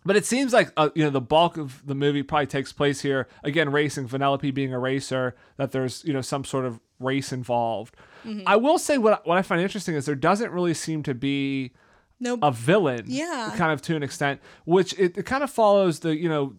but 0.04 0.16
it 0.16 0.24
seems 0.26 0.52
like 0.52 0.72
uh, 0.76 0.90
you 0.94 1.04
know 1.04 1.10
the 1.10 1.20
bulk 1.20 1.56
of 1.56 1.84
the 1.86 1.94
movie 1.94 2.22
probably 2.22 2.46
takes 2.46 2.72
place 2.72 3.00
here. 3.00 3.26
Again 3.42 3.70
racing 3.72 4.08
Vanellope 4.08 4.52
being 4.54 4.72
a 4.72 4.78
racer 4.78 5.34
that 5.56 5.72
there's 5.72 6.04
you 6.04 6.12
know 6.12 6.20
some 6.20 6.44
sort 6.44 6.64
of 6.64 6.80
race 7.00 7.32
involved. 7.32 7.96
Mm-hmm. 8.24 8.42
I 8.46 8.56
will 8.56 8.78
say 8.78 8.98
what 8.98 9.26
what 9.26 9.38
I 9.38 9.42
find 9.42 9.60
interesting 9.60 9.94
is 9.94 10.06
there 10.06 10.14
doesn't 10.14 10.50
really 10.50 10.74
seem 10.74 11.02
to 11.04 11.14
be 11.14 11.72
No, 12.20 12.38
a 12.42 12.50
villain 12.52 13.04
Yeah. 13.06 13.52
kind 13.56 13.72
of 13.72 13.82
to 13.82 13.96
an 13.96 14.02
extent 14.02 14.40
which 14.64 14.98
it, 14.98 15.16
it 15.18 15.24
kind 15.26 15.42
of 15.44 15.50
follows 15.50 16.00
the 16.00 16.16
you 16.16 16.28
know 16.28 16.54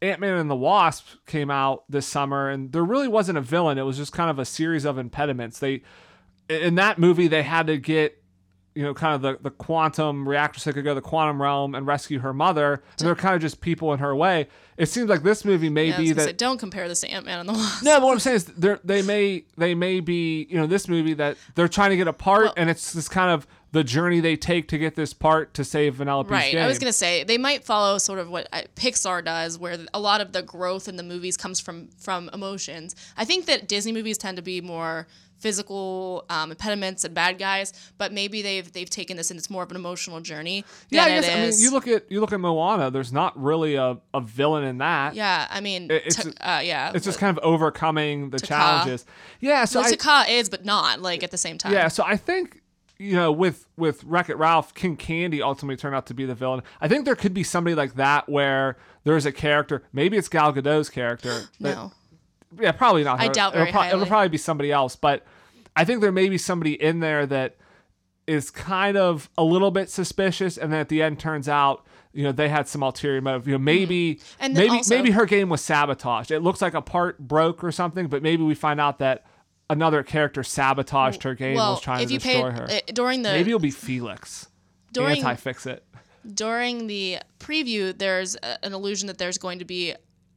Ant-Man 0.00 0.36
and 0.36 0.48
the 0.48 0.54
Wasp 0.56 1.06
came 1.26 1.50
out 1.50 1.82
this 1.90 2.06
summer 2.06 2.48
and 2.48 2.70
there 2.70 2.84
really 2.84 3.08
wasn't 3.08 3.36
a 3.36 3.40
villain. 3.40 3.78
It 3.78 3.82
was 3.82 3.96
just 3.96 4.12
kind 4.12 4.30
of 4.30 4.38
a 4.38 4.44
series 4.44 4.84
of 4.84 4.96
impediments. 4.96 5.58
They 5.58 5.82
in 6.48 6.76
that 6.76 6.98
movie 6.98 7.26
they 7.28 7.42
had 7.42 7.66
to 7.66 7.78
get 7.78 8.22
you 8.78 8.84
know 8.84 8.94
kind 8.94 9.12
of 9.16 9.22
the, 9.22 9.36
the 9.42 9.50
quantum 9.50 10.28
reactor 10.28 10.60
so 10.60 10.70
they 10.70 10.74
could 10.74 10.84
go 10.84 10.92
to 10.92 10.94
the 10.94 11.00
quantum 11.00 11.42
realm 11.42 11.74
and 11.74 11.84
rescue 11.84 12.20
her 12.20 12.32
mother 12.32 12.74
and 12.98 13.08
they're 13.08 13.16
kind 13.16 13.34
of 13.34 13.40
just 13.40 13.60
people 13.60 13.92
in 13.92 13.98
her 13.98 14.14
way 14.14 14.46
it 14.76 14.86
seems 14.86 15.08
like 15.08 15.24
this 15.24 15.44
movie 15.44 15.68
may 15.68 15.86
yeah, 15.86 15.96
be 15.96 16.12
that 16.12 16.22
say, 16.22 16.32
don't 16.32 16.58
compare 16.58 16.86
this 16.86 17.00
to 17.00 17.08
Ant 17.10 17.26
Man 17.26 17.40
and 17.40 17.48
the 17.48 17.54
Wasp. 17.54 17.82
no, 17.82 17.98
but 17.98 18.06
what 18.06 18.12
I'm 18.12 18.20
saying 18.20 18.36
is 18.36 18.44
they 18.44 18.76
they 18.84 19.02
may 19.02 19.42
they 19.56 19.74
may 19.74 19.98
be 19.98 20.46
you 20.48 20.56
know 20.56 20.68
this 20.68 20.86
movie 20.86 21.14
that 21.14 21.36
they're 21.56 21.66
trying 21.66 21.90
to 21.90 21.96
get 21.96 22.06
a 22.06 22.12
part 22.12 22.44
Well- 22.44 22.54
and 22.56 22.70
it's 22.70 22.92
this 22.92 23.08
kind 23.08 23.32
of 23.32 23.48
the 23.72 23.84
journey 23.84 24.20
they 24.20 24.36
take 24.36 24.68
to 24.68 24.78
get 24.78 24.94
this 24.94 25.12
part 25.12 25.52
to 25.54 25.64
save 25.64 25.96
Vanellope's 25.96 26.30
Right. 26.30 26.52
game. 26.52 26.62
I 26.62 26.66
was 26.68 26.78
gonna 26.78 26.92
say 26.92 27.24
they 27.24 27.36
might 27.36 27.64
follow 27.64 27.98
sort 27.98 28.18
of 28.18 28.30
what 28.30 28.48
uh, 28.52 28.62
Pixar 28.76 29.22
does, 29.24 29.58
where 29.58 29.76
a 29.92 30.00
lot 30.00 30.20
of 30.22 30.32
the 30.32 30.42
growth 30.42 30.88
in 30.88 30.96
the 30.96 31.02
movies 31.02 31.36
comes 31.36 31.58
from 31.60 31.88
from 31.98 32.30
emotions. 32.32 32.94
I 33.16 33.24
think 33.24 33.46
that 33.46 33.68
Disney 33.68 33.92
movies 33.92 34.16
tend 34.16 34.36
to 34.36 34.42
be 34.42 34.60
more 34.60 35.06
physical 35.38 36.24
um, 36.30 36.50
impediments 36.50 37.04
and 37.04 37.14
bad 37.14 37.38
guys, 37.38 37.72
but 37.96 38.12
maybe 38.12 38.42
they've 38.42 38.70
they've 38.72 38.90
taken 38.90 39.16
this 39.16 39.30
and 39.30 39.38
it's 39.38 39.48
more 39.50 39.62
of 39.62 39.70
an 39.70 39.76
emotional 39.76 40.20
journey 40.20 40.64
yeah, 40.90 41.04
I 41.04 41.08
guess 41.08 41.28
I 41.28 41.34
mean 41.40 41.52
you 41.58 41.70
look 41.70 41.86
at 41.88 42.10
you 42.10 42.20
look 42.20 42.32
at 42.32 42.40
Moana. 42.40 42.90
There's 42.90 43.12
not 43.12 43.40
really 43.40 43.76
a, 43.76 43.98
a 44.12 44.20
villain 44.20 44.64
in 44.64 44.78
that. 44.78 45.14
yeah, 45.14 45.46
I 45.50 45.60
mean, 45.60 45.84
It- 45.90 46.06
it's- 46.06 46.24
t- 46.24 46.32
uh, 46.40 46.60
yeah, 46.60 46.92
It's 46.94 47.04
just 47.04 47.18
kind 47.18 47.36
of 47.36 47.42
overcoming 47.44 48.30
the 48.30 48.38
challenges. 48.40 49.04
Yeah, 49.40 49.64
so 49.64 49.80
I, 49.80 49.92
Taka 49.94 50.30
is, 50.30 50.48
but 50.48 50.64
not 50.64 51.00
like 51.00 51.22
at 51.22 51.30
the 51.30 51.38
same 51.38 51.58
time. 51.58 51.72
Yeah, 51.72 51.88
so 51.88 52.02
I 52.04 52.16
think 52.16 52.62
you 52.98 53.14
know 53.14 53.30
with 53.30 53.66
with 53.76 54.02
Wreck 54.04 54.28
It 54.28 54.36
Ralph, 54.36 54.74
King 54.74 54.96
Candy 54.96 55.40
ultimately 55.42 55.76
turned 55.76 55.94
out 55.94 56.06
to 56.06 56.14
be 56.14 56.24
the 56.24 56.34
villain. 56.34 56.62
I 56.80 56.88
think 56.88 57.04
there 57.04 57.14
could 57.16 57.34
be 57.34 57.44
somebody 57.44 57.74
like 57.76 57.94
that 57.94 58.28
where 58.28 58.76
there's 59.04 59.24
a 59.26 59.32
character, 59.32 59.84
maybe 59.92 60.16
it's 60.16 60.28
Gal 60.28 60.52
Gadot's 60.52 60.90
character. 60.90 61.42
No. 61.60 61.92
Yeah, 62.60 62.72
probably 62.72 63.04
not. 63.04 63.20
I 63.20 63.28
doubt 63.28 63.54
it'll, 63.54 63.66
prob- 63.72 63.92
it'll 63.92 64.06
probably 64.06 64.28
be 64.28 64.38
somebody 64.38 64.70
else, 64.72 64.96
but 64.96 65.24
I 65.76 65.84
think 65.84 66.00
there 66.00 66.12
may 66.12 66.28
be 66.28 66.38
somebody 66.38 66.80
in 66.80 67.00
there 67.00 67.26
that 67.26 67.56
is 68.26 68.50
kind 68.50 68.96
of 68.96 69.30
a 69.38 69.44
little 69.44 69.70
bit 69.70 69.88
suspicious, 69.90 70.56
and 70.58 70.72
then 70.72 70.80
at 70.80 70.88
the 70.88 71.02
end 71.02 71.18
turns 71.20 71.48
out. 71.48 71.84
You 72.14 72.24
know 72.24 72.32
they 72.32 72.48
had 72.48 72.66
some 72.66 72.82
ulterior 72.82 73.20
motive. 73.20 73.46
You 73.46 73.52
know 73.52 73.58
maybe 73.58 74.14
Mm-hmm. 74.16 74.36
And 74.44 74.54
maybe 74.54 74.70
also- 74.70 74.94
maybe 74.96 75.10
her 75.10 75.26
game 75.26 75.50
was 75.50 75.60
sabotaged. 75.60 76.30
It 76.30 76.40
looks 76.40 76.60
like 76.62 76.72
a 76.74 76.80
part 76.82 77.18
broke 77.18 77.62
or 77.62 77.70
something, 77.70 78.08
but 78.08 78.22
maybe 78.22 78.42
we 78.42 78.54
find 78.54 78.80
out 78.80 78.98
that 79.00 79.24
another 79.70 80.02
character 80.02 80.42
sabotaged 80.42 81.22
her 81.22 81.34
game 81.34 81.54
Well, 81.56 81.72
was 81.72 81.80
trying 81.82 82.08
to 82.08 82.14
destroy 82.18 82.50
paid 82.50 82.58
her. 82.58 82.64
uh, 82.70 82.78
during 82.94 83.22
the 83.22 83.30
Maybe 83.30 83.50
it'll 83.50 83.60
be 83.60 83.70
Felix. 83.70 84.48
during 84.92 85.18
Anti 85.18 85.34
fix 85.36 85.66
it. 85.66 85.84
during 86.34 86.86
the 86.86 87.18
preview, 87.38 87.96
there's 87.96 88.34
a, 88.36 88.64
an 88.64 88.72
illusion 88.72 89.06
that 89.08 89.18
there's 89.18 89.38
going 89.38 89.58
to 89.58 89.64
be 89.66 89.94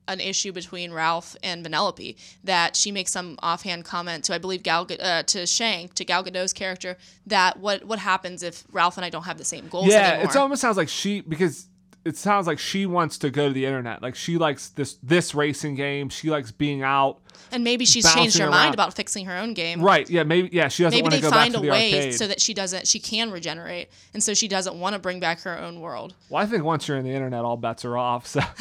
an 0.07 0.19
issue 0.19 0.51
between 0.51 0.91
Ralph 0.91 1.35
and 1.43 1.65
Vanellope. 1.65 2.15
That 2.43 2.75
she 2.75 2.91
makes 2.91 3.11
some 3.11 3.37
offhand 3.41 3.85
comment 3.85 4.23
to, 4.25 4.33
I 4.33 4.37
believe, 4.37 4.63
Gal 4.63 4.87
uh, 4.99 5.23
to 5.23 5.45
Shank, 5.45 5.93
to 5.95 6.05
Gal 6.05 6.23
Gadot's 6.23 6.53
character, 6.53 6.97
that 7.27 7.59
what 7.59 7.85
what 7.85 7.99
happens 7.99 8.43
if 8.43 8.63
Ralph 8.71 8.97
and 8.97 9.05
I 9.05 9.09
don't 9.09 9.23
have 9.23 9.37
the 9.37 9.45
same 9.45 9.67
goals 9.67 9.87
Yeah, 9.87 10.13
anymore? 10.13 10.31
it 10.31 10.35
almost 10.35 10.61
sounds 10.61 10.77
like 10.77 10.89
she 10.89 11.21
because 11.21 11.67
it 12.03 12.17
sounds 12.17 12.47
like 12.47 12.57
she 12.59 12.85
wants 12.85 13.17
to 13.19 13.29
go 13.29 13.47
to 13.47 13.53
the 13.53 13.65
internet. 13.65 14.01
Like 14.01 14.15
she 14.15 14.37
likes 14.37 14.69
this 14.69 14.95
this 15.03 15.35
racing 15.35 15.75
game. 15.75 16.09
She 16.09 16.29
likes 16.29 16.51
being 16.51 16.81
out. 16.81 17.19
And 17.51 17.63
maybe 17.63 17.85
she's 17.85 18.11
changed 18.13 18.37
her 18.37 18.45
around. 18.45 18.51
mind 18.51 18.73
about 18.73 18.93
fixing 18.93 19.25
her 19.25 19.37
own 19.37 19.53
game. 19.53 19.81
Right. 19.81 20.09
Yeah. 20.09 20.23
Maybe. 20.23 20.49
Yeah. 20.51 20.67
She 20.67 20.83
doesn't 20.83 20.97
Maybe 20.97 21.09
they 21.09 21.17
to 21.17 21.21
go 21.23 21.29
back 21.31 21.39
find 21.39 21.55
a 21.55 21.59
the 21.59 21.69
way 21.69 21.93
arcade. 21.93 22.15
so 22.15 22.27
that 22.27 22.41
she 22.41 22.53
doesn't, 22.53 22.87
she 22.87 22.99
can 22.99 23.31
regenerate, 23.31 23.89
and 24.13 24.23
so 24.23 24.33
she 24.33 24.47
doesn't 24.47 24.79
want 24.79 24.93
to 24.93 24.99
bring 24.99 25.19
back 25.19 25.41
her 25.41 25.57
own 25.57 25.79
world. 25.79 26.13
well, 26.29 26.41
I 26.41 26.45
think 26.45 26.63
once 26.63 26.87
you're 26.87 26.97
in 26.97 27.03
the 27.03 27.11
internet, 27.11 27.43
all 27.43 27.57
bets 27.57 27.85
are 27.85 27.97
off. 27.97 28.27
So. 28.27 28.41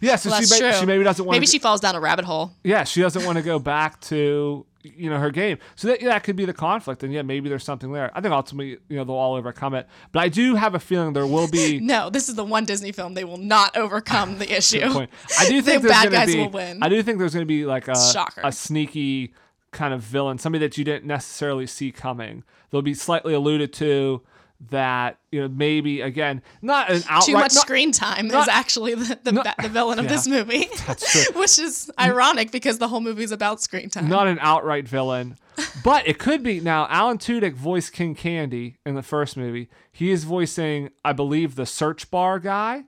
Yeah. 0.00 0.14
So 0.14 0.30
Well, 0.30 0.40
she 0.42 0.62
may, 0.62 0.72
she 0.78 0.86
maybe 0.86 1.02
doesn't 1.02 1.24
want. 1.24 1.34
Maybe 1.34 1.46
she 1.48 1.58
falls 1.58 1.80
down 1.80 1.96
a 1.96 2.00
rabbit 2.00 2.24
hole. 2.24 2.52
Yeah. 2.62 2.84
She 2.84 3.00
doesn't 3.00 3.24
want 3.24 3.36
to 3.36 3.42
go 3.42 3.58
back 3.58 4.00
to 4.02 4.64
you 4.82 5.10
know 5.10 5.18
her 5.18 5.30
game. 5.30 5.58
So 5.76 5.88
that 5.88 6.00
that 6.00 6.22
could 6.22 6.36
be 6.36 6.44
the 6.44 6.52
conflict, 6.52 7.02
and 7.02 7.12
yeah, 7.12 7.22
maybe 7.22 7.48
there's 7.48 7.64
something 7.64 7.92
there. 7.92 8.10
I 8.14 8.20
think 8.20 8.32
ultimately 8.32 8.78
you 8.88 8.96
know 8.96 9.04
they'll 9.04 9.16
all 9.16 9.34
overcome 9.34 9.74
it, 9.74 9.86
but 10.12 10.20
I 10.20 10.28
do 10.28 10.54
have 10.54 10.74
a 10.74 10.78
feeling 10.78 11.12
there 11.12 11.26
will 11.26 11.48
be. 11.48 11.80
No, 11.88 12.10
this 12.10 12.28
is 12.28 12.34
the 12.34 12.44
one 12.44 12.64
Disney 12.66 12.92
film 12.92 13.14
they 13.14 13.24
will 13.24 13.38
not 13.38 13.76
overcome 13.76 14.38
the 14.38 14.50
issue. 14.56 15.06
I 15.38 15.48
do 15.48 15.62
think 15.62 15.82
the 15.82 15.88
bad 15.88 16.12
guys 16.12 16.26
be, 16.28 16.38
will 16.38 16.50
win. 16.50 16.82
I 16.82 16.88
do 16.88 17.02
think 17.02 17.18
there's 17.18 17.32
going 17.32 17.42
to 17.42 17.46
be 17.46 17.64
like 17.64 17.88
a 17.88 17.96
Shocker. 18.18 18.40
a 18.44 18.52
sneaky 18.52 19.32
kind 19.72 19.92
of 19.94 20.00
villain, 20.02 20.38
somebody 20.38 20.64
that 20.66 20.76
you 20.78 20.84
didn't 20.84 21.04
necessarily 21.06 21.66
see 21.66 21.92
coming. 21.92 22.42
They'll 22.70 22.82
be 22.82 22.94
slightly 22.94 23.34
alluded 23.34 23.72
to. 23.74 24.22
that 24.70 25.18
you 25.30 25.40
know 25.40 25.46
maybe 25.46 26.00
again 26.00 26.42
not 26.62 26.90
an 26.90 27.00
outright 27.08 27.22
Too 27.26 27.32
much 27.34 27.54
not- 27.54 27.62
screen 27.62 27.92
time 27.92 28.26
not- 28.26 28.42
is 28.42 28.48
actually 28.48 28.94
the 28.96 29.16
the, 29.22 29.30
not- 29.30 29.54
the 29.62 29.68
villain 29.68 30.00
of 30.00 30.06
yeah, 30.06 30.10
this 30.10 30.26
movie, 30.26 30.64
which 31.38 31.60
is 31.60 31.92
ironic 32.00 32.50
because 32.50 32.78
the 32.78 32.88
whole 32.88 33.00
movie 33.00 33.22
is 33.22 33.30
about 33.30 33.60
screen 33.62 33.88
time. 33.88 34.08
not 34.08 34.26
an 34.26 34.36
outright 34.40 34.88
villain, 34.88 35.36
but 35.84 36.08
it 36.08 36.18
could 36.18 36.42
be. 36.42 36.58
Now, 36.58 36.88
Alan 36.90 37.18
Tudyk 37.18 37.54
voiced 37.54 37.92
King 37.92 38.16
Candy 38.16 38.78
in 38.84 38.96
the 38.96 39.02
first 39.04 39.36
movie. 39.36 39.68
He 39.92 40.10
is 40.10 40.24
voicing, 40.24 40.90
I 41.04 41.12
believe, 41.12 41.54
the 41.54 41.64
search 41.66 42.10
bar 42.10 42.40
guy. 42.40 42.82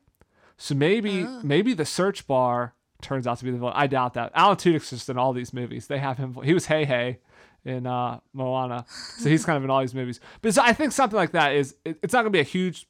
So 0.56 0.74
maybe, 0.74 1.24
Ah. 1.24 1.40
maybe 1.44 1.72
the 1.72 1.86
search 1.86 2.26
bar 2.26 2.74
turns 3.02 3.26
out 3.26 3.38
to 3.38 3.44
be 3.44 3.50
the 3.50 3.58
villain. 3.58 3.74
I 3.76 3.86
doubt 3.86 4.14
that. 4.14 4.32
Alan 4.34 4.56
Tudyk's 4.56 4.90
just 4.90 5.08
in 5.08 5.18
all 5.18 5.32
these 5.32 5.52
movies. 5.52 5.86
They 5.86 5.98
have 5.98 6.18
him. 6.18 6.36
He 6.42 6.54
was 6.54 6.66
Heihei 6.66 7.18
in 7.64 7.86
uh, 7.86 8.20
Moana, 8.32 8.86
so 9.18 9.28
he's 9.28 9.44
kind 9.44 9.56
of 9.56 9.64
in 9.64 9.70
all 9.70 9.80
these 9.80 9.94
movies. 9.94 10.20
But 10.42 10.54
so 10.54 10.62
I 10.62 10.72
think 10.72 10.92
something 10.92 11.16
like 11.16 11.32
that 11.32 11.54
is. 11.54 11.76
It, 11.84 11.98
it's 12.02 12.12
not 12.12 12.22
going 12.22 12.32
to 12.32 12.36
be 12.36 12.40
a 12.40 12.44
huge 12.44 12.86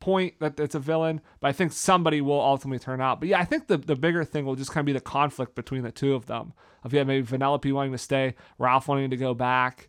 point 0.00 0.38
that 0.40 0.60
it's 0.60 0.74
a 0.74 0.80
villain, 0.80 1.20
but 1.40 1.48
I 1.48 1.52
think 1.52 1.72
somebody 1.72 2.20
will 2.20 2.40
ultimately 2.40 2.78
turn 2.78 3.00
out. 3.00 3.20
But 3.20 3.28
yeah, 3.28 3.40
I 3.40 3.44
think 3.44 3.66
the, 3.66 3.76
the 3.76 3.96
bigger 3.96 4.24
thing 4.24 4.44
will 4.44 4.54
just 4.54 4.70
kind 4.70 4.82
of 4.82 4.86
be 4.86 4.92
the 4.92 5.00
conflict 5.00 5.54
between 5.54 5.82
the 5.82 5.92
two 5.92 6.14
of 6.14 6.26
them. 6.26 6.52
Of 6.84 6.92
yeah, 6.94 7.04
maybe 7.04 7.26
Vanellope 7.26 7.72
wanting 7.72 7.92
to 7.92 7.98
stay, 7.98 8.34
Ralph 8.58 8.86
wanting 8.88 9.10
to 9.10 9.16
go 9.16 9.34
back, 9.34 9.88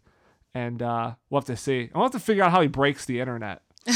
and 0.54 0.82
uh, 0.82 1.14
we'll 1.30 1.42
have 1.42 1.48
to 1.48 1.56
see. 1.56 1.90
I'll 1.94 2.04
have 2.04 2.12
to 2.14 2.20
figure 2.20 2.44
out 2.44 2.52
how 2.52 2.62
he 2.62 2.68
breaks 2.68 3.06
the 3.06 3.20
internet, 3.20 3.62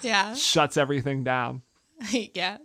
Yeah, 0.00 0.34
shuts 0.34 0.76
everything 0.76 1.24
down. 1.24 1.62
yeah. 2.10 2.58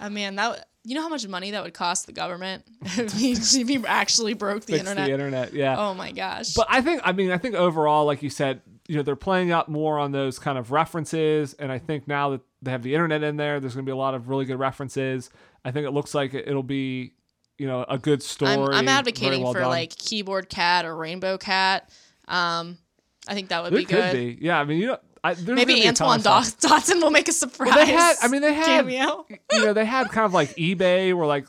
I 0.00 0.08
mean 0.08 0.36
that. 0.36 0.68
You 0.88 0.94
know 0.94 1.02
how 1.02 1.08
much 1.08 1.26
money 1.26 1.50
that 1.50 1.64
would 1.64 1.74
cost 1.74 2.06
the 2.06 2.12
government 2.12 2.62
if 2.82 3.12
he, 3.12 3.32
if 3.32 3.84
actually 3.86 4.34
broke 4.34 4.66
the 4.66 4.74
Fix 4.74 4.80
internet? 4.88 5.06
the 5.08 5.12
internet, 5.12 5.52
yeah. 5.52 5.74
Oh 5.76 5.94
my 5.94 6.12
gosh. 6.12 6.54
But 6.54 6.68
I 6.70 6.80
think, 6.80 7.00
I 7.04 7.10
mean, 7.10 7.32
I 7.32 7.38
think 7.38 7.56
overall, 7.56 8.04
like 8.06 8.22
you 8.22 8.30
said, 8.30 8.60
you 8.86 8.94
know, 8.94 9.02
they're 9.02 9.16
playing 9.16 9.50
out 9.50 9.68
more 9.68 9.98
on 9.98 10.12
those 10.12 10.38
kind 10.38 10.56
of 10.56 10.70
references, 10.70 11.54
and 11.54 11.72
I 11.72 11.78
think 11.80 12.06
now 12.06 12.30
that 12.30 12.42
they 12.62 12.70
have 12.70 12.84
the 12.84 12.94
internet 12.94 13.24
in 13.24 13.36
there, 13.36 13.58
there's 13.58 13.74
going 13.74 13.84
to 13.84 13.88
be 13.90 13.92
a 13.92 13.96
lot 13.96 14.14
of 14.14 14.28
really 14.28 14.44
good 14.44 14.60
references. 14.60 15.28
I 15.64 15.72
think 15.72 15.88
it 15.88 15.90
looks 15.90 16.14
like 16.14 16.34
it- 16.34 16.46
it'll 16.46 16.62
be, 16.62 17.14
you 17.58 17.66
know, 17.66 17.84
a 17.88 17.98
good 17.98 18.22
story. 18.22 18.52
I'm, 18.52 18.60
I'm 18.72 18.86
advocating 18.88 19.42
well 19.42 19.54
for 19.54 19.58
done. 19.58 19.70
like 19.70 19.90
keyboard 19.90 20.48
cat 20.48 20.84
or 20.84 20.94
rainbow 20.94 21.36
cat. 21.36 21.90
Um, 22.28 22.78
I 23.26 23.34
think 23.34 23.48
that 23.48 23.64
would 23.64 23.72
It 23.72 23.76
be 23.76 23.84
could 23.86 23.96
good. 23.96 24.12
be, 24.12 24.38
yeah. 24.40 24.60
I 24.60 24.64
mean, 24.64 24.78
you 24.78 24.86
know, 24.86 24.98
I, 25.26 25.34
Maybe 25.46 25.74
be 25.74 25.86
a 25.86 25.92
ton 25.92 26.08
Antoine 26.08 26.44
Dodson 26.60 27.00
will 27.00 27.10
make 27.10 27.28
a 27.28 27.32
surprise. 27.32 27.74
Well, 27.74 27.84
they 27.86 27.92
had, 27.92 28.16
I 28.22 28.28
mean, 28.28 28.42
they 28.42 28.54
had, 28.54 28.66
cameo. 28.66 29.26
you 29.52 29.64
know, 29.64 29.72
they 29.72 29.84
had 29.84 30.08
kind 30.10 30.24
of 30.24 30.32
like 30.32 30.50
eBay 30.56 31.14
where 31.14 31.26
like 31.26 31.46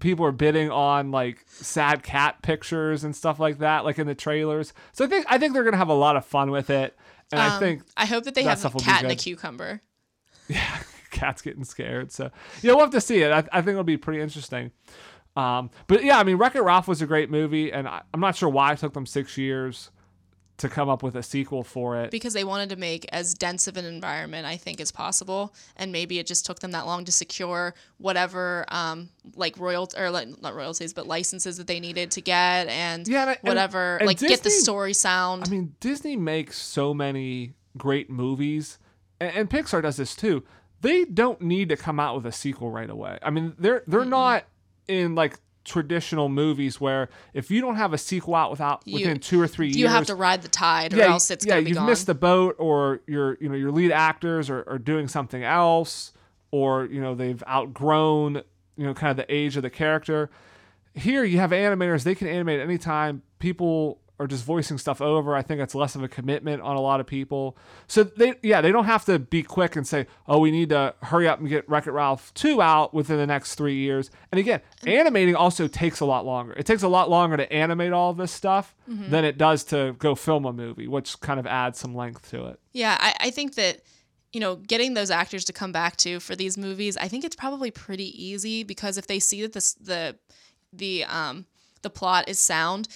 people 0.00 0.24
are 0.24 0.32
bidding 0.32 0.70
on 0.70 1.10
like 1.10 1.44
sad 1.48 2.02
cat 2.02 2.40
pictures 2.42 3.04
and 3.04 3.14
stuff 3.14 3.38
like 3.40 3.58
that, 3.58 3.84
like 3.84 3.98
in 3.98 4.06
the 4.06 4.14
trailers. 4.14 4.72
So 4.92 5.04
I 5.04 5.08
think 5.08 5.26
I 5.28 5.38
think 5.38 5.52
they're 5.54 5.64
gonna 5.64 5.76
have 5.76 5.88
a 5.88 5.94
lot 5.94 6.16
of 6.16 6.24
fun 6.24 6.50
with 6.50 6.70
it, 6.70 6.96
and 7.32 7.40
I 7.40 7.54
Um, 7.54 7.60
think 7.60 7.82
I 7.96 8.06
hope 8.06 8.24
that 8.24 8.34
they 8.34 8.44
that 8.44 8.60
have 8.60 8.74
a 8.74 8.78
cat 8.78 9.02
and 9.02 9.12
a 9.12 9.16
cucumber. 9.16 9.82
Yeah, 10.48 10.78
cat's 11.10 11.42
getting 11.42 11.64
scared. 11.64 12.10
So 12.10 12.30
yeah, 12.62 12.72
we'll 12.72 12.80
have 12.80 12.90
to 12.92 13.02
see 13.02 13.20
it. 13.22 13.30
I, 13.30 13.38
I 13.52 13.60
think 13.60 13.72
it'll 13.72 13.84
be 13.84 13.98
pretty 13.98 14.22
interesting. 14.22 14.70
Um, 15.36 15.68
but 15.88 16.02
yeah, 16.02 16.18
I 16.18 16.24
mean, 16.24 16.36
Wreck 16.36 16.54
It 16.54 16.62
Ralph 16.62 16.88
was 16.88 17.02
a 17.02 17.06
great 17.06 17.30
movie, 17.30 17.70
and 17.70 17.86
I, 17.86 18.00
I'm 18.14 18.20
not 18.20 18.34
sure 18.34 18.48
why 18.48 18.72
it 18.72 18.78
took 18.78 18.94
them 18.94 19.04
six 19.04 19.36
years 19.36 19.90
to 20.58 20.68
come 20.68 20.88
up 20.88 21.02
with 21.02 21.16
a 21.16 21.22
sequel 21.22 21.62
for 21.64 21.96
it. 21.96 22.10
because 22.10 22.32
they 22.34 22.44
wanted 22.44 22.68
to 22.68 22.76
make 22.76 23.06
as 23.12 23.32
dense 23.34 23.66
of 23.68 23.76
an 23.76 23.84
environment 23.84 24.46
I 24.46 24.56
think 24.56 24.80
as 24.80 24.90
possible, 24.92 25.54
and 25.76 25.90
maybe 25.92 26.18
it 26.18 26.26
just 26.26 26.44
took 26.46 26.58
them 26.60 26.72
that 26.72 26.84
long 26.86 27.04
to 27.06 27.12
secure 27.12 27.74
whatever 27.98 28.64
um 28.68 29.08
like 29.34 29.58
royal 29.58 29.88
or 29.96 30.10
like, 30.10 30.28
not 30.42 30.54
royalties 30.54 30.92
but 30.92 31.06
licenses 31.06 31.56
that 31.58 31.66
they 31.66 31.80
needed 31.80 32.10
to 32.12 32.20
get 32.20 32.68
and 32.68 33.06
Yeah, 33.08 33.22
and 33.22 33.30
I- 33.30 33.32
and- 33.34 33.42
whatever 33.48 33.96
and 33.98 34.06
like 34.06 34.18
get 34.18 34.42
the 34.42 34.50
story 34.50 34.92
sound. 34.92 35.44
I 35.46 35.50
mean, 35.50 35.74
Disney 35.80 36.16
makes 36.16 36.58
so 36.58 36.92
many 36.94 37.54
great 37.76 38.10
movies, 38.10 38.78
and, 39.20 39.34
and 39.36 39.50
Pixar 39.50 39.82
does 39.82 39.96
this 39.96 40.14
too. 40.16 40.42
They 40.80 41.04
don't 41.04 41.40
need 41.40 41.68
to 41.70 41.76
come 41.76 41.98
out 41.98 42.16
with 42.16 42.26
a 42.26 42.32
sequel 42.32 42.70
right 42.70 42.88
away. 42.90 43.18
I 43.22 43.30
mean, 43.30 43.54
they're 43.58 43.82
they're 43.86 44.04
not 44.04 44.44
in 44.86 45.14
like 45.14 45.38
traditional 45.68 46.28
movies 46.28 46.80
where 46.80 47.08
if 47.34 47.50
you 47.50 47.60
don't 47.60 47.76
have 47.76 47.92
a 47.92 47.98
sequel 47.98 48.34
out 48.34 48.50
without 48.50 48.82
You- 48.84 48.94
within 48.94 49.18
two 49.20 49.40
or 49.40 49.46
three 49.46 49.66
years, 49.68 49.76
you 49.76 49.86
have 49.88 50.06
to 50.06 50.14
ride 50.14 50.42
the 50.42 50.48
tide 50.48 50.94
or 50.94 50.96
yeah, 50.96 51.10
else 51.12 51.30
it's 51.30 51.46
yeah, 51.46 51.52
gonna 51.54 51.62
be 51.62 51.68
you've 51.70 51.76
gone. 51.78 51.86
missed 51.86 52.06
the 52.06 52.14
boat, 52.14 52.56
or 52.58 53.00
your 53.06 53.36
you 53.40 53.48
know 53.48 53.54
your 53.54 53.70
lead 53.70 53.92
actors 53.92 54.50
are, 54.50 54.64
are 54.68 54.78
doing 54.78 55.06
something 55.08 55.44
else, 55.44 56.12
or 56.50 56.86
you 56.86 57.00
know 57.00 57.14
they've 57.14 57.42
outgrown 57.48 58.42
you 58.76 58.86
know 58.86 58.94
kind 58.94 59.10
of 59.10 59.16
the 59.18 59.32
age 59.32 59.56
of 59.56 59.62
the 59.62 59.70
character. 59.70 60.30
Here 60.94 61.22
you 61.24 61.38
have 61.38 61.50
animators; 61.50 62.02
they 62.02 62.14
can 62.14 62.26
animate 62.26 62.60
anytime. 62.60 63.22
People 63.38 64.00
are 64.20 64.26
just 64.26 64.44
voicing 64.44 64.78
stuff 64.78 65.00
over. 65.00 65.34
I 65.36 65.42
think 65.42 65.58
that's 65.60 65.74
less 65.74 65.94
of 65.94 66.02
a 66.02 66.08
commitment 66.08 66.60
on 66.62 66.76
a 66.76 66.80
lot 66.80 66.98
of 67.00 67.06
people. 67.06 67.56
So 67.86 68.02
they 68.04 68.34
yeah 68.42 68.60
they 68.60 68.72
don't 68.72 68.84
have 68.86 69.04
to 69.04 69.18
be 69.18 69.42
quick 69.42 69.76
and 69.76 69.86
say 69.86 70.06
oh 70.26 70.38
we 70.38 70.50
need 70.50 70.70
to 70.70 70.94
hurry 71.02 71.28
up 71.28 71.38
and 71.40 71.48
get 71.48 71.68
Wreck 71.68 71.86
It 71.86 71.92
Ralph 71.92 72.32
two 72.34 72.60
out 72.60 72.92
within 72.92 73.16
the 73.16 73.26
next 73.26 73.54
three 73.54 73.76
years. 73.76 74.10
And 74.32 74.38
again, 74.38 74.60
animating 74.86 75.36
also 75.36 75.68
takes 75.68 76.00
a 76.00 76.04
lot 76.04 76.26
longer. 76.26 76.52
It 76.54 76.66
takes 76.66 76.82
a 76.82 76.88
lot 76.88 77.08
longer 77.10 77.36
to 77.36 77.52
animate 77.52 77.92
all 77.92 78.12
this 78.14 78.32
stuff 78.32 78.74
Mm-hmm. 78.88 79.10
than 79.10 79.22
it 79.26 79.36
does 79.36 79.64
to 79.64 79.94
go 79.98 80.14
film 80.14 80.46
a 80.46 80.52
movie, 80.52 80.88
which 80.88 81.20
kind 81.20 81.38
of 81.38 81.46
adds 81.46 81.78
some 81.78 81.94
length 81.94 82.30
to 82.30 82.46
it. 82.46 82.58
Yeah, 82.72 82.96
I, 82.98 83.14
I 83.20 83.30
think 83.30 83.54
that 83.56 83.82
you 84.32 84.40
know 84.40 84.56
getting 84.56 84.94
those 84.94 85.10
actors 85.10 85.44
to 85.44 85.52
come 85.52 85.72
back 85.72 85.96
to 85.98 86.20
for 86.20 86.34
these 86.34 86.56
movies, 86.56 86.96
I 86.96 87.06
think 87.06 87.22
it's 87.24 87.36
probably 87.36 87.70
pretty 87.70 88.10
easy 88.24 88.62
because 88.62 88.96
if 88.96 89.06
they 89.06 89.18
see 89.18 89.42
that 89.42 89.52
this 89.52 89.74
the 89.74 90.16
the 90.72 91.04
um 91.04 91.44
the 91.82 91.90
plot 91.90 92.28
is 92.30 92.38
sound, 92.38 92.88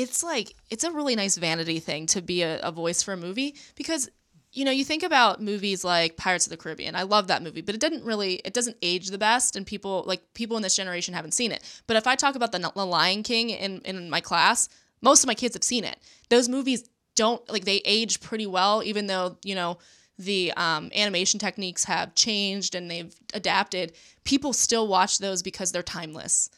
it's 0.00 0.22
like 0.22 0.54
it's 0.70 0.84
a 0.84 0.90
really 0.90 1.16
nice 1.16 1.36
vanity 1.36 1.80
thing 1.80 2.06
to 2.06 2.22
be 2.22 2.42
a, 2.42 2.60
a 2.60 2.72
voice 2.72 3.02
for 3.02 3.12
a 3.12 3.16
movie 3.16 3.54
because 3.74 4.08
you 4.52 4.64
know 4.64 4.70
you 4.70 4.84
think 4.84 5.02
about 5.02 5.40
movies 5.40 5.84
like 5.84 6.16
Pirates 6.16 6.46
of 6.46 6.50
the 6.50 6.56
Caribbean. 6.56 6.96
I 6.96 7.02
love 7.02 7.28
that 7.28 7.42
movie, 7.42 7.60
but 7.60 7.74
it 7.74 7.80
didn't 7.80 8.04
really 8.04 8.34
it 8.44 8.54
doesn't 8.54 8.76
age 8.82 9.08
the 9.08 9.18
best, 9.18 9.56
and 9.56 9.66
people 9.66 10.04
like 10.06 10.22
people 10.34 10.56
in 10.56 10.62
this 10.62 10.76
generation 10.76 11.14
haven't 11.14 11.34
seen 11.34 11.52
it. 11.52 11.82
But 11.86 11.96
if 11.96 12.06
I 12.06 12.16
talk 12.16 12.34
about 12.34 12.52
the, 12.52 12.58
the 12.58 12.86
Lion 12.86 13.22
King 13.22 13.50
in 13.50 13.80
in 13.82 14.10
my 14.10 14.20
class, 14.20 14.68
most 15.02 15.22
of 15.22 15.28
my 15.28 15.34
kids 15.34 15.54
have 15.54 15.64
seen 15.64 15.84
it. 15.84 15.98
Those 16.28 16.48
movies 16.48 16.88
don't 17.14 17.46
like 17.50 17.64
they 17.64 17.82
age 17.84 18.20
pretty 18.20 18.46
well, 18.46 18.82
even 18.82 19.06
though 19.06 19.36
you 19.44 19.54
know 19.54 19.78
the 20.18 20.52
um, 20.56 20.90
animation 20.94 21.40
techniques 21.40 21.84
have 21.84 22.14
changed 22.14 22.74
and 22.74 22.90
they've 22.90 23.14
adapted. 23.32 23.92
People 24.24 24.52
still 24.52 24.86
watch 24.86 25.18
those 25.18 25.42
because 25.42 25.72
they're 25.72 25.82
timeless. 25.82 26.50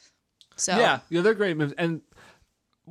So 0.57 0.76
Yeah, 0.76 1.00
yeah, 1.11 1.20
they're 1.20 1.35
great 1.35 1.57
movies. 1.57 1.74
And 1.78 2.02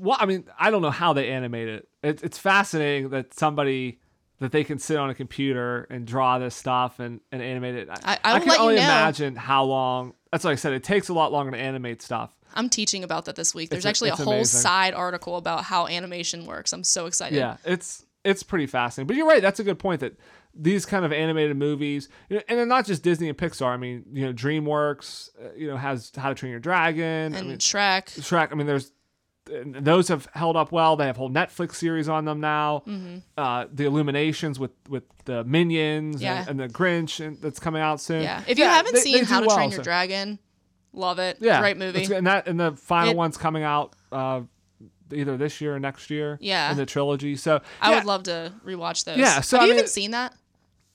what 0.01 0.21
I 0.21 0.25
mean, 0.25 0.45
I 0.59 0.71
don't 0.71 0.81
know 0.81 0.89
how 0.91 1.13
they 1.13 1.29
animate 1.29 1.67
it. 1.69 1.87
it. 2.03 2.23
It's 2.23 2.37
fascinating 2.37 3.09
that 3.09 3.33
somebody 3.33 3.99
that 4.39 4.51
they 4.51 4.63
can 4.63 4.79
sit 4.79 4.97
on 4.97 5.09
a 5.09 5.13
computer 5.13 5.85
and 5.91 6.05
draw 6.07 6.39
this 6.39 6.55
stuff 6.55 6.99
and, 6.99 7.19
and 7.31 7.41
animate 7.43 7.75
it. 7.75 7.89
I- 7.91 8.17
I 8.23 8.33
will 8.39 8.45
can 8.45 8.59
only 8.59 8.75
know. 8.75 8.81
imagine 8.81 9.35
how 9.35 9.63
long. 9.65 10.13
That's 10.31 10.43
like 10.43 10.53
I 10.53 10.55
said. 10.55 10.73
It 10.73 10.83
takes 10.83 11.09
a 11.09 11.13
lot 11.13 11.31
longer 11.31 11.51
to 11.51 11.57
animate 11.57 12.01
stuff. 12.01 12.35
I'm 12.55 12.67
teaching 12.69 13.03
about 13.03 13.25
that 13.25 13.35
this 13.35 13.53
week. 13.53 13.69
There's 13.69 13.85
It's 13.85 13.89
actually 13.89 14.09
a 14.09 14.15
whole 14.15 14.33
amazing. 14.33 14.59
side 14.61 14.93
article 14.93 15.37
about 15.37 15.63
how 15.65 15.87
animation 15.87 16.45
works. 16.45 16.73
I'm 16.73 16.83
so 16.83 17.05
excited. 17.05 17.35
Yeah, 17.37 17.57
it's 17.63 18.03
it's 18.25 18.41
pretty 18.43 18.65
fascinating. 18.67 19.07
But 19.07 19.15
you're 19.15 19.27
right. 19.27 19.41
That's 19.41 19.59
a 19.59 19.63
good 19.63 19.77
point. 19.79 19.99
That 20.01 20.17
these 20.53 20.85
kind 20.85 21.05
of 21.05 21.13
animated 21.13 21.55
movies, 21.55 22.09
you 22.29 22.37
know, 22.37 22.43
and 22.49 22.57
they're 22.57 22.65
not 22.65 22.85
just 22.85 23.03
Disney 23.03 23.29
and 23.29 23.37
Pixar. 23.37 23.67
I 23.67 23.77
mean, 23.77 24.03
you 24.11 24.25
know, 24.25 24.33
DreamWorks, 24.33 25.29
uh, 25.39 25.53
you 25.55 25.67
know, 25.67 25.77
has 25.77 26.11
How 26.17 26.29
to 26.29 26.35
Train 26.35 26.49
Your 26.51 26.59
Dragon. 26.59 27.33
I 27.35 27.37
And 27.39 27.47
mean, 27.49 27.57
Shrek. 27.59 28.05
Shrek. 28.19 28.49
I 28.51 28.55
mean, 28.55 28.67
there's 28.67 28.91
those 29.45 30.07
have 30.09 30.27
held 30.33 30.55
up 30.55 30.71
well. 30.71 30.95
They 30.95 31.05
have 31.07 31.17
whole 31.17 31.29
Netflix 31.29 31.75
series 31.75 32.07
on 32.07 32.25
them 32.25 32.39
now. 32.39 32.83
Uh, 33.37 33.65
the 33.73 33.85
Illuminations 33.85 34.59
with 34.59 34.71
with 34.87 35.03
the 35.25 35.43
Minions 35.43 36.15
Mm-hmm. 36.17 36.23
Yeah. 36.23 36.41
and, 36.47 36.49
and 36.49 36.59
the 36.59 36.67
Grinch 36.73 37.25
and 37.25 37.39
that's 37.41 37.59
coming 37.59 37.81
out 37.81 37.99
soon. 38.01 38.23
Yeah. 38.23 38.43
If 38.47 38.57
you 38.59 38.65
haven't 38.65 38.93
they- 38.95 39.01
seen 39.01 39.13
they 39.19 39.23
How 39.25 39.39
to 39.41 39.47
well, 39.47 39.55
Train 39.57 39.71
Your 39.71 39.77
so- 39.77 39.83
Dragon, 39.83 40.39
love 40.93 41.19
it. 41.19 41.37
yeah, 41.41 41.59
Great 41.59 41.77
movie. 41.77 42.03
And 42.13 42.27
that 42.27 42.47
and 42.47 42.59
the 42.59 42.73
final 42.73 43.11
It- 43.11 43.17
one's 43.17 43.37
coming 43.37 43.63
out 43.63 43.95
uh, 44.11 44.41
either 45.13 45.37
this 45.37 45.59
year 45.59 45.75
or 45.75 45.79
next 45.79 46.09
year. 46.09 46.37
Yeah. 46.41 46.71
in 46.71 46.77
the 46.77 46.85
trilogy. 46.85 47.35
So 47.35 47.61
I 47.81 47.95
would 47.95 48.05
love 48.05 48.23
to 48.23 48.53
rewatch 48.65 49.05
those. 49.05 49.17
Yeah, 49.17 49.41
so 49.41 49.57
have 49.57 49.63
I 49.63 49.65
you 49.67 49.71
mean- 49.73 49.79
even 49.79 49.89
seen 49.89 50.11
that? 50.11 50.33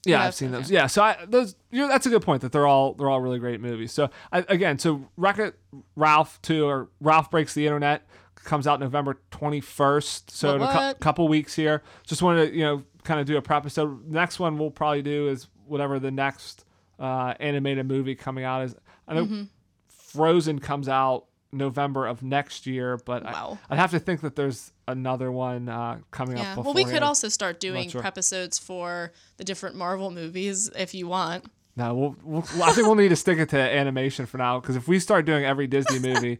Yeah, 0.05 0.23
I've 0.23 0.35
seen 0.35 0.49
Okay. 0.53 0.61
those. 0.61 0.71
Yeah, 0.71 0.87
so 0.87 1.03
I 1.03 1.17
those 1.27 1.55
you 1.69 1.81
know, 1.81 1.89
that's 1.89 2.05
a 2.05 2.09
good 2.09 2.21
point 2.21 2.41
that 2.43 2.53
they're 2.53 2.67
all 2.67 2.93
they're 2.93 3.09
all 3.09 3.19
really 3.19 3.39
great 3.39 3.59
movies. 3.59 3.91
So 3.91 4.09
I, 4.31 4.45
again, 4.47 4.79
so 4.79 5.05
Wreck 5.17 5.37
It 5.37 5.59
Ralph 5.97 6.41
two 6.41 6.65
or 6.65 6.87
Ralph 7.01 7.29
Breaks 7.29 7.53
the 7.53 7.65
Internet 7.65 8.07
comes 8.43 8.67
out 8.67 8.79
November 8.79 9.19
twenty 9.31 9.61
first. 9.61 10.31
So 10.31 10.55
in 10.55 10.61
a 10.61 10.65
What? 10.65 10.99
couple 10.99 11.27
weeks 11.27 11.53
here. 11.55 11.83
Just 12.05 12.21
wanted 12.21 12.49
to 12.51 12.55
you 12.57 12.63
know 12.63 12.83
kind 13.03 13.19
of 13.19 13.25
do 13.25 13.37
a 13.37 13.41
prep 13.41 13.63
episode. 13.63 14.07
Next 14.09 14.39
one 14.39 14.57
we'll 14.57 14.71
probably 14.71 15.01
do 15.01 15.27
is 15.29 15.47
whatever 15.65 15.99
the 15.99 16.11
next 16.11 16.65
uh, 16.99 17.33
animated 17.39 17.85
movie 17.87 18.15
coming 18.15 18.43
out 18.43 18.63
is. 18.63 18.75
I 19.07 19.13
know 19.15 19.25
Mm-hmm. 19.25 19.43
Frozen 19.87 20.59
comes 20.59 20.87
out 20.89 21.25
November 21.51 22.05
of 22.07 22.23
next 22.23 22.65
year, 22.65 22.97
but 23.05 23.23
Wow. 23.23 23.57
I, 23.69 23.73
I'd 23.73 23.79
have 23.79 23.91
to 23.91 23.99
think 23.99 24.21
that 24.21 24.35
there's 24.35 24.71
another 24.87 25.31
one 25.31 25.69
uh, 25.69 25.99
coming 26.11 26.37
Yeah. 26.37 26.53
up. 26.57 26.63
Well, 26.65 26.73
we 26.73 26.85
could 26.85 27.03
also 27.03 27.29
start 27.29 27.59
doing 27.59 27.89
sure. 27.89 28.01
prepisodes 28.01 28.57
for 28.57 29.11
the 29.37 29.43
different 29.43 29.75
Marvel 29.75 30.11
movies 30.11 30.69
if 30.75 30.93
you 30.93 31.07
want. 31.07 31.45
No, 31.77 31.93
we'll, 31.93 32.15
we'll, 32.23 32.63
I 32.63 32.71
think 32.73 32.87
we'll 32.87 32.95
need 32.95 33.09
to 33.09 33.15
stick 33.15 33.37
it 33.37 33.49
to 33.49 33.57
animation 33.59 34.25
for 34.25 34.39
now 34.39 34.59
because 34.59 34.75
if 34.75 34.87
we 34.87 34.97
start 34.97 35.25
doing 35.27 35.45
every 35.45 35.67
Disney 35.67 35.99
movie, 35.99 36.39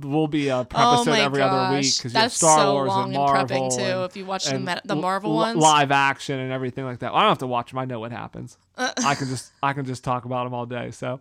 we'll 0.00 0.28
be 0.28 0.46
a 0.46 0.64
per 0.64 0.76
Oh 0.80 0.94
episode 1.00 1.18
every 1.18 1.42
other 1.42 1.74
week 1.76 1.92
because 1.96 2.14
you 2.14 2.20
have 2.20 2.32
Star 2.32 2.58
so 2.60 2.72
Wars 2.74 2.92
and 2.94 3.12
Marvel 3.12 3.68
prepping, 3.68 3.76
too, 3.76 3.82
and- 3.82 4.04
if 4.04 4.16
you 4.16 4.24
watch 4.24 4.44
the 4.44 4.80
the 4.84 4.94
Marvel 4.94 5.30
l- 5.32 5.36
ones. 5.38 5.58
live 5.58 5.90
action 5.90 6.38
and 6.38 6.52
everything 6.52 6.84
like 6.84 7.00
that. 7.00 7.12
I 7.12 7.18
don't 7.20 7.30
have 7.30 7.38
to 7.38 7.48
watch 7.48 7.70
them. 7.70 7.78
I 7.80 7.84
know 7.84 7.98
what 7.98 8.12
happens. 8.12 8.58
Uh. 8.76 8.92
I 9.04 9.16
can 9.16 9.26
just 9.26 9.50
I 9.60 9.72
can 9.72 9.84
just 9.86 10.04
talk 10.04 10.24
about 10.24 10.44
them 10.44 10.54
all 10.54 10.66
day. 10.66 10.92
So, 10.92 11.20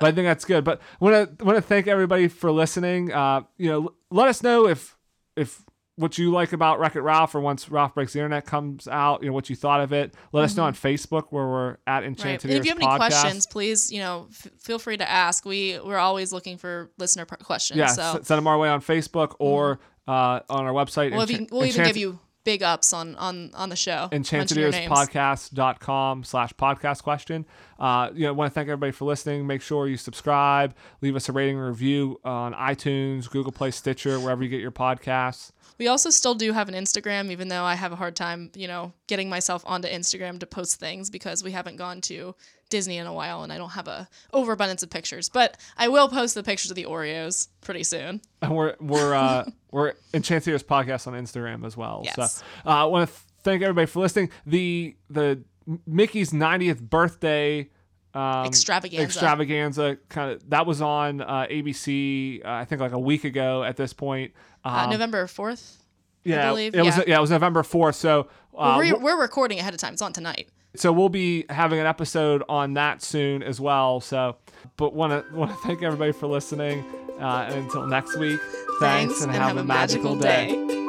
but 0.00 0.08
I 0.08 0.12
think 0.12 0.26
that's 0.26 0.44
good. 0.44 0.64
But 0.64 0.80
want 0.98 1.38
to 1.38 1.44
want 1.44 1.56
to 1.56 1.62
thank 1.62 1.86
everybody 1.86 2.26
for 2.26 2.50
listening. 2.50 3.12
Uh, 3.12 3.42
you 3.58 3.70
know, 3.70 3.82
l- 3.84 3.94
let 4.10 4.26
us 4.26 4.42
know 4.42 4.66
if 4.66 4.96
if 5.36 5.62
what 5.96 6.18
you 6.18 6.32
like 6.32 6.52
about 6.52 6.80
Wreck 6.80 6.96
It 6.96 7.02
Ralph 7.02 7.34
or 7.34 7.40
once 7.40 7.68
Ralph 7.70 7.94
Breaks 7.94 8.14
the 8.14 8.18
Internet 8.18 8.46
comes 8.46 8.88
out, 8.88 9.22
you 9.22 9.28
know, 9.28 9.32
what 9.32 9.48
you 9.48 9.54
thought 9.54 9.80
of 9.80 9.92
it. 9.92 10.12
Let 10.32 10.44
us 10.44 10.56
know 10.56 10.64
on 10.64 10.74
Facebook 10.74 11.26
where 11.30 11.46
we're 11.46 11.70
at 11.70 11.76
Mm-hmm. 11.76 11.94
Right. 11.94 12.04
Enchanted 12.06 12.50
And 12.50 12.58
if 12.58 12.64
you 12.64 12.70
have 12.72 12.78
any 12.78 12.86
Podcast. 12.86 12.96
questions, 12.96 13.46
please, 13.46 13.92
you 13.92 14.00
know, 14.00 14.26
f- 14.30 14.48
feel 14.58 14.78
free 14.80 14.96
to 14.96 15.08
ask. 15.08 15.44
We 15.44 15.78
we're 15.84 15.98
always 15.98 16.32
looking 16.32 16.58
for 16.58 16.90
listener 16.98 17.24
questions. 17.26 17.78
Yeah, 17.78 17.86
so 17.86 18.02
Mm-hmm. 18.02 18.22
send 18.24 18.38
them 18.38 18.46
our 18.48 18.58
way 18.58 18.68
on 18.68 18.80
Facebook 18.80 19.36
or 19.38 19.78
uh, 20.08 20.40
on 20.50 20.64
our 20.66 20.72
website. 20.72 21.12
we'll, 21.12 21.26
encha- 21.26 21.50
we'll 21.52 21.64
even 21.64 21.84
give 21.86 21.96
you 21.96 22.18
big 22.44 22.62
ups 22.62 22.92
on 22.92 23.16
on 23.16 23.50
on 23.54 23.70
the 23.70 23.76
show. 23.76 24.08
Names. 24.12 24.30
enchantedearspodcast.com 24.30 26.24
slash 26.24 26.52
podcast 26.54 27.02
question. 27.02 27.46
Uh, 27.78 28.10
you 28.14 28.26
know, 28.26 28.32
want 28.32 28.50
to 28.50 28.54
thank 28.54 28.68
everybody 28.68 28.92
for 28.92 29.04
listening. 29.04 29.46
Make 29.46 29.62
sure 29.62 29.88
you 29.88 29.96
subscribe, 29.96 30.74
leave 31.00 31.16
us 31.16 31.28
a 31.28 31.32
rating 31.32 31.56
and 31.56 31.66
review 31.66 32.20
on 32.24 32.54
iTunes, 32.54 33.28
Google 33.28 33.52
Play, 33.52 33.72
Stitcher, 33.72 34.20
wherever 34.20 34.42
you 34.42 34.48
get 34.48 34.60
your 34.60 34.70
podcasts. 34.70 35.50
We 35.76 35.88
also 35.88 36.10
still 36.10 36.36
do 36.36 36.52
have 36.52 36.68
an 36.68 36.74
Instagram, 36.74 37.30
even 37.30 37.48
though 37.48 37.64
I 37.64 37.74
have 37.74 37.90
a 37.90 37.96
hard 37.96 38.14
time, 38.14 38.50
you 38.54 38.68
know, 38.68 38.92
getting 39.08 39.28
myself 39.28 39.64
onto 39.66 39.88
Instagram 39.88 40.38
to 40.38 40.46
post 40.46 40.78
things 40.78 41.10
because 41.10 41.42
we 41.42 41.50
haven't 41.50 41.76
gone 41.76 42.00
to 42.02 42.36
Disney 42.74 42.98
in 42.98 43.06
a 43.06 43.12
while 43.12 43.44
and 43.44 43.52
I 43.52 43.56
don't 43.58 43.70
have 43.70 43.86
a 43.86 44.08
overabundance 44.32 44.82
of 44.82 44.90
pictures. 44.90 45.28
But 45.28 45.56
I 45.76 45.86
will 45.86 46.08
post 46.08 46.34
the 46.34 46.42
pictures 46.42 46.72
of 46.72 46.74
the 46.74 46.86
Oreos 46.86 47.46
pretty 47.60 47.84
soon. 47.84 48.20
And 48.42 48.56
we're 48.56 48.74
we're 48.80 49.14
uh, 49.14 49.44
we're 49.70 49.92
Enchanted 50.12 50.48
Ears 50.50 50.64
Podcast 50.64 51.06
on 51.06 51.12
Instagram 51.14 51.64
as 51.64 51.76
well. 51.76 52.02
Yes. 52.04 52.16
So 52.16 52.44
uh, 52.66 52.70
I 52.70 52.84
want 52.86 53.08
to 53.08 53.14
thank 53.44 53.62
everybody 53.62 53.86
for 53.86 54.00
listening. 54.00 54.30
The 54.44 54.96
the 55.08 55.44
Mickey's 55.86 56.32
90th 56.32 56.80
birthday 56.80 57.70
um, 58.12 58.46
Extravaganza. 58.46 59.04
extravaganza 59.04 59.96
kind 60.08 60.32
of 60.32 60.50
that 60.50 60.66
was 60.66 60.80
on 60.82 61.20
uh, 61.20 61.46
ABC 61.50 62.44
uh, 62.44 62.48
I 62.50 62.64
think 62.64 62.80
like 62.80 62.92
a 62.92 62.98
week 62.98 63.22
ago 63.24 63.62
at 63.64 63.76
this 63.76 63.92
point. 63.92 64.32
Uh, 64.64 64.82
Um, 64.84 64.90
November 64.90 65.26
4th. 65.26 65.76
yeah, 66.24 66.48
believe, 66.48 66.74
it 66.74 66.82
was 66.82 66.96
yeah. 66.98 67.04
yeah 67.06 67.18
it 67.18 67.20
was 67.20 67.30
November 67.30 67.62
4th. 67.62 67.94
So 67.94 68.28
uh, 68.56 68.76
we're, 68.78 68.98
we're 68.98 69.20
recording 69.20 69.58
ahead 69.60 69.74
of 69.74 69.80
time. 69.80 69.92
It's 69.94 70.02
on 70.02 70.12
tonight. 70.12 70.48
So 70.76 70.92
we'll 70.92 71.08
be 71.08 71.44
having 71.48 71.78
an 71.78 71.86
episode 71.86 72.42
on 72.48 72.74
that 72.74 73.02
soon 73.02 73.42
as 73.42 73.60
well. 73.60 74.00
So, 74.00 74.36
but 74.76 74.94
want 74.94 75.12
to 75.12 75.34
want 75.34 75.50
to 75.50 75.56
thank 75.58 75.82
everybody 75.82 76.12
for 76.12 76.26
listening. 76.26 76.84
Uh, 77.20 77.46
and 77.48 77.54
until 77.54 77.86
next 77.86 78.16
week, 78.16 78.40
thanks, 78.80 79.22
and, 79.22 79.32
have, 79.32 79.56
a 79.56 79.64
magical 79.64 80.16
day. 80.16 80.83